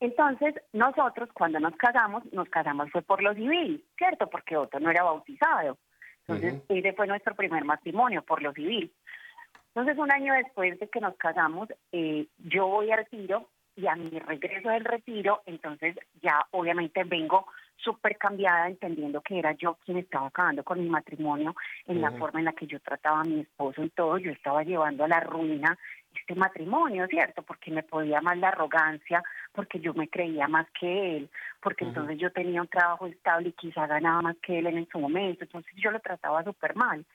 Entonces, 0.00 0.54
nosotros 0.72 1.28
cuando 1.32 1.60
nos 1.60 1.76
casamos, 1.76 2.24
nos 2.32 2.48
casamos 2.48 2.90
fue 2.90 3.02
por 3.02 3.22
lo 3.22 3.34
civil, 3.34 3.84
¿cierto? 3.96 4.28
Porque 4.28 4.56
Otto 4.56 4.80
no 4.80 4.90
era 4.90 5.02
bautizado. 5.02 5.78
Entonces, 6.26 6.62
ese 6.68 6.92
fue 6.92 7.06
nuestro 7.06 7.34
primer 7.34 7.64
matrimonio, 7.64 8.22
por 8.22 8.42
lo 8.42 8.52
civil. 8.52 8.92
Entonces, 9.74 9.98
un 9.98 10.12
año 10.12 10.34
después 10.34 10.78
de 10.78 10.88
que 10.88 11.00
nos 11.00 11.16
casamos, 11.16 11.68
eh, 11.92 12.26
yo 12.38 12.66
voy 12.66 12.90
al 12.90 12.98
retiro 12.98 13.48
y 13.76 13.86
a 13.86 13.94
mi 13.94 14.10
regreso 14.18 14.68
del 14.68 14.84
retiro, 14.84 15.42
entonces 15.46 15.96
ya 16.20 16.44
obviamente 16.50 17.04
vengo 17.04 17.46
súper 17.76 18.18
cambiada, 18.18 18.68
entendiendo 18.68 19.22
que 19.22 19.38
era 19.38 19.52
yo 19.52 19.78
quien 19.84 19.98
estaba 19.98 20.26
acabando 20.26 20.62
con 20.64 20.80
mi 20.80 20.88
matrimonio, 20.88 21.54
en 21.86 22.00
la 22.00 22.10
forma 22.12 22.40
en 22.40 22.46
la 22.46 22.52
que 22.52 22.66
yo 22.66 22.78
trataba 22.80 23.20
a 23.20 23.24
mi 23.24 23.40
esposo 23.40 23.82
y 23.82 23.90
todo, 23.90 24.18
yo 24.18 24.32
estaba 24.32 24.64
llevando 24.64 25.04
a 25.04 25.08
la 25.08 25.20
ruina 25.20 25.78
este 26.14 26.34
matrimonio, 26.34 27.06
¿cierto? 27.06 27.42
Porque 27.42 27.70
me 27.70 27.82
podía 27.82 28.20
más 28.20 28.36
la 28.36 28.48
arrogancia, 28.48 29.22
porque 29.52 29.80
yo 29.80 29.94
me 29.94 30.08
creía 30.08 30.48
más 30.48 30.66
que 30.78 31.16
él, 31.16 31.30
porque 31.62 31.84
entonces 31.84 32.18
yo 32.18 32.32
tenía 32.32 32.60
un 32.60 32.68
trabajo 32.68 33.06
estable 33.06 33.50
y 33.50 33.52
quizá 33.52 33.86
ganaba 33.86 34.20
más 34.20 34.36
que 34.38 34.58
él 34.58 34.66
en 34.66 34.88
su 34.88 34.98
momento, 34.98 35.44
entonces 35.44 35.72
yo 35.76 35.90
lo 35.90 36.00
trataba 36.00 36.42
súper 36.44 36.74
mal. 36.74 37.06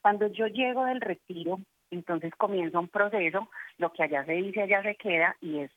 Cuando 0.00 0.28
yo 0.28 0.46
llego 0.46 0.84
del 0.84 1.00
retiro, 1.00 1.58
entonces 1.94 2.32
comienza 2.36 2.78
un 2.78 2.88
proceso, 2.88 3.48
lo 3.78 3.92
que 3.92 4.02
allá 4.02 4.24
se 4.24 4.32
dice, 4.32 4.62
allá 4.62 4.82
se 4.82 4.96
queda, 4.96 5.36
y 5.40 5.60
es, 5.60 5.70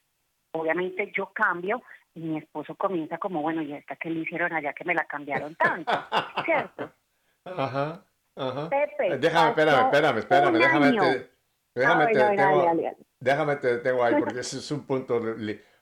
obviamente 0.52 1.12
yo 1.16 1.32
cambio, 1.34 1.82
y 2.14 2.20
mi 2.22 2.38
esposo 2.40 2.76
comienza 2.76 3.18
como, 3.18 3.42
bueno, 3.42 3.62
¿y 3.62 3.74
esta 3.74 3.96
que 3.96 4.10
le 4.10 4.22
hicieron 4.22 4.52
allá 4.52 4.74
que 4.74 4.84
me 4.86 4.96
la 4.96 5.06
cambiaron 5.06 5.56
tanto? 5.56 5.92
¿Cierto? 6.46 6.92
Ajá, 7.46 8.04
ajá. 8.36 8.70
Pepe, 8.70 9.14
Eh, 9.14 9.18
Déjame, 9.18 9.50
espérame, 9.50 9.84
espérame, 9.86 10.18
espérame, 10.20 10.54
déjame 10.58 10.92
te, 10.94 11.32
déjame 11.76 12.04
Ah, 12.04 12.08
te 12.08 12.18
detengo, 12.18 12.64
dale, 12.66 12.84
dale. 12.84 12.98
déjame 13.20 13.56
te 13.58 13.68
detengo 13.68 14.04
ahí 14.04 14.16
porque 14.20 14.40
ese 14.42 14.58
es 14.58 14.72
un 14.72 14.86
punto. 14.86 15.22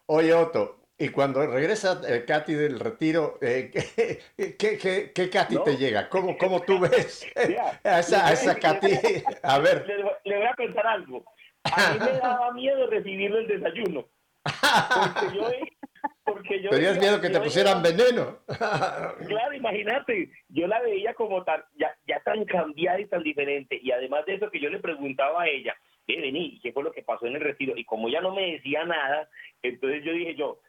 Oye, 0.07 0.33
Otto, 0.33 0.84
y 0.97 1.09
cuando 1.09 1.45
regresa 1.45 2.01
eh, 2.07 2.23
Katy 2.25 2.53
del 2.53 2.79
retiro, 2.79 3.37
eh, 3.41 3.69
¿qué, 3.71 4.55
qué, 4.57 4.77
qué, 4.77 5.11
qué 5.13 5.29
Katy 5.29 5.55
No. 5.55 5.63
te 5.63 5.77
llega? 5.77 6.07
¿Cómo, 6.09 6.37
cómo 6.37 6.61
tú 6.61 6.79
ves 6.79 7.25
Mira, 7.47 7.79
a 7.83 7.99
esa, 7.99 8.27
a 8.27 8.31
esa 8.33 8.53
le- 8.53 8.59
Katy? 8.59 8.89
A 9.43 9.59
ver, 9.59 9.85
Le, 9.87 9.97
le 10.31 10.37
voy 10.37 10.45
a 10.47 10.53
contar 10.55 10.87
algo. 10.87 11.25
A 11.63 11.93
mí 11.93 11.99
me 11.99 12.11
daba 12.19 12.51
miedo 12.53 12.87
recibirlo 12.89 13.39
el 13.39 13.47
desayuno. 13.47 14.07
Porque 14.43 15.35
yo, 15.35 15.49
porque 16.23 16.61
yo 16.61 16.69
tenías 16.69 16.97
miedo 16.99 17.19
que 17.19 17.29
te 17.29 17.39
pusieran 17.41 17.81
veneno. 17.81 18.39
Claro, 18.47 19.53
imagínate, 19.53 20.29
yo 20.49 20.67
la 20.67 20.79
veía 20.81 21.13
como 21.15 21.43
tan, 21.43 21.63
ya, 21.75 21.95
ya 22.07 22.19
tan 22.21 22.45
cambiada 22.45 22.99
y 22.99 23.07
tan 23.07 23.23
diferente. 23.23 23.79
Y 23.81 23.91
además 23.91 24.25
de 24.25 24.35
eso 24.35 24.49
que 24.51 24.59
yo 24.61 24.69
le 24.69 24.79
preguntaba 24.79 25.41
a 25.43 25.47
ella, 25.47 25.75
eh, 26.07 26.21
vení, 26.21 26.59
¿qué 26.61 26.71
fue 26.71 26.83
lo 26.83 26.91
que 26.91 27.01
pasó 27.03 27.25
en 27.25 27.35
el 27.35 27.41
retiro? 27.41 27.73
Y 27.75 27.85
como 27.85 28.07
ella 28.07 28.21
no 28.21 28.33
me 28.33 28.51
decía 28.53 28.83
nada, 28.85 29.29
entonces 29.61 30.03
yo 30.03 30.11
dije 30.13 30.35
yo, 30.35 30.59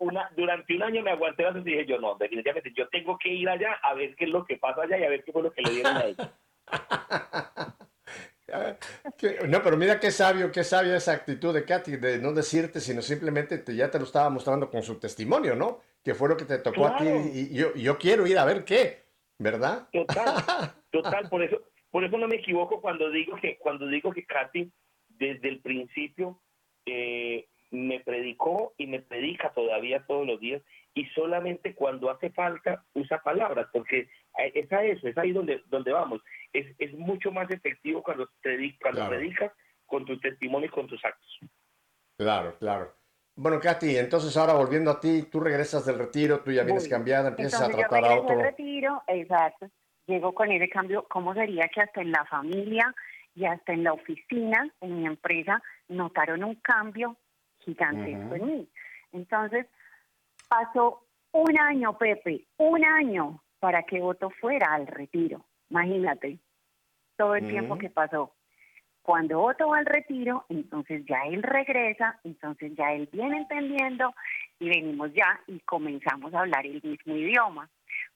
una, 0.00 0.30
durante 0.36 0.74
un 0.76 0.82
año 0.82 1.02
me 1.02 1.10
aguanté 1.12 1.44
bastante 1.44 1.70
y 1.70 1.74
dije 1.74 1.86
yo, 1.86 1.98
no, 1.98 2.14
definitivamente 2.16 2.72
yo 2.76 2.88
tengo 2.88 3.18
que 3.18 3.30
ir 3.30 3.48
allá 3.48 3.72
a 3.82 3.94
ver 3.94 4.14
qué 4.16 4.24
es 4.24 4.30
lo 4.30 4.44
que 4.44 4.56
pasa 4.58 4.82
allá 4.82 4.98
y 4.98 5.04
a 5.04 5.08
ver 5.08 5.24
qué 5.24 5.32
fue 5.32 5.42
lo 5.42 5.52
que 5.52 5.62
le 5.62 5.70
dieron 5.70 5.96
a 5.96 6.04
ella. 6.04 6.32
No, 9.48 9.60
pero 9.62 9.76
mira 9.76 9.98
qué 9.98 10.10
sabio, 10.12 10.52
qué 10.52 10.62
sabia 10.62 10.96
esa 10.96 11.12
actitud 11.12 11.52
de 11.52 11.64
Katy, 11.64 11.96
de 11.96 12.18
no 12.18 12.32
decirte, 12.32 12.80
sino 12.80 13.02
simplemente 13.02 13.58
te- 13.58 13.74
ya 13.74 13.90
te 13.90 13.98
lo 13.98 14.04
estaba 14.04 14.30
mostrando 14.30 14.70
con 14.70 14.82
su 14.82 14.98
testimonio, 15.00 15.56
¿no? 15.56 15.80
Que 16.04 16.14
fue 16.14 16.28
lo 16.28 16.36
que 16.36 16.44
te 16.44 16.58
tocó 16.58 16.86
a 16.86 16.96
ti 16.96 17.04
Claro. 17.04 17.20
y 17.34 17.52
yo, 17.54 17.68
y 17.74 17.82
yo 17.82 17.98
quiero 17.98 18.24
ir 18.26 18.38
a 18.38 18.44
ver 18.44 18.64
qué, 18.64 19.02
¿verdad? 19.38 19.88
Total, 19.92 20.26
total, 20.92 21.28
por 21.28 21.42
eso, 21.42 21.60
por 21.96 22.04
eso 22.04 22.18
no 22.18 22.28
me 22.28 22.36
equivoco 22.36 22.82
cuando 22.82 23.08
digo 23.08 23.36
que, 23.36 23.56
cuando 23.56 23.86
digo 23.86 24.12
que 24.12 24.26
Katy 24.26 24.70
desde 25.08 25.48
el 25.48 25.62
principio 25.62 26.42
eh, 26.84 27.48
me 27.70 28.00
predicó 28.00 28.74
y 28.76 28.86
me 28.86 29.00
predica 29.00 29.54
todavía 29.54 30.04
todos 30.06 30.26
los 30.26 30.38
días 30.38 30.60
y 30.92 31.06
solamente 31.14 31.74
cuando 31.74 32.10
hace 32.10 32.28
falta 32.28 32.84
usa 32.92 33.22
palabras, 33.22 33.68
porque 33.72 34.00
eh, 34.38 34.52
es 34.54 34.70
a 34.74 34.84
eso, 34.84 35.08
es 35.08 35.16
ahí 35.16 35.32
donde, 35.32 35.62
donde 35.68 35.90
vamos. 35.90 36.20
Es, 36.52 36.66
es 36.78 36.92
mucho 36.92 37.32
más 37.32 37.50
efectivo 37.50 38.02
cuando, 38.02 38.28
predic- 38.42 38.76
cuando 38.78 39.00
Claro. 39.00 39.16
predicas 39.16 39.52
con 39.86 40.04
tu 40.04 40.20
testimonio 40.20 40.66
y 40.66 40.70
con 40.70 40.86
tus 40.86 41.02
actos. 41.02 41.38
Claro, 42.18 42.58
claro. 42.58 42.94
Bueno, 43.36 43.58
Katy, 43.58 43.96
entonces 43.96 44.36
ahora 44.36 44.52
volviendo 44.52 44.90
a 44.90 45.00
ti, 45.00 45.22
tú 45.32 45.40
regresas 45.40 45.86
del 45.86 45.98
retiro, 45.98 46.40
tú 46.40 46.52
ya 46.52 46.62
vienes 46.62 46.88
cambiada, 46.88 47.28
empiezas 47.28 47.62
Entonces 47.62 47.74
a 47.74 47.82
yo 47.82 47.88
tratar 47.88 48.04
a 48.10 48.20
otro. 48.20 48.42
retiro, 48.42 49.02
exacto. 49.06 49.70
Llego 50.06 50.34
con 50.34 50.52
ese 50.52 50.68
cambio, 50.68 51.06
¿cómo 51.08 51.34
sería 51.34 51.68
que 51.68 51.80
hasta 51.80 52.00
en 52.00 52.12
la 52.12 52.24
familia 52.26 52.94
y 53.34 53.44
hasta 53.44 53.72
en 53.72 53.84
la 53.84 53.92
oficina, 53.92 54.68
en 54.80 55.00
mi 55.00 55.06
empresa, 55.06 55.62
notaron 55.88 56.44
un 56.44 56.54
cambio 56.56 57.16
gigantesco 57.58 58.34
en 58.36 58.46
mí? 58.46 58.68
Entonces, 59.12 59.66
pasó 60.48 61.02
un 61.32 61.58
año, 61.60 61.98
Pepe, 61.98 62.46
un 62.56 62.84
año 62.84 63.42
para 63.58 63.82
que 63.82 64.00
Otto 64.00 64.30
fuera 64.30 64.74
al 64.74 64.86
retiro. 64.86 65.44
Imagínate, 65.70 66.38
todo 67.16 67.34
el 67.34 67.48
tiempo 67.48 67.76
que 67.76 67.90
pasó. 67.90 68.32
Cuando 69.02 69.40
Otto 69.42 69.68
va 69.68 69.78
al 69.78 69.86
retiro, 69.86 70.46
entonces 70.48 71.04
ya 71.06 71.22
él 71.26 71.42
regresa, 71.42 72.18
entonces 72.24 72.74
ya 72.76 72.92
él 72.92 73.08
viene 73.12 73.38
entendiendo 73.38 74.14
y 74.58 74.68
venimos 74.68 75.12
ya 75.14 75.40
y 75.46 75.60
comenzamos 75.60 76.34
a 76.34 76.40
hablar 76.40 76.66
el 76.66 76.82
mismo 76.82 77.14
idioma. 77.14 77.68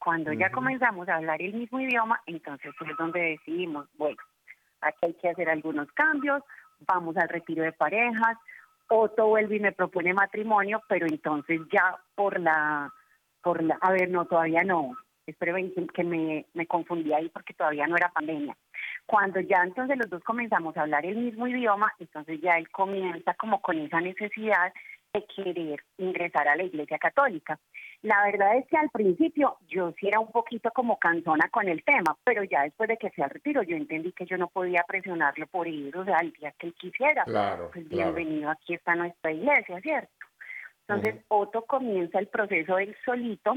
Cuando 0.02 0.32
ya 0.32 0.50
comenzamos 0.50 1.08
a 1.08 1.16
hablar 1.16 1.40
el 1.42 1.52
mismo 1.54 1.78
idioma, 1.78 2.20
entonces 2.26 2.72
es 2.80 2.96
donde 2.96 3.20
decidimos, 3.20 3.86
bueno, 3.98 4.16
aquí 4.80 4.98
hay 5.02 5.14
que 5.14 5.28
hacer 5.28 5.48
algunos 5.50 5.92
cambios, 5.92 6.42
vamos 6.80 7.16
al 7.18 7.28
retiro 7.28 7.62
de 7.62 7.72
parejas, 7.72 8.36
Otto 8.88 9.26
vuelve 9.28 9.56
y 9.56 9.60
me 9.60 9.72
propone 9.72 10.12
matrimonio, 10.14 10.82
pero 10.88 11.06
entonces 11.06 11.60
ya 11.70 11.96
por 12.16 12.40
la, 12.40 12.90
por 13.42 13.62
la, 13.62 13.78
a 13.80 13.92
ver, 13.92 14.08
no, 14.10 14.24
todavía 14.24 14.62
no, 14.64 14.96
esperen 15.26 15.72
que- 15.74 15.86
que 15.86 16.02
me, 16.02 16.46
me 16.54 16.66
confundí 16.66 17.12
ahí 17.12 17.28
porque 17.28 17.54
todavía 17.54 17.86
no 17.86 17.96
era 17.96 18.08
pandemia. 18.08 18.56
Cuando 19.06 19.38
ya 19.40 19.62
entonces 19.62 19.96
los 19.98 20.08
dos 20.10 20.24
comenzamos 20.24 20.76
a 20.76 20.82
hablar 20.82 21.04
el 21.06 21.16
mismo 21.18 21.46
idioma, 21.46 21.92
entonces 22.00 22.40
ya 22.40 22.56
él 22.56 22.68
comienza 22.70 23.34
como 23.34 23.60
con 23.60 23.78
esa 23.78 24.00
necesidad 24.00 24.72
de 25.12 25.24
querer 25.24 25.82
ingresar 25.98 26.48
a 26.48 26.56
la 26.56 26.62
iglesia 26.62 26.98
católica. 26.98 27.58
La 28.02 28.24
verdad 28.24 28.56
es 28.56 28.66
que 28.68 28.76
al 28.76 28.90
principio 28.90 29.56
yo 29.68 29.92
sí 29.98 30.08
era 30.08 30.20
un 30.20 30.30
poquito 30.30 30.70
como 30.70 30.98
cansona 30.98 31.48
con 31.50 31.68
el 31.68 31.82
tema, 31.84 32.16
pero 32.24 32.44
ya 32.44 32.62
después 32.62 32.88
de 32.88 32.96
que 32.96 33.10
se 33.10 33.26
retiro 33.26 33.62
yo 33.62 33.76
entendí 33.76 34.12
que 34.12 34.26
yo 34.26 34.38
no 34.38 34.48
podía 34.48 34.84
presionarlo 34.86 35.46
por 35.48 35.66
ir, 35.68 35.96
o 35.96 36.04
sea, 36.04 36.18
el 36.18 36.32
día 36.32 36.52
que 36.58 36.68
él 36.68 36.74
quisiera. 36.74 37.24
Claro, 37.24 37.70
Pues 37.72 37.88
claro. 37.88 38.12
bienvenido, 38.12 38.50
aquí 38.50 38.74
está 38.74 38.94
nuestra 38.94 39.32
iglesia, 39.32 39.80
¿cierto? 39.80 40.12
Entonces. 40.88 41.24
Otto 41.28 41.62
comienza 41.62 42.18
el 42.18 42.26
proceso 42.28 42.78
él 42.78 42.96
solito 43.04 43.54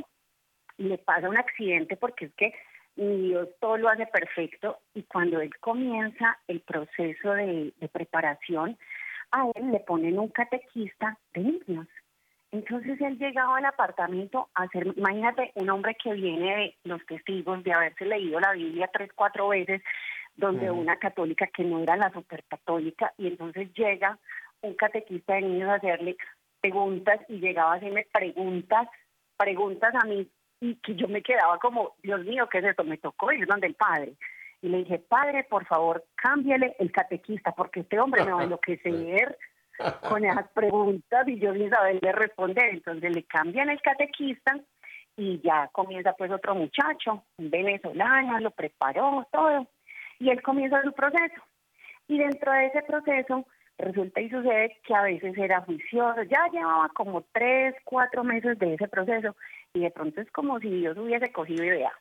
y 0.78 0.84
le 0.84 0.98
pasa 0.98 1.30
un 1.30 1.38
accidente 1.38 1.96
porque 1.98 2.26
es 2.26 2.34
que 2.36 2.54
Dios 2.96 3.50
todo 3.60 3.78
lo 3.78 3.90
hace 3.90 4.06
perfecto 4.06 4.80
y 4.94 5.04
cuando 5.04 5.42
él 5.42 5.52
comienza 5.60 6.38
el 6.48 6.62
proceso 6.62 7.32
de, 7.34 7.74
de 7.80 7.88
preparación, 7.90 8.78
a 9.34 9.48
él 9.56 9.72
le 9.72 9.80
ponen 9.80 10.20
un 10.20 10.30
catequista 10.30 11.18
de 11.34 11.42
niños. 11.42 11.88
Entonces 12.52 13.02
él 13.02 13.18
llegaba 13.18 13.58
al 13.58 13.66
apartamento 13.66 14.50
a 14.54 14.64
hacer, 14.64 14.94
imagínate, 14.96 15.52
un 15.56 15.72
hombre 15.72 15.98
que 16.02 16.14
viene 16.14 16.56
de 16.56 16.78
los 16.84 17.04
testigos, 17.08 17.64
de 17.64 17.74
haberse 17.74 18.06
leído 18.06 18.40
la 18.40 18.54
Biblia 18.54 18.90
tres, 18.94 19.10
cuatro 19.16 19.50
veces, 19.50 19.82
donde 20.36 20.70
una 20.70 20.98
católica 20.98 21.48
que 21.48 21.64
no 21.64 21.80
era 21.80 21.98
la 21.98 22.12
supercatólica, 22.12 23.12
y 23.18 23.28
entonces 23.28 23.74
llega 23.74 24.20
un 24.62 24.76
catequista 24.76 25.34
de 25.34 25.42
niños 25.42 25.70
a 25.70 25.76
hacerle 25.76 26.16
preguntas 26.62 27.20
y 27.28 27.40
llegaba 27.40 27.74
a 27.74 27.78
hacerme 27.78 28.08
preguntas, 28.14 28.88
preguntas 29.36 29.94
a 29.96 30.06
mí, 30.06 30.30
y 30.62 30.76
que 30.76 30.94
yo 30.96 31.08
me 31.08 31.24
quedaba 31.24 31.58
como, 31.58 31.96
Dios 32.04 32.24
mío, 32.24 32.48
¿qué 32.52 32.60
es 32.60 32.66
esto? 32.66 32.84
Me 32.84 32.98
tocó 32.98 33.32
ir 33.32 33.48
donde 33.48 33.68
el 33.68 33.74
padre. 33.74 34.14
Y 34.64 34.70
le 34.70 34.78
dije, 34.78 34.98
padre, 34.98 35.44
por 35.44 35.66
favor, 35.66 36.06
cámbiale 36.16 36.78
el 36.80 36.90
catequista, 36.90 37.52
porque 37.52 37.82
este 37.82 38.00
hombre 38.00 38.24
me 38.24 38.32
va 38.32 38.40
a 38.40 38.44
enloquecer 38.46 39.38
con 40.08 40.24
esas 40.24 40.48
preguntas 40.54 41.28
y 41.28 41.38
yo 41.38 41.54
sin 41.54 41.70
saberle 41.70 42.14
responder. 42.14 42.70
Entonces 42.70 43.14
le 43.14 43.24
cambian 43.24 43.70
el 43.70 43.82
catequista 43.82 44.58
y 45.18 45.42
ya 45.42 45.68
comienza 45.74 46.14
pues 46.14 46.32
otro 46.32 46.56
muchacho, 46.56 47.26
un 47.38 47.50
venezolano, 47.50 48.40
lo 48.40 48.52
preparó 48.52 49.28
todo 49.34 49.68
y 50.18 50.30
él 50.30 50.42
comienza 50.42 50.82
su 50.82 50.94
proceso. 50.94 51.42
Y 52.08 52.20
dentro 52.20 52.54
de 52.54 52.68
ese 52.68 52.84
proceso 52.84 53.46
resulta 53.78 54.22
y 54.22 54.30
sucede 54.30 54.80
que 54.86 54.96
a 54.96 55.02
veces 55.02 55.38
era 55.38 55.60
juicioso, 55.60 56.24
ya 56.24 56.48
llevaba 56.54 56.88
como 56.96 57.26
tres, 57.34 57.76
cuatro 57.84 58.24
meses 58.24 58.58
de 58.60 58.76
ese 58.76 58.88
proceso 58.88 59.36
y 59.74 59.82
de 59.82 59.92
pronto 59.92 60.22
es 60.22 60.32
como 60.32 60.58
si 60.62 60.70
Dios 60.70 60.98
hubiese 60.98 61.34
cogido 61.34 61.66
idea 61.66 61.92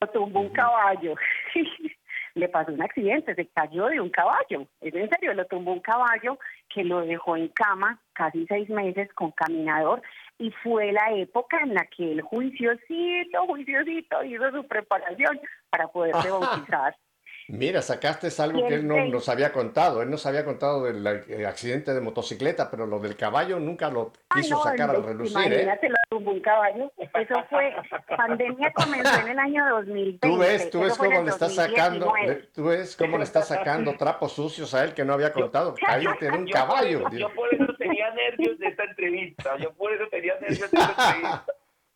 Lo 0.00 0.06
tumbó 0.08 0.40
un 0.40 0.48
caballo. 0.50 1.14
le 2.34 2.48
pasó 2.48 2.72
un 2.72 2.82
accidente, 2.82 3.34
se 3.34 3.46
cayó 3.48 3.86
de 3.86 4.00
un 4.00 4.10
caballo, 4.10 4.66
es 4.80 4.94
en 4.94 5.08
serio, 5.08 5.34
lo 5.34 5.46
tumbó 5.46 5.72
un 5.72 5.80
caballo 5.80 6.38
que 6.68 6.84
lo 6.84 7.00
dejó 7.00 7.36
en 7.36 7.48
cama 7.48 8.00
casi 8.12 8.46
seis 8.46 8.68
meses 8.68 9.12
con 9.14 9.32
caminador 9.32 10.02
y 10.38 10.50
fue 10.62 10.92
la 10.92 11.12
época 11.12 11.60
en 11.60 11.74
la 11.74 11.86
que 11.86 12.12
el 12.12 12.22
juiciosito, 12.22 13.46
juiciosito 13.46 14.24
hizo 14.24 14.50
su 14.52 14.66
preparación 14.66 15.40
para 15.70 15.88
poderse 15.88 16.30
bautizar. 16.30 16.96
Mira, 17.50 17.82
sacaste 17.82 18.28
algo 18.40 18.66
que 18.68 18.74
él 18.74 18.86
no 18.86 19.04
nos 19.06 19.28
había 19.28 19.52
contado. 19.52 20.02
Él 20.02 20.10
nos 20.10 20.24
había 20.24 20.44
contado 20.44 20.84
del 20.84 21.04
eh, 21.28 21.46
accidente 21.46 21.92
de 21.92 22.00
motocicleta, 22.00 22.70
pero 22.70 22.86
lo 22.86 23.00
del 23.00 23.16
caballo 23.16 23.58
nunca 23.58 23.90
lo 23.90 24.12
quiso 24.32 24.62
sacar 24.62 24.90
al 24.90 25.02
relucir. 25.02 25.36
¿eh? 25.38 25.46
Imagínate, 25.46 25.88
lo 25.88 25.96
tuvo 26.10 26.30
un 26.30 26.40
caballo. 26.40 26.92
Eso 26.96 27.34
fue, 27.50 27.74
pandemia 28.16 28.72
comenzó 28.72 29.20
en 29.20 29.28
el 29.28 29.38
año 29.38 29.68
2020. 29.68 30.18
Tú 30.28 30.38
ves, 30.38 30.70
tú 30.70 30.80
ves 30.80 30.96
cómo 30.96 31.22
le 31.22 31.30
está 31.30 31.48
sacando, 31.48 32.12
tú 32.54 32.64
ves 32.64 32.96
cómo 32.96 33.18
le 33.18 33.24
está 33.24 33.42
sacando 33.42 33.94
trapos 33.96 34.32
sucios 34.32 34.72
a 34.74 34.84
él 34.84 34.94
que 34.94 35.04
no 35.04 35.14
había 35.14 35.32
contado. 35.32 35.74
Cállate 35.86 36.30
de 36.30 36.38
un 36.38 36.48
caballo. 36.48 37.10
yo 37.10 37.34
por 37.34 37.52
eso 37.52 37.66
tenía 37.78 38.10
nervios 38.14 38.58
de 38.58 38.68
esta 38.68 38.84
entrevista. 38.84 39.56
Yo 39.58 39.72
por 39.72 39.92
eso 39.92 40.04
tenía 40.08 40.34
nervios 40.40 40.70
de 40.70 40.78
esta 40.78 41.04
entrevista. 41.10 41.44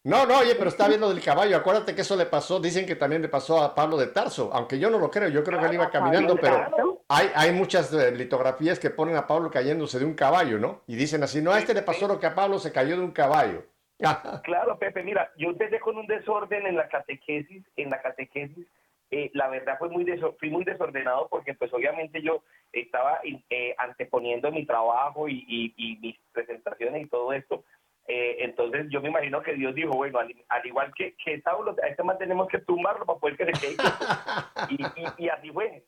No, 0.05 0.27
no, 0.27 0.41
oye, 0.41 0.55
pero 0.55 0.69
está 0.69 0.87
bien 0.87 1.01
lo 1.01 1.09
del 1.09 1.25
caballo. 1.25 1.57
Acuérdate 1.57 1.95
que 1.95 2.03
eso 2.03 2.15
le 2.15 2.27
pasó, 2.27 2.61
dicen 2.61 2.85
que 2.85 2.95
también 2.95 3.23
le 3.23 3.29
pasó 3.29 3.63
a 3.63 3.75
Pablo 3.75 3.97
de 3.97 4.09
Tarso, 4.09 4.51
aunque 4.53 4.79
yo 4.79 4.91
no 4.91 4.99
lo 4.99 5.11
creo, 5.11 5.31
yo 5.31 5.43
creo 5.43 5.59
que 5.59 5.65
él 5.65 5.75
iba 5.75 5.91
caminando, 5.91 6.37
pero 6.37 7.03
hay, 7.09 7.31
hay 7.35 7.53
muchas 7.53 7.91
eh, 7.95 8.13
litografías 8.13 8.79
que 8.79 8.91
ponen 8.91 9.17
a 9.17 9.27
Pablo 9.27 9.51
cayéndose 9.51 9.99
de 9.99 10.05
un 10.05 10.13
caballo, 10.13 10.59
¿no? 10.59 10.83
Y 10.87 10.97
dicen 10.97 11.23
así, 11.23 11.41
no, 11.41 11.53
a 11.53 11.59
este 11.59 11.73
le 11.73 11.81
pasó 11.81 12.07
lo 12.07 12.21
que 12.21 12.27
a 12.27 12.35
Pablo 12.35 12.59
se 12.59 12.71
cayó 12.71 12.97
de 12.97 13.03
un 13.03 13.13
caballo. 13.13 13.65
Claro, 14.43 14.79
Pepe, 14.79 15.03
mira, 15.03 15.33
yo 15.39 15.49
empecé 15.49 15.81
con 15.81 15.97
un 15.97 16.07
desorden 16.07 16.67
en 16.67 16.77
la 16.77 16.89
catequesis, 16.89 17.65
en 17.77 17.89
la 17.89 18.03
catequesis, 18.03 18.67
eh, 19.11 19.31
la 19.33 19.49
verdad 19.49 19.79
fue 19.79 19.89
muy 19.89 20.05
fui 20.39 20.51
muy 20.51 20.65
desordenado 20.65 21.29
porque 21.29 21.55
pues 21.55 21.73
obviamente 21.73 22.21
yo 22.21 22.43
estaba 22.73 23.21
eh, 23.23 23.75
anteponiendo 23.79 24.51
mi 24.51 24.67
trabajo 24.67 25.29
y, 25.29 25.73
y 25.77 25.97
mis 26.03 26.19
presentaciones 26.33 27.07
y 27.07 27.09
todo 27.09 27.33
esto 27.33 27.65
eh, 28.07 28.37
entonces 28.41 28.87
yo 28.91 29.01
me 29.01 29.09
imagino 29.09 29.43
que 29.43 29.55
Dios 29.55 29.75
dijo, 29.75 29.93
bueno, 29.93 30.19
al, 30.19 30.67
igual 30.67 30.93
que, 30.95 31.17
que 31.23 31.41
Saulo, 31.41 31.75
a 31.83 31.87
este 31.87 32.03
man 32.03 32.19
tenemos 32.19 32.49
que 32.49 32.59
tumbarlo 32.59 33.07
para 33.07 33.19
poder 33.19 33.37
que 33.37 33.47
se 33.47 33.53
quede. 33.53 33.77
y, 34.71 35.25
y, 35.25 35.29
así 35.29 35.51
fue. 35.51 35.85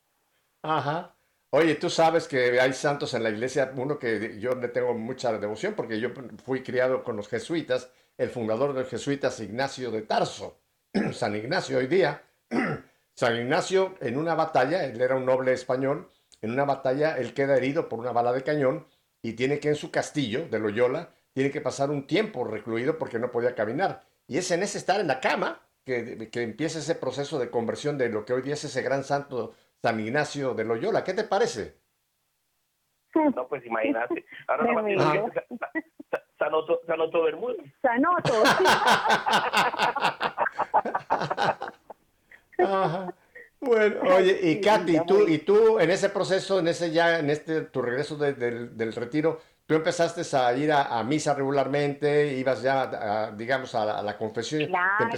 Ajá. 0.63 1.15
Oye, 1.51 1.75
tú 1.77 1.91
sabes 1.91 2.27
que 2.27 2.61
hay 2.61 2.73
santos 2.73 3.15
en 3.15 3.23
la 3.23 3.31
iglesia, 3.31 3.73
uno 3.77 3.99
que 3.99 4.41
yo 4.41 4.55
le 4.55 4.69
tengo 4.69 4.95
mucha 4.95 5.37
devoción 5.39 5.75
porque 5.75 6.01
yo 6.01 6.11
fui 6.45 6.63
criado 6.63 7.05
con 7.05 7.17
los 7.17 7.29
jesuitas, 7.29 7.93
el 8.19 8.31
fundador 8.31 8.73
de 8.73 8.81
los 8.81 8.91
jesuitas, 8.91 9.39
Ignacio 9.41 9.91
de 9.91 10.03
Tarso, 10.03 10.61
San 11.13 11.37
Ignacio 11.37 11.79
hoy 11.79 11.87
día. 11.87 12.23
San 13.15 13.35
Ignacio 13.37 13.95
en 14.01 14.19
una 14.19 14.35
batalla, 14.35 14.85
él 14.85 15.01
era 15.01 15.17
un 15.17 15.25
noble 15.25 15.53
español, 15.53 16.11
en 16.43 16.51
una 16.51 16.65
batalla 16.65 17.17
él 17.17 17.33
queda 17.33 17.57
herido 17.57 17.89
por 17.89 17.99
una 17.99 18.13
bala 18.13 18.33
de 18.33 18.43
cañón 18.43 18.87
y 19.23 19.33
tiene 19.33 19.59
que 19.59 19.69
en 19.69 19.75
su 19.75 19.91
castillo 19.91 20.49
de 20.49 20.59
Loyola 20.59 21.11
tiene 21.37 21.51
que 21.51 21.61
pasar 21.61 21.91
un 21.91 22.07
tiempo 22.07 22.45
recluido 22.45 22.97
porque 22.97 23.19
no 23.19 23.31
podía 23.31 23.55
caminar. 23.55 24.07
Y 24.27 24.39
es 24.39 24.51
en 24.53 24.63
ese 24.63 24.79
estar 24.79 25.01
en 25.01 25.07
la 25.07 25.21
cama 25.21 25.61
que, 25.85 26.31
que 26.31 26.41
empieza 26.41 26.79
ese 26.79 26.95
proceso 26.95 27.39
de 27.39 27.51
conversión 27.51 27.99
de 27.99 28.09
lo 28.09 28.25
que 28.25 28.33
hoy 28.33 28.41
día 28.41 28.55
es 28.55 28.65
ese 28.65 28.81
gran 28.81 29.05
santo 29.05 29.53
San 29.83 30.01
Ignacio 30.01 30.55
de 30.55 30.65
Loyola. 30.65 31.05
¿Qué 31.05 31.13
te 31.13 31.25
parece? 31.25 31.77
No, 33.15 33.47
pues 33.49 33.67
imagínate. 33.67 34.25
Ahora 34.49 34.65
no 34.65 34.83
más 34.83 34.85
Sanoto, 36.39 36.81
Sanoto 36.87 37.25
Bermúdez. 37.25 37.71
Sanoto. 37.83 38.33
Bueno, 43.61 43.97
oye, 44.17 44.39
y 44.43 44.61
Katy, 44.61 45.05
tú, 45.07 45.29
y 45.29 45.39
tú 45.39 45.79
en 45.81 45.91
ese 45.91 46.09
proceso, 46.09 46.61
en 46.61 46.69
ese 46.69 46.93
ya, 46.93 47.19
en 47.19 47.29
este 47.29 47.63
tu 47.63 47.83
regreso 47.83 48.17
del 48.17 48.93
retiro, 48.95 49.41
tú 49.67 49.75
empezaste 49.75 50.23
a 50.37 50.57
ir 50.57 50.71
a, 50.73 51.03
misa 51.03 51.35
regularmente, 51.35 52.39
ibas 52.39 52.63
ya, 52.63 53.33
digamos, 53.33 53.75
a 53.75 54.03
la, 54.03 54.17
confesión. 54.17 54.67
Claro, 54.67 55.09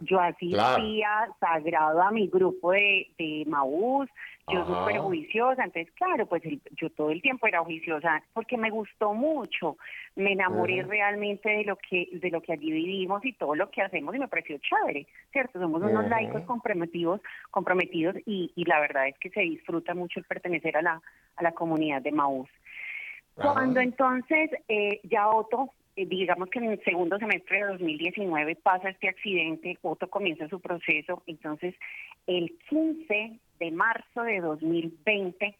yo, 0.00 0.20
asistía 0.20 1.28
sagrado 1.38 2.02
a 2.02 2.10
mi 2.10 2.26
grupo 2.28 2.72
de, 2.72 3.08
de 3.16 3.44
Maús, 3.46 4.08
yo 4.52 4.66
súper 4.66 4.98
juiciosa, 4.98 5.62
entonces 5.62 5.92
claro, 5.94 6.26
pues 6.26 6.42
yo 6.72 6.90
todo 6.90 7.10
el 7.10 7.22
tiempo 7.22 7.46
era 7.46 7.62
juiciosa 7.62 8.20
porque 8.32 8.56
me 8.56 8.70
gustó 8.70 9.14
mucho, 9.14 9.76
me 10.16 10.32
enamoré 10.32 10.82
realmente 10.82 11.48
de 11.48 11.64
lo 11.64 11.76
que 11.76 12.08
de 12.12 12.30
lo 12.30 12.40
que 12.40 12.54
allí 12.54 12.72
vivimos 12.72 13.24
y 13.24 13.32
todo 13.34 13.54
lo 13.54 13.70
que 13.70 13.82
hacemos 13.82 14.12
y 14.14 14.18
me 14.18 14.26
pareció 14.26 14.58
chévere, 14.58 15.06
¿cierto? 15.30 15.60
Somos 15.60 15.82
unos 15.82 16.08
laicos 16.08 16.42
comprometidos, 16.42 17.20
comprometidos 17.52 18.16
y, 18.26 18.50
y 18.56 18.64
la 18.64 18.80
verdad 18.80 19.06
es 19.06 19.18
que 19.18 19.30
se 19.30 19.40
disfruta 19.40 19.94
mucho 19.94 20.18
el 20.18 20.26
pertenecer 20.26 20.76
a 20.76 20.82
la, 20.82 21.02
a 21.36 21.42
la 21.44 21.52
comunidad 21.52 22.02
de 22.02 22.10
Maús. 22.10 22.48
Cuando 23.34 23.80
entonces 23.80 24.50
eh, 24.68 25.00
ya 25.04 25.28
Otto, 25.28 25.70
eh, 25.96 26.06
digamos 26.06 26.50
que 26.50 26.58
en 26.58 26.72
el 26.72 26.84
segundo 26.84 27.18
semestre 27.18 27.58
de 27.58 27.72
2019 27.72 28.56
pasa 28.56 28.90
este 28.90 29.08
accidente, 29.08 29.78
Otto 29.82 30.08
comienza 30.08 30.48
su 30.48 30.60
proceso, 30.60 31.22
entonces 31.26 31.74
el 32.26 32.56
15 32.68 33.38
de 33.58 33.70
marzo 33.70 34.22
de 34.22 34.40
2020 34.40 35.56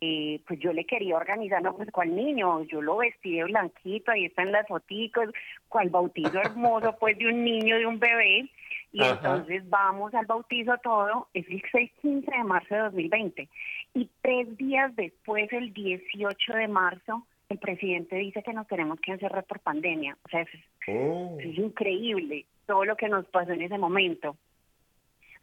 eh, 0.00 0.40
pues 0.46 0.60
yo 0.60 0.72
le 0.74 0.84
quería 0.84 1.16
organizar, 1.16 1.62
no, 1.62 1.74
pues 1.74 1.90
cuál 1.90 2.14
niño, 2.14 2.62
yo 2.64 2.82
lo 2.82 2.98
vestí 2.98 3.36
de 3.36 3.44
blanquito, 3.44 4.10
ahí 4.10 4.26
están 4.26 4.52
las 4.52 4.68
foticos, 4.68 5.30
cual 5.68 5.88
bautizo 5.88 6.38
hermoso, 6.38 6.96
pues 6.98 7.16
de 7.16 7.28
un 7.28 7.42
niño, 7.42 7.78
de 7.78 7.86
un 7.86 7.98
bebé, 7.98 8.50
y 8.92 9.02
entonces 9.02 9.68
vamos 9.68 10.14
al 10.14 10.26
bautizo 10.26 10.76
todo, 10.82 11.28
es 11.34 11.46
el 11.48 11.62
6-15 11.62 12.24
de 12.24 12.44
marzo 12.44 12.74
de 12.74 12.80
2020, 12.80 13.48
y 13.94 14.10
tres 14.22 14.56
días 14.56 14.94
después, 14.96 15.52
el 15.52 15.72
18 15.72 16.52
de 16.52 16.68
marzo, 16.68 17.26
el 17.48 17.58
presidente 17.58 18.16
dice 18.16 18.42
que 18.42 18.52
nos 18.52 18.66
tenemos 18.66 18.98
que 19.00 19.12
encerrar 19.12 19.44
por 19.44 19.60
pandemia, 19.60 20.16
o 20.24 20.28
sea, 20.28 20.40
es, 20.42 20.48
oh. 20.88 21.36
es 21.38 21.58
increíble 21.58 22.46
todo 22.66 22.84
lo 22.84 22.96
que 22.96 23.08
nos 23.08 23.26
pasó 23.26 23.52
en 23.52 23.62
ese 23.62 23.78
momento. 23.78 24.36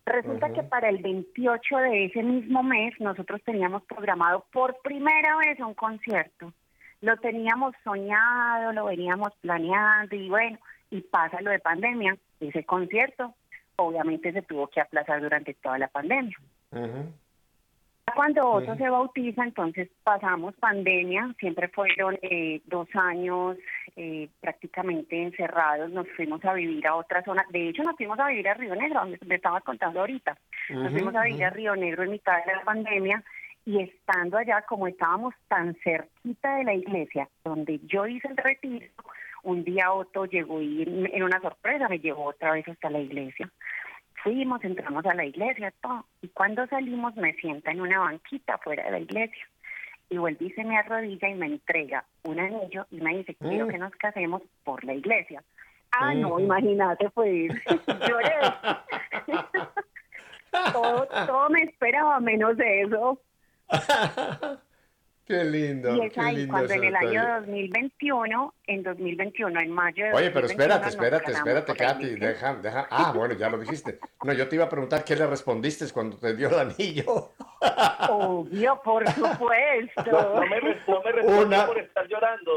Resulta 0.06 0.52
que 0.52 0.64
para 0.64 0.89
el 0.89 0.98
28 0.98 1.78
de 1.78 2.06
ese 2.06 2.24
mismo 2.24 2.62
mes 2.62 2.94
nosotros 3.00 3.41
teníamos 3.44 3.84
programado 3.84 4.46
por 4.52 4.78
primera 4.82 5.38
vez 5.38 5.58
un 5.60 5.74
concierto. 5.74 6.52
Lo 7.00 7.16
teníamos 7.18 7.74
soñado, 7.84 8.74
lo 8.74 8.86
veníamos 8.86 9.30
planeando 9.41 10.16
y 10.16 10.30
bueno, 10.30 10.58
y 10.89 11.02
pasa 11.02 11.41
lo 11.41 11.52
de 11.52 11.60
pandemia. 11.60 12.18
Ese 12.50 12.64
concierto 12.66 13.36
obviamente 13.76 14.32
se 14.32 14.41
tuvo 14.41 14.68
que 14.68 14.82
aplazar 14.82 15.22
durante 15.22 15.54
toda 15.56 15.78
la 15.78 15.88
pandemia. 15.88 16.38
Cuando 18.16 18.48
Otto 18.48 18.76
se 18.76 18.89
bautiza, 18.89 19.44
entonces 19.44 19.89
pasamos 20.04 20.54
pandemia, 20.56 21.34
siempre 21.39 21.68
fueron 21.70 22.20
eh, 22.22 22.62
dos 22.66 22.88
años 22.94 23.58
eh, 23.96 24.30
prácticamente 24.39 25.24
encerrados, 25.24 25.89
nos 25.89 26.08
fuimos 26.16 26.44
a 26.46 26.54
vivir 26.54 26.86
a 26.86 26.96
otra 26.96 27.24
zona, 27.24 27.44
de 27.50 27.70
hecho 27.70 27.82
nos 27.82 27.96
fuimos 27.96 28.20
a 28.20 28.28
vivir 28.28 28.48
a 28.50 28.54
Río 28.54 28.76
Negro, 28.76 29.00
donde 29.00 29.18
te 29.18 29.36
estaba 29.36 29.62
contando 29.62 30.02
ahorita, 30.02 30.38
nos 30.70 30.91
fuimos 30.91 31.16
a 31.16 31.24
vivir 31.24 31.46
a 31.46 31.50
Río 31.50 31.76
Negro 31.76 32.04
en 32.04 32.12
mitad 32.12 32.46
de 32.46 32.54
la 32.54 32.64
pandemia 32.64 33.24
y 33.66 33.80
estando 33.80 34.38
allá, 34.38 34.62
como 34.64 34.88
estábamos 34.88 35.34
tan 35.48 35.74
cerquita 35.84 36.58
de 36.58 36.66
la 36.66 36.74
iglesia, 36.74 37.30
donde 37.44 37.80
yo 37.86 38.06
hice 38.06 38.28
el 38.28 38.38
retiro, 38.38 38.86
un 39.44 39.64
día 39.64 39.94
Otto 39.94 40.26
llegó 40.26 40.62
y 40.62 40.84
en 40.84 41.24
una 41.24 41.39
sorpresa 41.41 41.88
me 41.88 42.00
llevó 42.00 42.26
otra 42.26 42.54
vez 42.54 42.68
hasta 42.68 42.89
la 42.89 43.00
iglesia 43.00 43.50
fuimos, 44.24 44.64
entramos 44.64 45.06
a 45.06 45.14
la 45.14 45.26
iglesia, 45.26 45.74
todo. 45.82 46.06
Y 46.22 46.30
cuando 46.30 46.66
salimos 46.68 47.16
me 47.16 47.34
sienta 47.34 47.72
en 47.72 47.82
una 47.82 48.00
banquita 48.00 48.58
fuera 48.60 48.86
de 48.86 48.91
la 48.91 49.00
iglesia. 49.00 49.48
Y 50.10 50.18
vuelve 50.18 50.46
y 50.46 50.52
se 50.52 50.64
me 50.64 50.78
arrodilla 50.78 51.30
y 51.30 51.36
me 51.36 51.48
entrega 51.48 52.06
un 52.24 52.39
anillo 52.39 52.86
y 52.91 53.02
me 53.02 53.18
dice, 53.18 53.36
quiero 53.36 53.68
mm. 53.68 53.70
que 53.70 53.78
nos 53.78 53.91
casemos 53.94 54.41
por 54.64 54.84
la 54.84 54.94
iglesia. 54.94 55.44
Ah, 55.91 56.14
no, 56.14 56.39
imagínate, 56.39 57.10
pues 57.12 57.54
lloré. 58.08 58.34
todo, 60.74 61.08
todo 61.08 61.50
me 61.50 61.64
esperaba 61.64 62.20
menos 62.20 62.58
de 62.58 62.82
eso. 62.82 63.20
Qué 65.26 65.44
lindo. 65.46 65.96
Y 65.96 66.08
es 66.08 66.18
ahí 66.18 66.48
cuando 66.48 66.74
en 66.74 66.84
el 66.84 66.96
año 66.96 67.40
2021, 67.40 68.54
en 68.68 68.84
2021, 68.84 69.60
en 69.62 69.72
mayo 69.72 70.06
de 70.06 70.14
Oye, 70.14 70.32
pero 70.32 70.48
espérate, 70.48 70.90
espérate, 70.90 71.32
espérate, 71.32 71.74
Katy, 71.74 72.16
deja, 72.16 72.56
deja. 72.56 72.88
Ah, 72.92 73.14
bueno, 73.16 73.34
ya 73.34 73.50
lo 73.50 73.58
dijiste. 73.58 74.00
No, 74.24 74.34
yo 74.34 74.50
te 74.50 74.56
iba 74.56 74.66
a 74.66 74.70
preguntar 74.70 75.06
qué 75.06 75.16
le 75.16 75.26
respondiste 75.26 75.90
cuando 75.94 76.18
te 76.18 76.36
dio 76.36 76.50
el 76.50 76.60
anillo. 76.60 77.32
Obvio, 78.10 78.82
por 78.84 79.08
supuesto. 79.10 80.12
No, 80.12 80.42
me, 80.42 80.60
no 81.48 81.66
por 81.68 81.80
estar 81.80 82.08
llorando. 82.08 82.52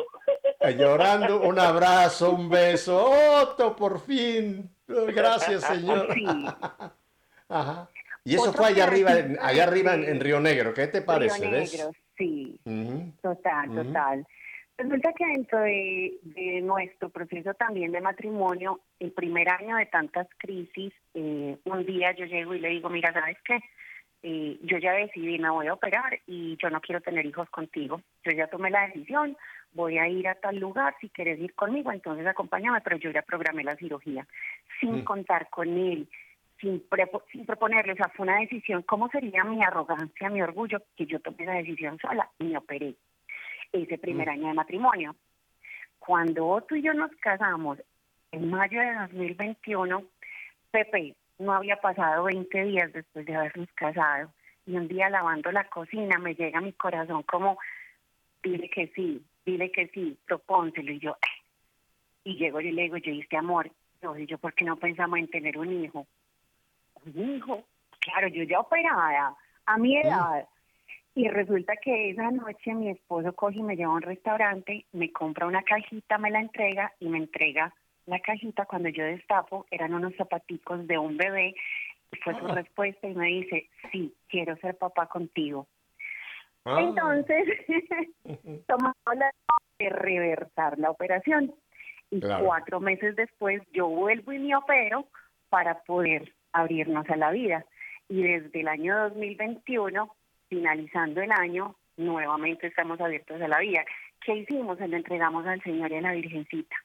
Llorando, 0.77 1.41
un 1.43 1.59
abrazo, 1.61 2.33
un 2.33 2.49
beso. 2.49 3.11
Otto, 3.41 3.77
por 3.77 4.01
fin. 4.01 4.69
Gracias, 4.89 5.62
señor. 5.62 6.09
Sí. 6.12 6.27
Ajá. 7.49 7.89
Y 8.25 8.35
eso 8.35 8.53
fue 8.53 8.67
allá 8.67 8.85
arriba, 8.85 9.12
allá 9.41 9.62
arriba 9.62 9.95
en, 9.95 10.19
Río 10.19 10.41
Negro. 10.41 10.75
¿Qué 10.75 10.89
te 10.89 11.01
parece? 11.01 11.49
Río 11.49 11.51
Negro, 11.51 11.93
sí. 12.17 12.59
Total, 13.23 13.75
total. 13.75 14.27
Resulta 14.79 15.12
que 15.14 15.27
dentro 15.27 15.61
de, 15.61 16.61
nuestro 16.62 17.09
proceso 17.09 17.55
también 17.55 17.93
de 17.93 18.01
matrimonio, 18.01 18.81
el 19.01 19.12
primer 19.12 19.49
año 19.49 19.77
de 19.77 19.87
tantas 19.87 20.27
crisis, 20.37 20.93
eh, 21.14 21.57
un 21.64 21.87
día 21.87 22.12
yo 22.12 22.27
llego 22.27 22.55
y 22.55 22.61
le 22.61 22.69
digo, 22.69 22.91
mira, 22.91 23.12
¿sabes 23.12 23.39
qué? 23.45 23.59
eh, 24.23 24.59
yo 24.62 24.79
ya 24.79 24.93
decidí, 24.93 25.39
me 25.39 25.51
voy 25.51 25.69
a 25.69 25.75
operar 25.75 26.19
y 26.27 26.57
yo 26.61 26.69
no 26.69 26.81
quiero 26.81 27.01
tener 27.01 27.25
hijos 27.25 27.49
contigo. 27.51 28.01
Yo 28.25 28.33
ya 28.33 28.49
tomé 28.49 28.71
la 28.71 28.89
decisión, 28.89 29.37
voy 29.73 29.99
a 29.99 30.09
ir 30.09 30.27
a 30.27 30.35
tal 30.35 30.59
lugar, 30.59 30.97
si 31.01 31.09
quieres 31.11 31.39
ir 31.39 31.55
conmigo, 31.55 31.93
entonces 31.93 32.27
acompáñame, 32.27 32.81
pero 32.81 32.97
yo 32.97 33.11
ya 33.12 33.23
programé 33.23 33.62
la 33.62 33.77
cirugía, 33.77 34.27
sin 34.81 35.03
Mm. 35.03 35.05
contar 35.05 35.49
con 35.49 35.69
él, 35.69 36.09
sin, 36.61 36.82
prepo- 36.88 37.22
sin 37.30 37.44
proponerle, 37.44 37.92
o 37.92 37.96
sea, 37.96 38.09
fue 38.09 38.24
una 38.24 38.38
decisión, 38.40 38.82
¿cómo 38.82 39.09
sería 39.09 39.44
mi 39.44 39.62
arrogancia, 39.62 40.30
mi 40.30 40.42
orgullo, 40.42 40.82
que 40.96 41.07
yo 41.07 41.20
tomé 41.20 41.44
la 41.44 41.54
decisión 41.54 41.98
sola 41.98 42.28
y 42.38 42.44
me 42.44 42.59
operé 42.59 42.94
ese 43.72 43.98
primer 43.98 44.28
Mm. 44.28 44.30
año 44.30 44.48
de 44.48 44.54
matrimonio? 44.54 45.16
Cuando 45.98 46.46
Otto 46.46 46.76
y 46.76 46.82
yo 46.82 46.94
nos 46.94 47.11
casamos 47.16 47.78
en 48.32 48.50
mayo 48.50 48.80
de 48.80 48.94
2021, 48.94 50.04
Pepe, 50.70 51.14
no 51.38 51.52
había 51.52 51.76
pasado 51.80 52.24
20 52.24 52.64
días 52.64 52.92
después 52.92 53.26
de 53.26 53.34
habernos 53.34 53.68
casado 53.74 54.32
y 54.66 54.76
un 54.76 54.88
día 54.88 55.11
lavando 55.11 55.52
la 55.52 55.64
cocina 55.68 56.18
me 56.18 56.34
llega 56.34 56.59
a 56.59 56.62
mi 56.62 56.72
corazón 56.72 57.22
como, 57.24 57.59
dile 58.42 58.68
que 58.70 58.88
sí, 58.88 59.22
dile 59.44 59.70
que 59.70 59.88
sí, 59.88 60.16
propónselo 60.26 60.92
y 60.92 60.98
yo, 60.98 61.12
"Eh". 61.12 61.42
y 62.24 62.36
llego 62.36 62.61
y 62.61 62.72
le 62.72 62.82
digo, 62.84 62.96
yo 62.96 63.12
diste 63.12 63.36
amor, 63.36 63.70
yo, 64.02 64.16
y 64.16 64.26
yo, 64.26 64.38
¿por 64.38 64.54
qué 64.54 64.64
no 64.64 64.76
pensamos 64.76 65.18
en 65.18 65.28
tener 65.28 65.59
un 65.59 65.84
hijo? 65.84 66.07
Hijo, 67.14 67.64
claro, 68.00 68.28
yo 68.28 68.42
ya 68.44 68.61
operada, 68.61 69.34
a 69.66 69.78
mi 69.78 69.96
edad. 69.98 70.46
Y 71.14 71.28
resulta 71.28 71.74
que 71.76 72.11
esa 72.11 72.30
noche 72.30 72.74
mi 72.74 72.90
esposo 72.90 73.32
coge 73.34 73.59
y 73.59 73.62
me 73.62 73.74
lleva 73.76 73.92
a 73.92 73.96
un 73.96 74.02
restaurante, 74.02 74.84
me 74.92 75.11
compra 75.12 75.46
una 75.46 75.62
cajita, 75.62 76.18
me 76.18 76.30
la 76.30 76.40
entrega 76.40 76.92
y 77.00 77.09
me 77.09 77.18
entrega 77.18 77.72
la 78.04 78.20
cajita. 78.20 78.66
Cuando 78.66 78.90
yo 78.90 79.02
destapo, 79.04 79.64
eran 79.70 79.94
unos 79.94 80.14
zapaticos 80.16 80.86
de 80.86 80.98
un 80.98 81.16
bebé. 81.16 81.54
Y 82.12 82.16
fue 82.18 82.38
su 82.38 82.46
Ah. 82.46 82.54
respuesta 82.54 83.09
y 83.09 83.14
me 83.14 83.26
dice, 83.28 83.68
sí, 83.90 84.14
quiero 84.28 84.57
ser 84.59 84.76
papá 84.76 85.07
contigo. 85.07 85.66
Ah. 86.66 86.80
Entonces, 86.82 87.44
tomamos 88.68 88.96
la 89.16 89.30
de 89.78 89.88
reversar 89.88 90.78
la 90.78 90.90
operación. 90.90 91.54
Y 92.11 92.20
Claro. 92.20 92.44
cuatro 92.44 92.78
meses 92.80 93.16
después 93.16 93.62
yo 93.72 93.88
vuelvo 93.88 94.32
y 94.32 94.38
me 94.38 94.54
opero 94.54 95.07
para 95.48 95.82
poder 95.82 96.32
abrirnos 96.61 97.09
a 97.09 97.16
la 97.16 97.30
vida. 97.30 97.64
Y 98.09 98.22
desde 98.22 98.61
el 98.61 98.68
año 98.68 98.98
2021, 99.11 100.14
finalizando 100.48 101.20
el 101.20 101.32
año, 101.32 101.74
nuevamente 101.96 102.68
estamos 102.68 103.00
abiertos 103.00 103.40
a 103.40 103.48
la 103.48 103.59
vida. 103.59 103.84
¿Qué 104.24 104.36
hicimos? 104.36 104.78
Se 104.78 104.88
lo 104.88 104.96
entregamos 104.96 105.46
al 105.46 105.62
Señor 105.62 105.92
y 105.92 105.96
a 105.96 106.00
la 106.00 106.12
Virgencita. 106.12 106.76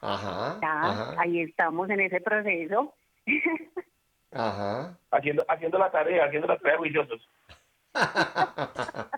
Ajá, 0.00 0.58
Ya, 0.60 0.82
ajá, 0.82 1.14
ahí 1.20 1.42
estamos 1.42 1.88
en 1.90 2.00
ese 2.00 2.20
proceso. 2.20 2.94
ajá. 4.32 4.98
Haciendo, 5.10 5.44
haciendo 5.48 5.78
la 5.78 5.90
tarea, 5.90 6.24
haciendo 6.24 6.48
la 6.48 6.58
tarea 6.58 6.78
juiciosos. 6.78 7.28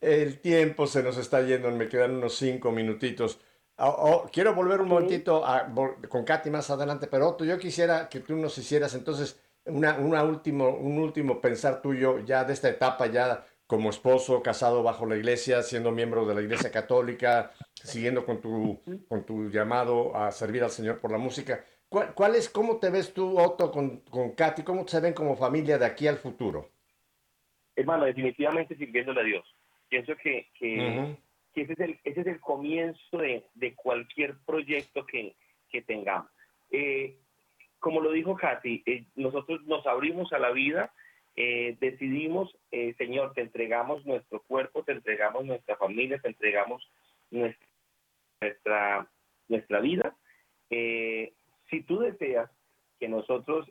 El 0.00 0.40
tiempo 0.40 0.86
se 0.86 1.02
nos 1.02 1.18
está 1.18 1.42
yendo, 1.42 1.70
me 1.72 1.88
quedan 1.88 2.16
unos 2.16 2.36
cinco 2.36 2.72
minutitos. 2.72 3.38
Oh, 3.82 3.86
oh, 4.24 4.28
quiero 4.30 4.54
volver 4.54 4.80
un 4.80 4.88
Sí. 4.88 4.92
momentito 4.94 5.44
a- 5.44 5.66
con 6.08 6.24
Katy 6.24 6.50
más 6.50 6.68
adelante, 6.70 7.06
pero 7.06 7.28
Otto, 7.28 7.44
yo 7.46 7.58
quisiera 7.58 8.08
que 8.10 8.20
tú 8.20 8.36
nos 8.36 8.56
hicieras 8.58 8.94
entonces 8.94 9.40
una, 9.64 9.94
una 9.98 10.22
último, 10.22 10.68
un 10.68 10.98
último 10.98 11.40
pensar 11.40 11.80
tuyo 11.80 12.18
ya 12.20 12.44
de 12.44 12.52
esta 12.52 12.68
etapa, 12.68 13.06
ya 13.06 13.46
como 13.66 13.88
esposo, 13.88 14.42
casado 14.42 14.82
bajo 14.82 15.06
la 15.06 15.16
iglesia, 15.16 15.62
siendo 15.62 15.92
miembro 15.92 16.26
de 16.26 16.34
la 16.34 16.42
iglesia 16.42 16.70
católica, 16.70 17.52
siguiendo 17.72 18.26
con 18.26 18.40
tu, 18.40 18.82
con 19.08 19.24
tu 19.24 19.48
llamado 19.48 20.14
a 20.14 20.30
servir 20.32 20.62
al 20.62 20.70
Señor 20.70 20.98
por 21.00 21.10
la 21.12 21.18
música. 21.18 21.64
¿Cuál, 21.88 22.12
cuál 22.14 22.34
es, 22.34 22.48
cómo 22.50 22.76
te 22.78 22.90
ves 22.90 23.14
tú, 23.14 23.38
Otto, 23.38 23.70
con, 23.70 24.00
con 24.10 24.32
Katy? 24.32 24.62
¿Cómo 24.62 24.86
se 24.86 25.00
ven 25.00 25.14
como 25.14 25.36
familia 25.36 25.78
de 25.78 25.86
aquí 25.86 26.06
al 26.06 26.16
futuro? 26.18 26.70
Hermano, 27.76 28.04
definitivamente 28.04 28.76
sirviéndole 28.76 29.20
a 29.20 29.24
Dios. 29.24 29.44
Pienso 29.88 30.12
que, 30.22 30.48
que, 30.58 30.78
Ujú. 30.78 31.16
Ese, 31.62 31.72
es 31.74 31.80
el, 31.80 31.98
ese 32.04 32.20
es 32.20 32.26
el 32.26 32.40
comienzo 32.40 33.18
de, 33.18 33.44
de 33.54 33.74
cualquier 33.74 34.36
proyecto 34.46 35.04
que, 35.06 35.34
que 35.70 35.82
tengamos. 35.82 36.30
Eh, 36.70 37.16
como 37.78 38.00
lo 38.00 38.12
dijo 38.12 38.36
Katy, 38.36 38.82
eh, 38.84 39.04
nosotros 39.16 39.62
nos 39.64 39.86
abrimos 39.86 40.32
a 40.32 40.38
la 40.38 40.50
vida, 40.50 40.92
eh, 41.36 41.76
decidimos, 41.80 42.54
Señor, 42.98 43.32
te 43.32 43.40
entregamos 43.40 44.04
nuestro 44.04 44.42
cuerpo, 44.42 44.82
te 44.82 44.92
entregamos 44.92 45.44
nuestra 45.44 45.76
familia, 45.76 46.18
te 46.18 46.28
entregamos 46.28 46.86
nuestra, 47.30 49.08
nuestra, 49.48 49.80
vida. 49.80 50.14
Si 50.68 51.82
tú 51.86 52.00
deseas 52.00 52.50
que 52.98 53.08
nosotros 53.08 53.66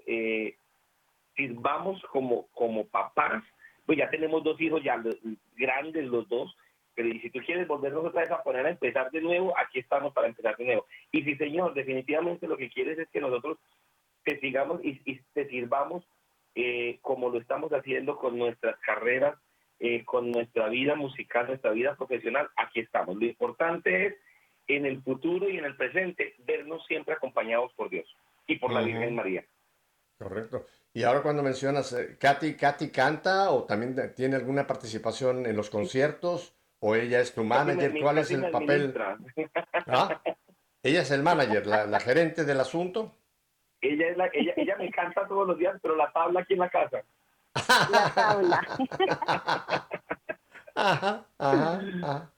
sirvamos 1.36 2.02
como, 2.12 2.48
como 2.48 2.88
papás, 2.88 3.44
pues 3.86 3.98
ya 4.00 4.10
tenemos 4.10 4.44
dos 4.44 4.60
hijos 4.60 4.82
ya 4.84 5.02
grandes 5.56 6.06
los 6.06 6.28
dos, 6.28 6.56
pero 7.00 7.16
y 7.16 7.20
si 7.22 7.30
tú 7.30 7.40
quieres 7.46 7.66
volvernos 7.66 8.08
otra 8.08 8.24
vez 8.24 8.32
a 8.32 8.44
poner 8.44 8.66
a 8.66 8.72
empezar 8.72 9.10
de 9.10 9.22
nuevo, 9.22 9.58
aquí 9.58 9.80
estamos 9.80 10.12
para 10.12 10.28
empezar 10.28 10.58
de 10.58 10.66
nuevo. 10.66 10.86
Y 11.14 11.24
si 11.24 11.38
Señor, 11.38 11.74
definitivamente 11.74 12.46
lo 12.46 12.58
que 12.58 12.70
quieres 12.70 13.00
es 13.00 13.08
que 13.08 13.22
nosotros 13.22 13.58
te 14.26 14.38
sigamos 14.42 14.84
y, 14.84 15.02
y 15.06 15.22
te 15.32 15.48
sirvamos 15.48 16.04
eh, 16.56 17.00
como 17.02 17.30
lo 17.30 17.40
estamos 17.40 17.72
haciendo 17.72 18.18
con 18.18 18.38
nuestras 18.38 18.78
carreras, 18.82 19.40
eh, 19.80 20.04
con 20.04 20.30
nuestra 20.30 20.68
vida 20.68 20.96
musical, 20.96 21.48
nuestra 21.48 21.72
vida 21.72 21.96
profesional, 21.96 22.50
aquí 22.58 22.82
estamos. 22.82 23.16
Lo 23.16 23.26
importante 23.26 24.08
es 24.08 24.16
en 24.68 24.86
el 24.86 25.02
futuro 25.02 25.50
y 25.50 25.58
en 25.58 25.64
el 25.64 25.78
presente 25.78 26.36
vernos 26.40 26.86
siempre 26.86 27.14
acompañados 27.14 27.72
por 27.76 27.90
Dios 27.90 28.14
y 28.46 28.58
por 28.58 28.74
la 28.74 28.82
Ujú. 28.82 28.90
Virgen 28.90 29.16
María. 29.16 29.46
Correcto. 30.18 30.66
Y 30.94 31.04
ahora 31.04 31.22
cuando 31.22 31.44
mencionas, 31.44 31.94
eh, 31.94 32.18
Katy, 32.20 32.56
¿Katy 32.58 32.90
canta 32.92 33.52
o 33.52 33.64
también 33.64 33.96
tiene 34.18 34.36
alguna 34.36 34.68
participación 34.68 35.46
en 35.46 35.56
los 35.56 35.70
conciertos? 35.70 36.59
¿O 36.80 36.96
ella 36.96 37.20
es 37.20 37.34
tu 37.34 37.44
manager? 37.44 37.94
¿Cuál 38.02 38.20
es 38.20 38.32
el 38.32 38.50
papel? 38.52 38.94
¿Ah? 39.88 40.22
Ella 40.82 41.02
es 41.02 41.12
el 41.12 41.24
manager, 41.24 41.68
la, 41.68 41.86
la 41.86 42.00
gerente 42.00 42.46
del 42.46 42.60
asunto. 42.60 43.12
Ella, 43.82 44.08
es 44.08 44.18
la, 44.18 44.30
ella, 44.34 44.54
ella 44.56 44.76
me 44.78 44.90
canta 44.92 45.28
todos 45.28 45.48
los 45.48 45.58
días, 45.58 45.78
pero 45.82 45.96
la 45.96 46.12
tabla 46.12 46.42
aquí 46.42 46.54
en 46.54 46.60
la 46.60 46.70
casa. 46.70 47.04
La 47.92 48.14
tabla. 48.14 48.62
Ajá, 50.76 51.26
ajá, 51.38 51.82
ajá. 52.02 52.32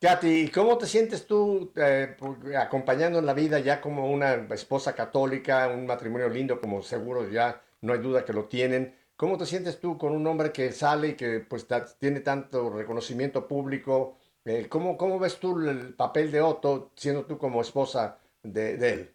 Katy, 0.00 0.42
¿y 0.42 0.48
¿cómo 0.48 0.78
te 0.78 0.86
sientes 0.86 1.26
tú 1.26 1.72
eh, 1.76 2.16
acompañando 2.56 3.18
en 3.18 3.26
la 3.26 3.34
vida 3.34 3.58
ya 3.60 3.80
como 3.80 4.10
una 4.10 4.34
esposa 4.50 4.94
católica, 4.94 5.68
un 5.68 5.86
matrimonio 5.86 6.28
lindo, 6.28 6.60
como 6.60 6.82
seguro 6.82 7.28
ya 7.28 7.60
no 7.80 7.92
hay 7.92 7.98
duda 8.00 8.24
que 8.24 8.32
lo 8.32 8.44
tienen? 8.44 8.97
¿Cómo 9.18 9.36
te 9.36 9.46
sientes 9.46 9.80
tú 9.80 9.98
con 9.98 10.12
un 10.12 10.24
hombre 10.28 10.52
que 10.52 10.70
sale 10.70 11.08
y 11.08 11.16
que 11.16 11.40
pues 11.40 11.66
tiene 11.98 12.20
tanto 12.20 12.70
reconocimiento 12.70 13.48
público? 13.48 14.16
Eh, 14.44 14.66
¿cómo, 14.68 14.96
cómo 14.96 15.18
ves 15.18 15.40
tú 15.40 15.58
el 15.68 15.92
papel 15.94 16.30
de 16.30 16.40
Otto 16.40 16.92
siendo 16.94 17.26
tú 17.26 17.36
como 17.36 17.60
esposa 17.60 18.20
de, 18.44 18.76
de 18.76 18.92
él? 18.92 19.10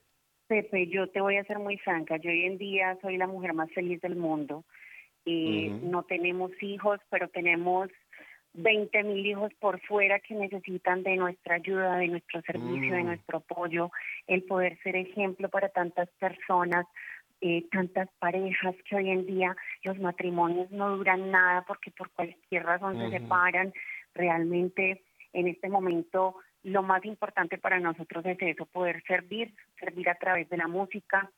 Pepe, 0.47 0.88
yo 0.88 1.10
te 1.10 1.22
voy 1.22 1.38
a 1.38 1.45
ser 1.45 1.58
muy 1.60 1.78
franca. 1.78 2.18
Yo 2.18 2.30
hoy 2.32 2.43
en 2.43 2.58
día 2.58 2.97
soy 3.01 3.16
la 3.16 3.28
mujer 3.28 3.54
más 3.54 3.72
feliz 3.72 4.01
del 4.01 4.18
mundo. 4.18 4.66
Y 5.24 5.70
Ujú. 5.70 5.88
No 5.89 6.04
tenemos 6.04 6.51
hijos, 6.62 6.99
pero 7.10 7.30
tenemos 7.30 7.88
20 8.56 9.04
mil 9.04 9.26
hijos 9.26 9.54
por 9.62 9.80
fuera 9.80 10.20
que 10.20 10.36
necesitan 10.36 11.04
de 11.04 11.16
nuestra 11.16 11.56
ayuda, 11.56 11.95
de 11.95 12.10
nuestro 12.10 12.41
servicio, 12.41 12.93
de 12.93 13.04
Mm. 13.04 13.08
nuestro 13.08 13.38
apoyo, 13.38 13.89
el 14.28 14.43
poder 14.43 14.78
ser 14.84 14.97
ejemplo 14.97 15.47
para 15.47 15.70
tantas 15.70 16.10
personas, 16.20 16.86
eh, 17.46 17.66
tantas 17.70 18.08
parejas 18.20 18.74
que 18.88 18.96
hoy 18.96 19.10
en 19.10 19.26
día 19.26 19.54
los 19.84 20.00
matrimonios 20.00 20.72
no 20.72 20.96
duran 20.96 21.30
nada 21.30 21.66
porque 21.68 21.91
por 21.91 22.10
cualquier 22.12 22.64
razón 22.64 22.98
se 22.98 23.20
separan. 23.20 23.74
Realmente 24.14 25.04
en 25.34 25.50
este 25.50 25.68
momento 25.68 26.38
lo 26.64 26.84
más 26.84 27.04
importante 27.04 27.58
para 27.58 27.82
nosotros 27.82 28.26
es 28.26 28.38
eso, 28.39 28.66
poder 28.66 29.04
servir, 29.06 29.54
servir 29.78 30.10
a 30.10 30.16
través 30.16 30.48
de 30.48 30.56
la 30.56 30.70
música, 30.70 31.30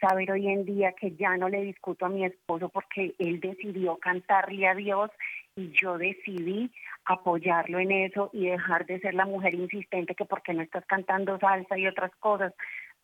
saber 0.00 0.30
hoy 0.30 0.46
en 0.46 0.64
día 0.64 0.92
que 0.92 1.16
ya 1.16 1.36
no 1.36 1.48
le 1.48 1.62
discuto 1.62 2.06
a 2.06 2.08
mi 2.08 2.24
esposo 2.24 2.68
porque 2.68 3.16
él 3.18 3.40
decidió 3.40 3.96
cantarle 3.96 4.68
a 4.68 4.76
Dios 4.76 5.10
y 5.56 5.72
yo 5.72 5.98
decidí 5.98 6.70
apoyarlo 7.04 7.80
en 7.80 7.90
eso 7.90 8.30
y 8.32 8.46
dejar 8.46 8.86
de 8.86 9.00
ser 9.00 9.14
la 9.14 9.26
mujer 9.26 9.54
insistente 9.54 10.14
que 10.14 10.24
porque 10.24 10.54
no 10.54 10.62
estás 10.62 10.86
cantando 10.86 11.36
salsa 11.40 11.76
y 11.76 11.88
otras 11.88 12.14
cosas, 12.20 12.54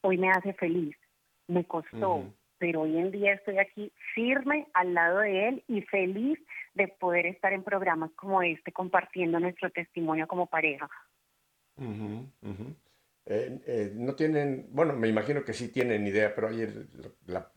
hoy 0.02 0.18
me 0.18 0.30
hace 0.30 0.52
feliz. 0.52 0.96
Me 1.48 1.64
costó. 1.64 2.32
Pero 2.58 2.82
hoy 2.82 2.96
en 2.96 3.10
día 3.10 3.34
estoy 3.34 3.58
aquí 3.58 3.92
firme 4.14 4.66
al 4.74 4.94
lado 4.94 5.18
de 5.20 5.48
él 5.48 5.64
y 5.68 5.82
feliz 5.82 6.38
de 6.74 6.88
poder 6.88 7.26
estar 7.26 7.52
en 7.52 7.62
programas 7.62 8.10
como 8.16 8.42
este 8.42 8.72
compartiendo 8.72 9.38
nuestro 9.40 9.70
testimonio 9.70 10.26
como 10.26 10.46
pareja. 10.46 10.88
Ujú. 11.76 12.26
Eh, 13.26 13.60
eh, 13.66 13.92
no 13.94 14.14
tienen, 14.14 14.66
bueno, 14.70 14.94
me 14.94 15.08
imagino 15.08 15.44
que 15.44 15.54
sí 15.54 15.68
tienen 15.68 16.06
idea, 16.06 16.34
pero 16.34 16.48
hay 16.48 16.60
el, 16.62 16.88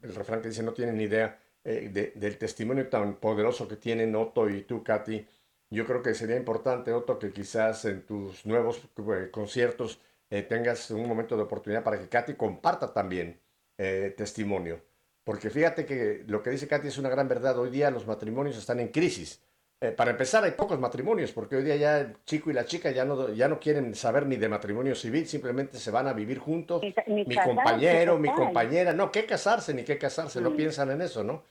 refrán 0.01 0.41
que 0.41 0.47
dice 0.47 0.63
no 0.63 0.73
tienen 0.73 0.99
idea 1.01 1.37
eh, 1.63 1.89
de- 1.91 2.11
del 2.15 2.37
testimonio 2.37 2.87
tan 2.89 3.15
poderoso 3.17 3.67
que 3.67 3.75
tienen 3.75 4.15
Otto 4.15 4.49
y 4.49 4.63
tú, 4.63 4.83
Katy. 4.83 5.27
Yo 5.69 5.85
creo 5.85 6.01
que 6.01 6.13
sería 6.13 6.37
importante, 6.37 6.93
Otto, 6.93 7.19
que 7.19 7.31
quizás 7.33 7.83
en 7.85 8.05
tus 8.05 8.45
nuevos 8.45 8.89
conciertos 9.31 10.01
tengas 10.49 10.91
un 10.91 11.07
momento 11.07 11.35
de 11.37 11.43
oportunidad 11.43 11.83
para 11.83 11.99
que 11.99 12.07
Katy 12.09 12.35
comparta 12.35 12.93
también 12.93 13.39
eh, 13.77 14.13
testimonio. 14.15 14.81
porque 15.23 15.49
fíjate 15.49 15.85
que 15.85 16.23
lo 16.27 16.41
que 16.41 16.51
dice 16.51 16.67
Katy 16.67 16.87
es 16.87 16.97
una 16.97 17.09
gran 17.09 17.27
verdad. 17.27 17.59
Hoy 17.59 17.69
día 17.69 17.91
los 17.91 18.07
matrimonios 18.07 18.57
están 18.57 18.79
en 18.79 18.87
crisis. 18.89 19.41
Eh, 19.79 19.91
para 19.91 20.09
empezar, 20.09 20.43
hay 20.43 20.51
pocos 20.51 20.79
matrimonios, 20.79 21.31
porque 21.31 21.55
hoy 21.55 21.63
día 21.63 21.75
ya 21.75 21.99
el 21.99 22.23
chico 22.23 22.49
y 22.49 22.53
la 22.53 22.65
chica 22.65 22.89
ya 22.89 23.05
no, 23.05 23.29
ya 23.29 23.47
no 23.47 23.59
quieren 23.59 23.93
saber 23.93 24.25
ni 24.25 24.35
de 24.35 24.49
matrimonio 24.49 24.95
civil, 24.95 25.27
simplemente 25.27 25.77
se 25.77 25.91
van 25.91 26.07
a 26.07 26.13
vivir 26.13 26.39
juntos. 26.39 26.81
mi 27.05 27.35
compañero, 27.35 28.17
mi 28.17 28.33
compañera, 28.33 28.91
no, 28.93 29.11
¿qué 29.11 29.27
casarse? 29.27 29.75
Ni 29.75 29.83
qué 29.83 29.99
casarse, 29.99 30.41
no 30.41 30.49
mm. 30.49 30.55
piensan 30.55 30.89
en 30.89 31.01
eso, 31.03 31.23
¿no? 31.23 31.43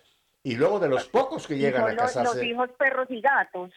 Y 0.43 0.57
luego 0.57 0.81
de 0.81 0.89
los 0.89 1.07
pocos 1.07 1.47
que 1.47 1.57
llegan 1.57 1.89
a 1.89 1.95
casarse. 1.95 2.37
Los 2.37 2.45
hijos, 2.45 2.70
perros 2.77 3.07
y 3.11 3.20
gatos. 3.20 3.70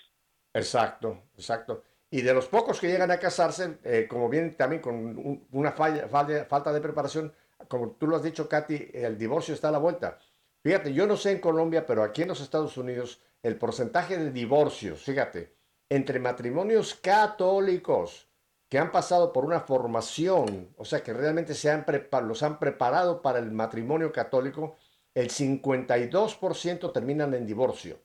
Exacto, 0.54 1.26
exacto. 1.36 1.84
Y 2.10 2.22
de 2.24 2.34
los 2.34 2.48
pocos 2.48 2.80
que 2.80 2.88
llegan 2.88 3.12
a 3.12 3.20
casarse, 3.20 3.78
eh, 3.84 4.08
como 4.10 4.30
vienen 4.30 4.56
también 4.56 4.82
con 4.82 5.46
una 5.52 5.72
falla, 5.74 6.08
falta 6.08 6.74
de 6.74 6.82
preparación, 6.82 7.32
como 7.70 7.92
tú 7.92 8.08
lo 8.08 8.18
has 8.18 8.24
dicho, 8.24 8.50
Katy, 8.50 8.90
el 8.94 9.18
divorcio 9.18 9.54
está 9.54 9.70
a 9.70 9.72
la 9.72 9.78
vuelta. 9.78 10.18
Fíjate, 10.62 10.92
yo 10.94 11.08
no 11.08 11.16
sé 11.16 11.32
en 11.32 11.40
Colombia, 11.40 11.86
pero 11.86 12.04
aquí 12.04 12.24
en 12.24 12.28
los 12.28 12.42
Estados 12.42 12.76
Unidos, 12.78 13.22
el 13.44 13.58
porcentaje 13.58 14.18
de 14.18 14.32
divorcios, 14.32 15.04
fíjate, 15.04 15.56
entre 15.88 16.20
matrimonios 16.20 16.96
católicos 16.96 18.28
que 18.68 18.78
han 18.78 18.92
pasado 18.92 19.32
por 19.32 19.46
una 19.46 19.62
formación, 19.62 20.74
o 20.78 20.84
sea, 20.84 21.02
que 21.02 21.14
realmente 21.14 21.54
se 21.54 21.72
han 21.72 21.86
los 22.24 22.44
han 22.44 22.60
preparado 22.60 23.22
para 23.22 23.40
el 23.40 23.52
matrimonio 23.52 24.12
católico, 24.12 24.76
el 25.16 25.30
52% 25.30 26.92
terminan 26.92 27.34
en 27.34 27.46
divorcio. 27.46 28.00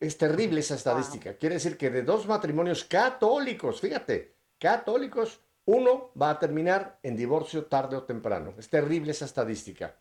Es 0.00 0.16
terrible 0.18 0.60
esa 0.60 0.74
estadística. 0.74 1.36
Quiere 1.36 1.56
decir 1.56 1.76
que 1.76 1.90
de 1.90 2.02
dos 2.02 2.26
matrimonios 2.26 2.84
católicos, 2.84 3.80
fíjate, 3.80 4.34
católicos, 4.58 5.40
uno 5.64 6.12
va 6.20 6.30
a 6.30 6.38
terminar 6.38 6.98
en 7.02 7.16
divorcio 7.16 7.66
tarde 7.66 7.96
o 7.96 8.04
temprano. 8.04 8.54
Es 8.58 8.68
terrible 8.68 9.12
esa 9.12 9.24
estadística. 9.24 9.96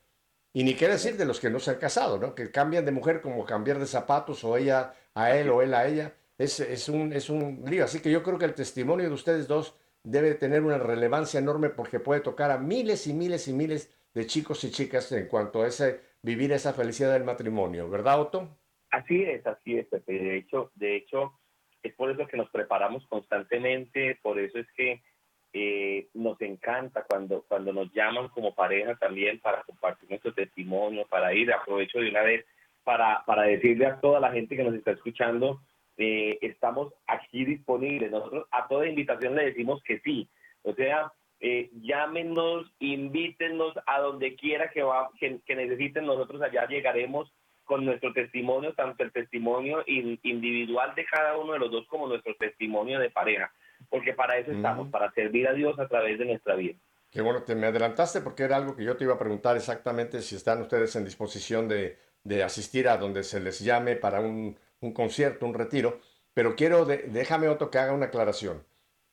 Y 0.52 0.64
ni 0.64 0.74
qué 0.74 0.88
decir 0.88 1.16
de 1.16 1.26
los 1.26 1.40
que 1.40 1.50
no 1.50 1.60
se 1.60 1.72
han 1.72 1.78
casado, 1.78 2.18
¿no? 2.18 2.34
Que 2.34 2.52
cambian 2.52 2.86
de 2.86 2.92
mujer 2.92 3.22
como 3.22 3.46
cambiar 3.46 3.78
de 3.78 3.86
zapatos 3.86 4.44
o 4.44 4.58
ella 4.58 4.94
a 5.14 5.36
él 5.36 5.50
o 5.50 5.62
él 5.62 5.74
a 5.74 5.88
ella. 5.88 6.14
Es, 6.38 6.90
un, 6.90 7.14
es 7.14 7.30
un 7.30 7.64
lío. 7.66 7.84
Así 7.84 8.02
que 8.02 8.12
yo 8.12 8.24
creo 8.24 8.40
que 8.40 8.46
el 8.46 8.54
testimonio 8.54 9.08
de 9.08 9.14
ustedes 9.14 9.48
dos 9.48 9.76
debe 10.04 10.34
tener 10.36 10.64
una 10.64 10.78
relevancia 10.78 11.40
enorme 11.40 11.70
porque 11.70 12.00
puede 12.00 12.22
tocar 12.22 12.50
a 12.52 12.58
miles 12.58 13.06
y 13.08 13.14
miles 13.14 13.48
y 13.48 13.54
miles 13.54 13.94
de 14.14 14.26
chicos 14.26 14.64
y 14.64 14.72
chicas 14.72 15.12
en 15.12 15.28
cuanto 15.28 15.62
a 15.62 15.68
ese, 15.68 16.00
vivir 16.24 16.52
esa 16.52 16.74
felicidad 16.74 17.14
del 17.14 17.26
matrimonio. 17.26 17.90
¿Verdad, 17.90 18.22
Otto? 18.22 18.58
Así 18.90 19.24
es, 19.24 19.46
así 19.46 19.78
es, 19.78 19.88
De 20.08 20.38
hecho, 20.38 20.72
de 20.76 20.96
hecho, 20.96 21.40
es 21.84 21.94
por 21.94 22.10
eso 22.10 22.26
que 22.28 22.38
nos 22.38 22.50
preparamos 22.50 23.06
constantemente, 23.08 24.18
por 24.24 24.40
eso 24.40 24.58
es 24.58 24.68
que 24.76 25.04
eh, 25.52 26.08
nos 26.14 26.40
encanta 26.42 27.04
cuando, 27.04 27.44
cuando 27.48 27.74
nos 27.74 27.92
llaman 27.94 28.28
como 28.30 28.54
pareja 28.54 28.96
también 28.96 29.40
para 29.40 29.64
compartir 29.64 30.10
nuestro 30.10 30.34
testimonio, 30.34 31.08
para 31.08 31.34
ir, 31.34 31.52
aprovecho 31.52 32.00
de 32.00 32.10
una 32.10 32.22
vez 32.22 32.46
para, 32.84 33.24
para 33.26 33.44
decirle 33.44 33.88
a 33.88 34.00
toda 34.00 34.20
la 34.20 34.32
gente 34.32 34.56
que 34.56 34.64
nos 34.64 34.76
está 34.76 34.92
escuchando, 34.92 35.60
eh, 35.98 36.38
estamos 36.42 36.94
aquí 37.08 37.46
disponibles. 37.46 38.12
Nosotros 38.12 38.48
a 38.52 38.68
toda 38.68 38.88
invitación 38.88 39.36
le 39.36 39.46
decimos 39.46 39.82
que 39.84 40.00
sí. 40.00 40.30
O 40.62 40.74
sea, 40.74 41.12
eh, 41.40 41.70
llámenos, 41.82 42.72
invítenos 42.80 43.74
a 43.88 44.00
donde 44.00 44.36
quiera 44.36 44.70
que, 44.70 44.84
va, 44.84 45.10
que, 45.20 45.56
necesiten. 45.56 46.06
Nosotros 46.06 46.42
allá 46.42 46.68
llegaremos 46.68 47.32
con 47.66 47.86
nuestro 47.86 48.14
testimonio, 48.14 48.74
tanto 48.74 49.04
el 49.04 49.12
testimonio 49.12 49.84
individual 49.86 50.94
de 50.96 51.06
cada 51.06 51.38
uno 51.38 51.54
de 51.54 51.60
los 51.60 51.72
dos 51.72 51.88
como 51.88 52.08
nuestro 52.08 52.34
testimonio 52.36 53.00
de 53.00 53.12
pareja 53.12 53.52
porque 53.90 54.14
para 54.14 54.38
eso 54.38 54.52
estamos, 54.52 54.90
para 54.90 55.12
servir 55.12 55.48
a 55.48 55.54
Dios 55.54 55.78
a 55.80 55.88
través 55.88 56.18
de 56.20 56.26
nuestra 56.26 56.56
vida. 56.56 56.78
Qué 57.10 57.22
bueno, 57.22 57.42
te 57.44 57.56
me 57.56 57.68
adelantaste 57.68 58.22
porque 58.22 58.44
era 58.44 58.58
algo 58.58 58.76
que 58.76 58.84
yo 58.84 58.96
te 58.96 59.04
iba 59.04 59.16
a 59.16 59.20
preguntar 59.20 59.58
exactamente 59.58 60.22
si 60.22 60.36
están 60.36 60.62
ustedes 60.62 60.96
en 60.96 61.06
disposición 61.06 61.68
de, 61.68 61.98
de 62.24 62.44
asistir 62.44 62.88
a 62.88 62.98
donde 62.98 63.24
se 63.24 63.40
les 63.40 63.60
llame 63.60 63.96
para 63.96 64.20
un, 64.20 64.56
un 64.82 64.94
concierto, 64.94 65.46
un 65.46 65.54
retiro, 65.54 66.00
pero 66.34 66.56
quiero, 66.56 66.86
déjame 66.86 67.50
Otto 67.50 67.70
que 67.70 67.80
haga 67.80 67.94
una 67.94 68.08
aclaración. 68.08 68.64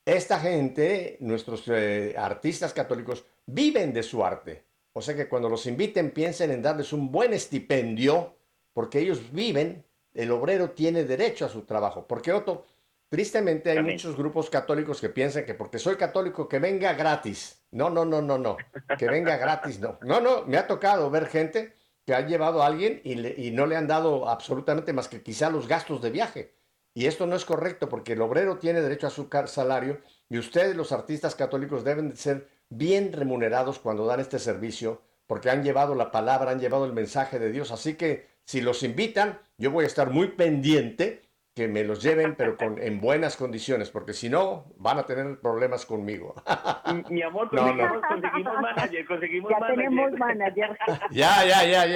Esta 0.04 0.38
gente, 0.38 1.16
nuestros 1.20 1.66
eh, 1.68 2.14
artistas 2.16 2.72
católicos, 2.72 3.24
viven 3.46 3.92
de 3.92 4.02
su 4.02 4.24
arte. 4.24 4.64
O 4.92 5.02
sea 5.02 5.16
que 5.16 5.28
cuando 5.28 5.48
los 5.48 5.66
inviten 5.66 6.10
piensen 6.10 6.50
en 6.50 6.62
darles 6.62 6.92
un 6.92 7.10
buen 7.10 7.32
estipendio, 7.32 8.36
porque 8.72 9.00
ellos 9.00 9.32
viven, 9.32 9.84
el 10.14 10.30
obrero 10.30 10.70
tiene 10.70 11.04
derecho 11.04 11.44
a 11.44 11.48
su 11.48 11.62
trabajo. 11.62 12.06
Porque 12.06 12.32
Otto, 12.32 12.64
Tristemente 13.08 13.70
hay 13.70 13.82
muchos 13.82 14.16
grupos 14.16 14.50
católicos 14.50 15.00
que 15.00 15.08
piensan 15.08 15.44
que 15.44 15.54
porque 15.54 15.78
soy 15.78 15.96
católico 15.96 16.48
que 16.48 16.58
venga 16.58 16.92
gratis. 16.94 17.64
No, 17.70 17.88
no, 17.88 18.04
no, 18.04 18.20
no, 18.20 18.36
no. 18.36 18.56
Que 18.98 19.06
venga 19.06 19.36
gratis, 19.38 19.78
no. 19.78 19.98
No, 20.02 20.20
no, 20.20 20.44
me 20.44 20.56
ha 20.56 20.66
tocado 20.66 21.08
ver 21.10 21.26
gente 21.26 21.74
que 22.04 22.14
ha 22.14 22.20
llevado 22.20 22.62
a 22.62 22.66
alguien 22.66 23.00
y, 23.04 23.50
no 23.50 23.66
le 23.66 23.76
han 23.76 23.86
dado 23.86 24.28
absolutamente 24.28 24.92
más 24.92 25.08
que 25.08 25.22
quizá 25.22 25.50
los 25.50 25.68
gastos 25.68 26.00
de 26.02 26.10
viaje. 26.10 26.54
Y 26.94 27.06
esto 27.06 27.26
no 27.26 27.36
es 27.36 27.44
correcto 27.44 27.88
porque 27.88 28.14
el 28.14 28.22
obrero 28.22 28.58
tiene 28.58 28.80
derecho 28.80 29.06
a 29.06 29.10
su 29.10 29.28
salario 29.46 30.00
y 30.28 30.38
ustedes, 30.38 30.76
los 30.76 30.92
artistas 30.92 31.34
católicos, 31.34 31.84
deben 31.84 32.16
ser 32.16 32.48
bien 32.70 33.12
remunerados 33.12 33.78
cuando 33.78 34.06
dan 34.06 34.20
este 34.20 34.38
servicio 34.38 35.02
porque 35.26 35.50
han 35.50 35.62
llevado 35.62 35.94
la 35.94 36.10
palabra, 36.10 36.52
han 36.52 36.60
llevado 36.60 36.86
el 36.86 36.92
mensaje 36.92 37.38
de 37.38 37.50
Dios. 37.50 37.70
Así 37.70 37.94
que 37.94 38.28
si 38.44 38.60
los 38.60 38.82
invitan, 38.82 39.40
yo 39.58 39.70
voy 39.70 39.84
a 39.84 39.88
estar 39.88 40.10
muy 40.10 40.28
pendiente 40.28 41.25
que 41.56 41.68
me 41.68 41.84
los 41.84 42.02
lleven, 42.02 42.34
pero 42.36 42.54
con, 42.54 42.78
en 42.82 43.00
buenas 43.00 43.34
condiciones, 43.34 43.88
porque 43.88 44.12
si 44.12 44.28
no, 44.28 44.66
van 44.76 44.98
a 44.98 45.06
tener 45.06 45.40
problemas 45.40 45.86
conmigo. 45.86 46.34
Mi 47.08 47.22
amor, 47.22 47.48
conseguimos, 47.48 48.60
manager, 48.60 49.06
conseguimos 49.06 49.50
ya 49.50 49.66
tenemos 49.66 50.12
manager. 50.18 50.78
Ya, 51.10 51.46
ya, 51.46 51.64
ya, 51.64 51.86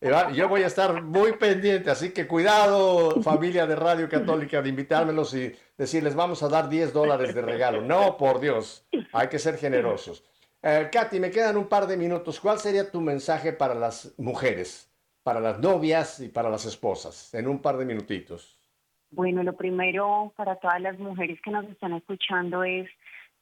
ya. 0.00 0.30
Yo 0.30 0.48
voy 0.48 0.62
a 0.62 0.68
estar 0.68 1.02
muy 1.02 1.32
pendiente, 1.32 1.90
así 1.90 2.12
que 2.12 2.28
cuidado, 2.28 3.20
familia 3.20 3.66
de 3.66 3.74
Radio 3.74 4.08
Católica, 4.08 4.62
de 4.62 4.68
invitármelos 4.68 5.34
y 5.34 5.56
decirles, 5.76 6.14
vamos 6.14 6.44
a 6.44 6.48
dar 6.48 6.68
10 6.68 6.92
dólares 6.92 7.34
de 7.34 7.42
regalo. 7.42 7.80
No, 7.80 8.16
por 8.16 8.38
Dios, 8.38 8.86
hay 9.12 9.26
que 9.26 9.40
ser 9.40 9.58
generosos. 9.58 10.22
Eh, 10.62 10.88
Katy, 10.92 11.18
me 11.18 11.32
quedan 11.32 11.56
un 11.56 11.66
par 11.66 11.88
de 11.88 11.96
minutos. 11.96 12.38
¿Cuál 12.38 12.60
sería 12.60 12.88
tu 12.88 13.00
mensaje 13.00 13.52
para 13.52 13.74
las 13.74 14.14
mujeres, 14.18 14.88
para 15.24 15.40
las 15.40 15.58
novias 15.58 16.20
y 16.20 16.28
para 16.28 16.48
las 16.48 16.64
esposas? 16.64 17.34
En 17.34 17.48
un 17.48 17.60
par 17.60 17.76
de 17.76 17.84
minutitos. 17.84 18.59
Bueno, 19.12 19.42
lo 19.42 19.56
primero 19.56 20.32
para 20.36 20.56
todas 20.56 20.80
las 20.80 20.98
mujeres 20.98 21.40
que 21.42 21.50
nos 21.50 21.64
están 21.66 21.94
escuchando 21.94 22.62
es 22.62 22.88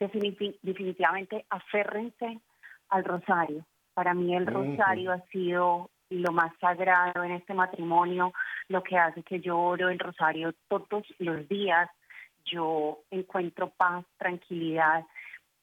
definitivamente 0.00 1.44
aférrense 1.50 2.40
al 2.88 3.04
rosario. 3.04 3.64
Para 3.92 4.14
mí 4.14 4.34
el 4.34 4.46
rosario 4.46 5.12
ha 5.12 5.20
sido 5.32 5.90
lo 6.10 6.32
más 6.32 6.52
sagrado 6.58 7.22
en 7.22 7.32
este 7.32 7.52
matrimonio, 7.52 8.32
lo 8.68 8.82
que 8.82 8.96
hace 8.96 9.22
que 9.22 9.40
yo 9.40 9.58
oro 9.58 9.90
el 9.90 9.98
rosario 9.98 10.54
todos 10.68 11.04
los 11.18 11.46
días, 11.48 11.90
yo 12.44 13.00
encuentro 13.10 13.70
paz, 13.70 14.06
tranquilidad, 14.16 15.04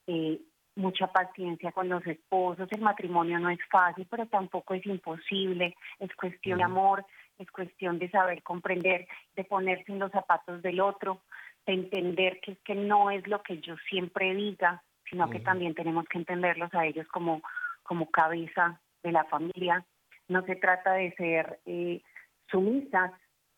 eh, 0.05 0.39
mucha 0.75 1.07
paciencia 1.07 1.71
con 1.71 1.89
los 1.89 2.05
esposos. 2.05 2.67
El 2.71 2.81
matrimonio 2.81 3.39
no 3.39 3.49
es 3.49 3.59
fácil, 3.71 4.05
pero 4.09 4.27
tampoco 4.27 4.75
es 4.75 4.85
imposible, 4.85 5.75
es 5.99 6.13
cuestión 6.15 6.59
de 6.59 6.63
amor 6.63 7.05
es 7.37 7.51
cuestión 7.51 7.99
de 7.99 8.09
saber 8.09 8.43
comprender, 8.43 9.07
de 9.35 9.43
ponerse 9.43 9.91
en 9.91 9.99
los 9.99 10.11
zapatos 10.11 10.61
del 10.61 10.79
otro, 10.79 11.21
de 11.65 11.73
entender 11.73 12.39
que 12.41 12.53
es 12.53 12.59
que 12.59 12.75
no 12.75 13.11
es 13.11 13.27
lo 13.27 13.41
que 13.41 13.59
yo 13.59 13.75
siempre 13.89 14.33
diga, 14.33 14.83
sino 15.09 15.29
que 15.29 15.39
también 15.39 15.75
tenemos 15.75 16.05
que 16.07 16.17
entenderlos 16.17 16.73
a 16.73 16.85
ellos 16.85 17.07
como, 17.07 17.41
como 17.83 18.09
cabeza 18.09 18.79
de 19.03 19.11
la 19.11 19.23
familia. 19.25 19.85
No 20.27 20.43
se 20.45 20.55
trata 20.55 20.93
de 20.93 21.13
ser 21.15 21.59
eh, 21.65 22.01
sumisas, 22.49 23.11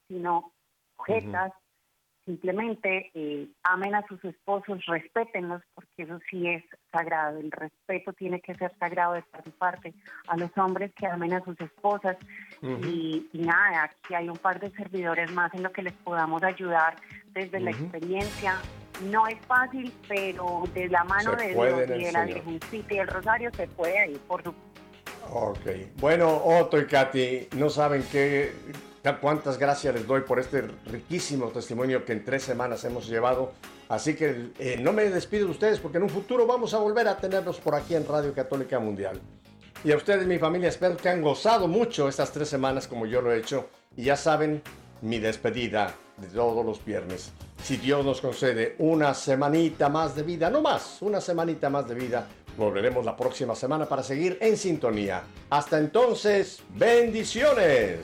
sino 0.07 0.51
objetas, 0.97 1.53
simplemente 2.28 3.09
eh, 3.13 3.47
amen 3.63 3.95
a 3.95 4.05
sus 4.05 4.23
esposos, 4.25 4.86
respétenlos, 4.86 5.63
porque 5.73 6.03
eso 6.03 6.19
sí 6.30 6.45
es 6.45 6.63
sagrado. 6.91 7.39
El 7.39 7.49
respeto 7.49 8.11
tiene 8.13 8.41
que 8.41 8.53
ser 8.55 8.71
sagrado 8.78 9.13
de 9.13 9.21
parte 9.23 9.49
y 9.49 9.51
parte. 9.53 9.93
A 10.28 10.36
los 10.36 10.55
hombres 10.57 10.91
que 10.93 11.07
amen 11.07 11.34
a 11.34 11.43
sus 11.43 11.59
esposas. 11.61 12.17
y, 12.61 13.28
nada, 13.34 13.86
aquí 13.86 14.13
hay 14.13 14.28
un 14.28 14.38
par 14.38 14.59
de 14.59 14.69
servidores 14.71 15.32
más 15.32 15.53
en 15.53 15.63
lo 15.63 15.71
que 15.71 15.82
les 15.82 15.93
podamos 15.93 16.43
ayudar 16.43 16.97
desde 17.32 17.61
la 17.61 17.71
experiencia. 17.71 18.55
No 19.09 19.25
es 19.28 19.39
fácil, 19.45 19.93
pero 20.09 20.63
de 20.73 20.89
la 20.89 21.03
mano 21.05 21.36
de 21.36 21.53
Dios 21.53 21.89
y 21.95 22.03
de 22.03 22.11
la 22.11 22.25
Virgencita 22.25 22.93
y 22.93 22.97
el 22.97 23.07
Rosario 23.07 23.51
se 23.53 23.67
puede 23.67 24.11
ir, 24.11 24.19
por 24.19 24.43
su 24.43 24.53
Ok. 25.30 25.67
Bueno, 25.99 26.41
Otto 26.43 26.80
y 26.80 26.88
Katy, 26.88 27.49
no 27.57 27.69
saben 27.69 28.03
qué 28.11 28.51
cuántas 29.16 29.58
gracias 29.58 29.95
les 29.95 30.05
doy 30.05 30.22
por 30.22 30.39
este 30.39 30.64
riquísimo 30.86 31.47
testimonio 31.47 32.03
que 32.05 32.14
en 32.14 32.24
tres 32.24 32.43
semanas 32.43 32.84
hemos 32.84 33.08
llevado. 33.08 33.53
Así 33.89 34.16
que 34.16 34.51
eh, 34.60 34.78
no 34.80 34.93
me 34.93 35.10
despido 35.10 35.45
de 35.45 35.51
ustedes 35.51 35.80
porque 35.80 35.97
en 35.97 36.03
un 36.03 36.10
futuro 36.10 36.45
vamos 36.45 36.74
a 36.74 36.80
volver 36.80 37.08
a 37.08 37.18
tenerlos 37.18 37.60
por 37.60 37.76
aquí 37.76 37.95
en 37.95 38.08
Radio 38.08 38.34
Católica 38.34 38.80
Mundial. 38.80 39.22
Y 39.84 39.91
a 39.91 39.97
ustedes, 39.97 40.28
mi 40.28 40.39
familia, 40.39 40.70
espero 40.70 40.97
que 40.97 41.10
han 41.10 41.22
gozado 41.22 41.68
mucho 41.68 42.10
estas 42.10 42.32
tres 42.32 42.49
semanas 42.49 42.88
como 42.88 43.05
yo 43.05 43.22
lo 43.22 43.32
he 43.32 43.38
hecho. 43.38 43.70
Y 43.95 44.03
ya 44.03 44.16
saben, 44.16 44.62
mi 45.01 45.20
despedida 45.20 45.95
de 46.18 46.28
todos 46.28 46.66
los 46.66 46.84
viernes. 46.84 47.32
Si 47.64 47.78
Dios 47.78 48.03
nos 48.03 48.22
concede 48.22 48.76
una 48.80 49.14
semanita 49.14 49.89
más 49.89 50.16
de 50.16 50.24
vida, 50.24 50.49
no 50.49 50.62
más, 50.62 51.01
una 51.01 51.22
semanita 51.22 51.70
más 51.70 51.88
de 51.88 51.95
vida, 51.95 52.28
Volveremos 52.58 53.05
la 53.05 53.16
próxima 53.16 53.53
semana 53.53 53.86
para 53.86 54.01
seguir 54.01 54.39
en 54.41 54.58
sintonía. 54.58 55.22
Hasta 55.51 55.78
entonces, 55.78 56.64
bendiciones. 56.74 57.99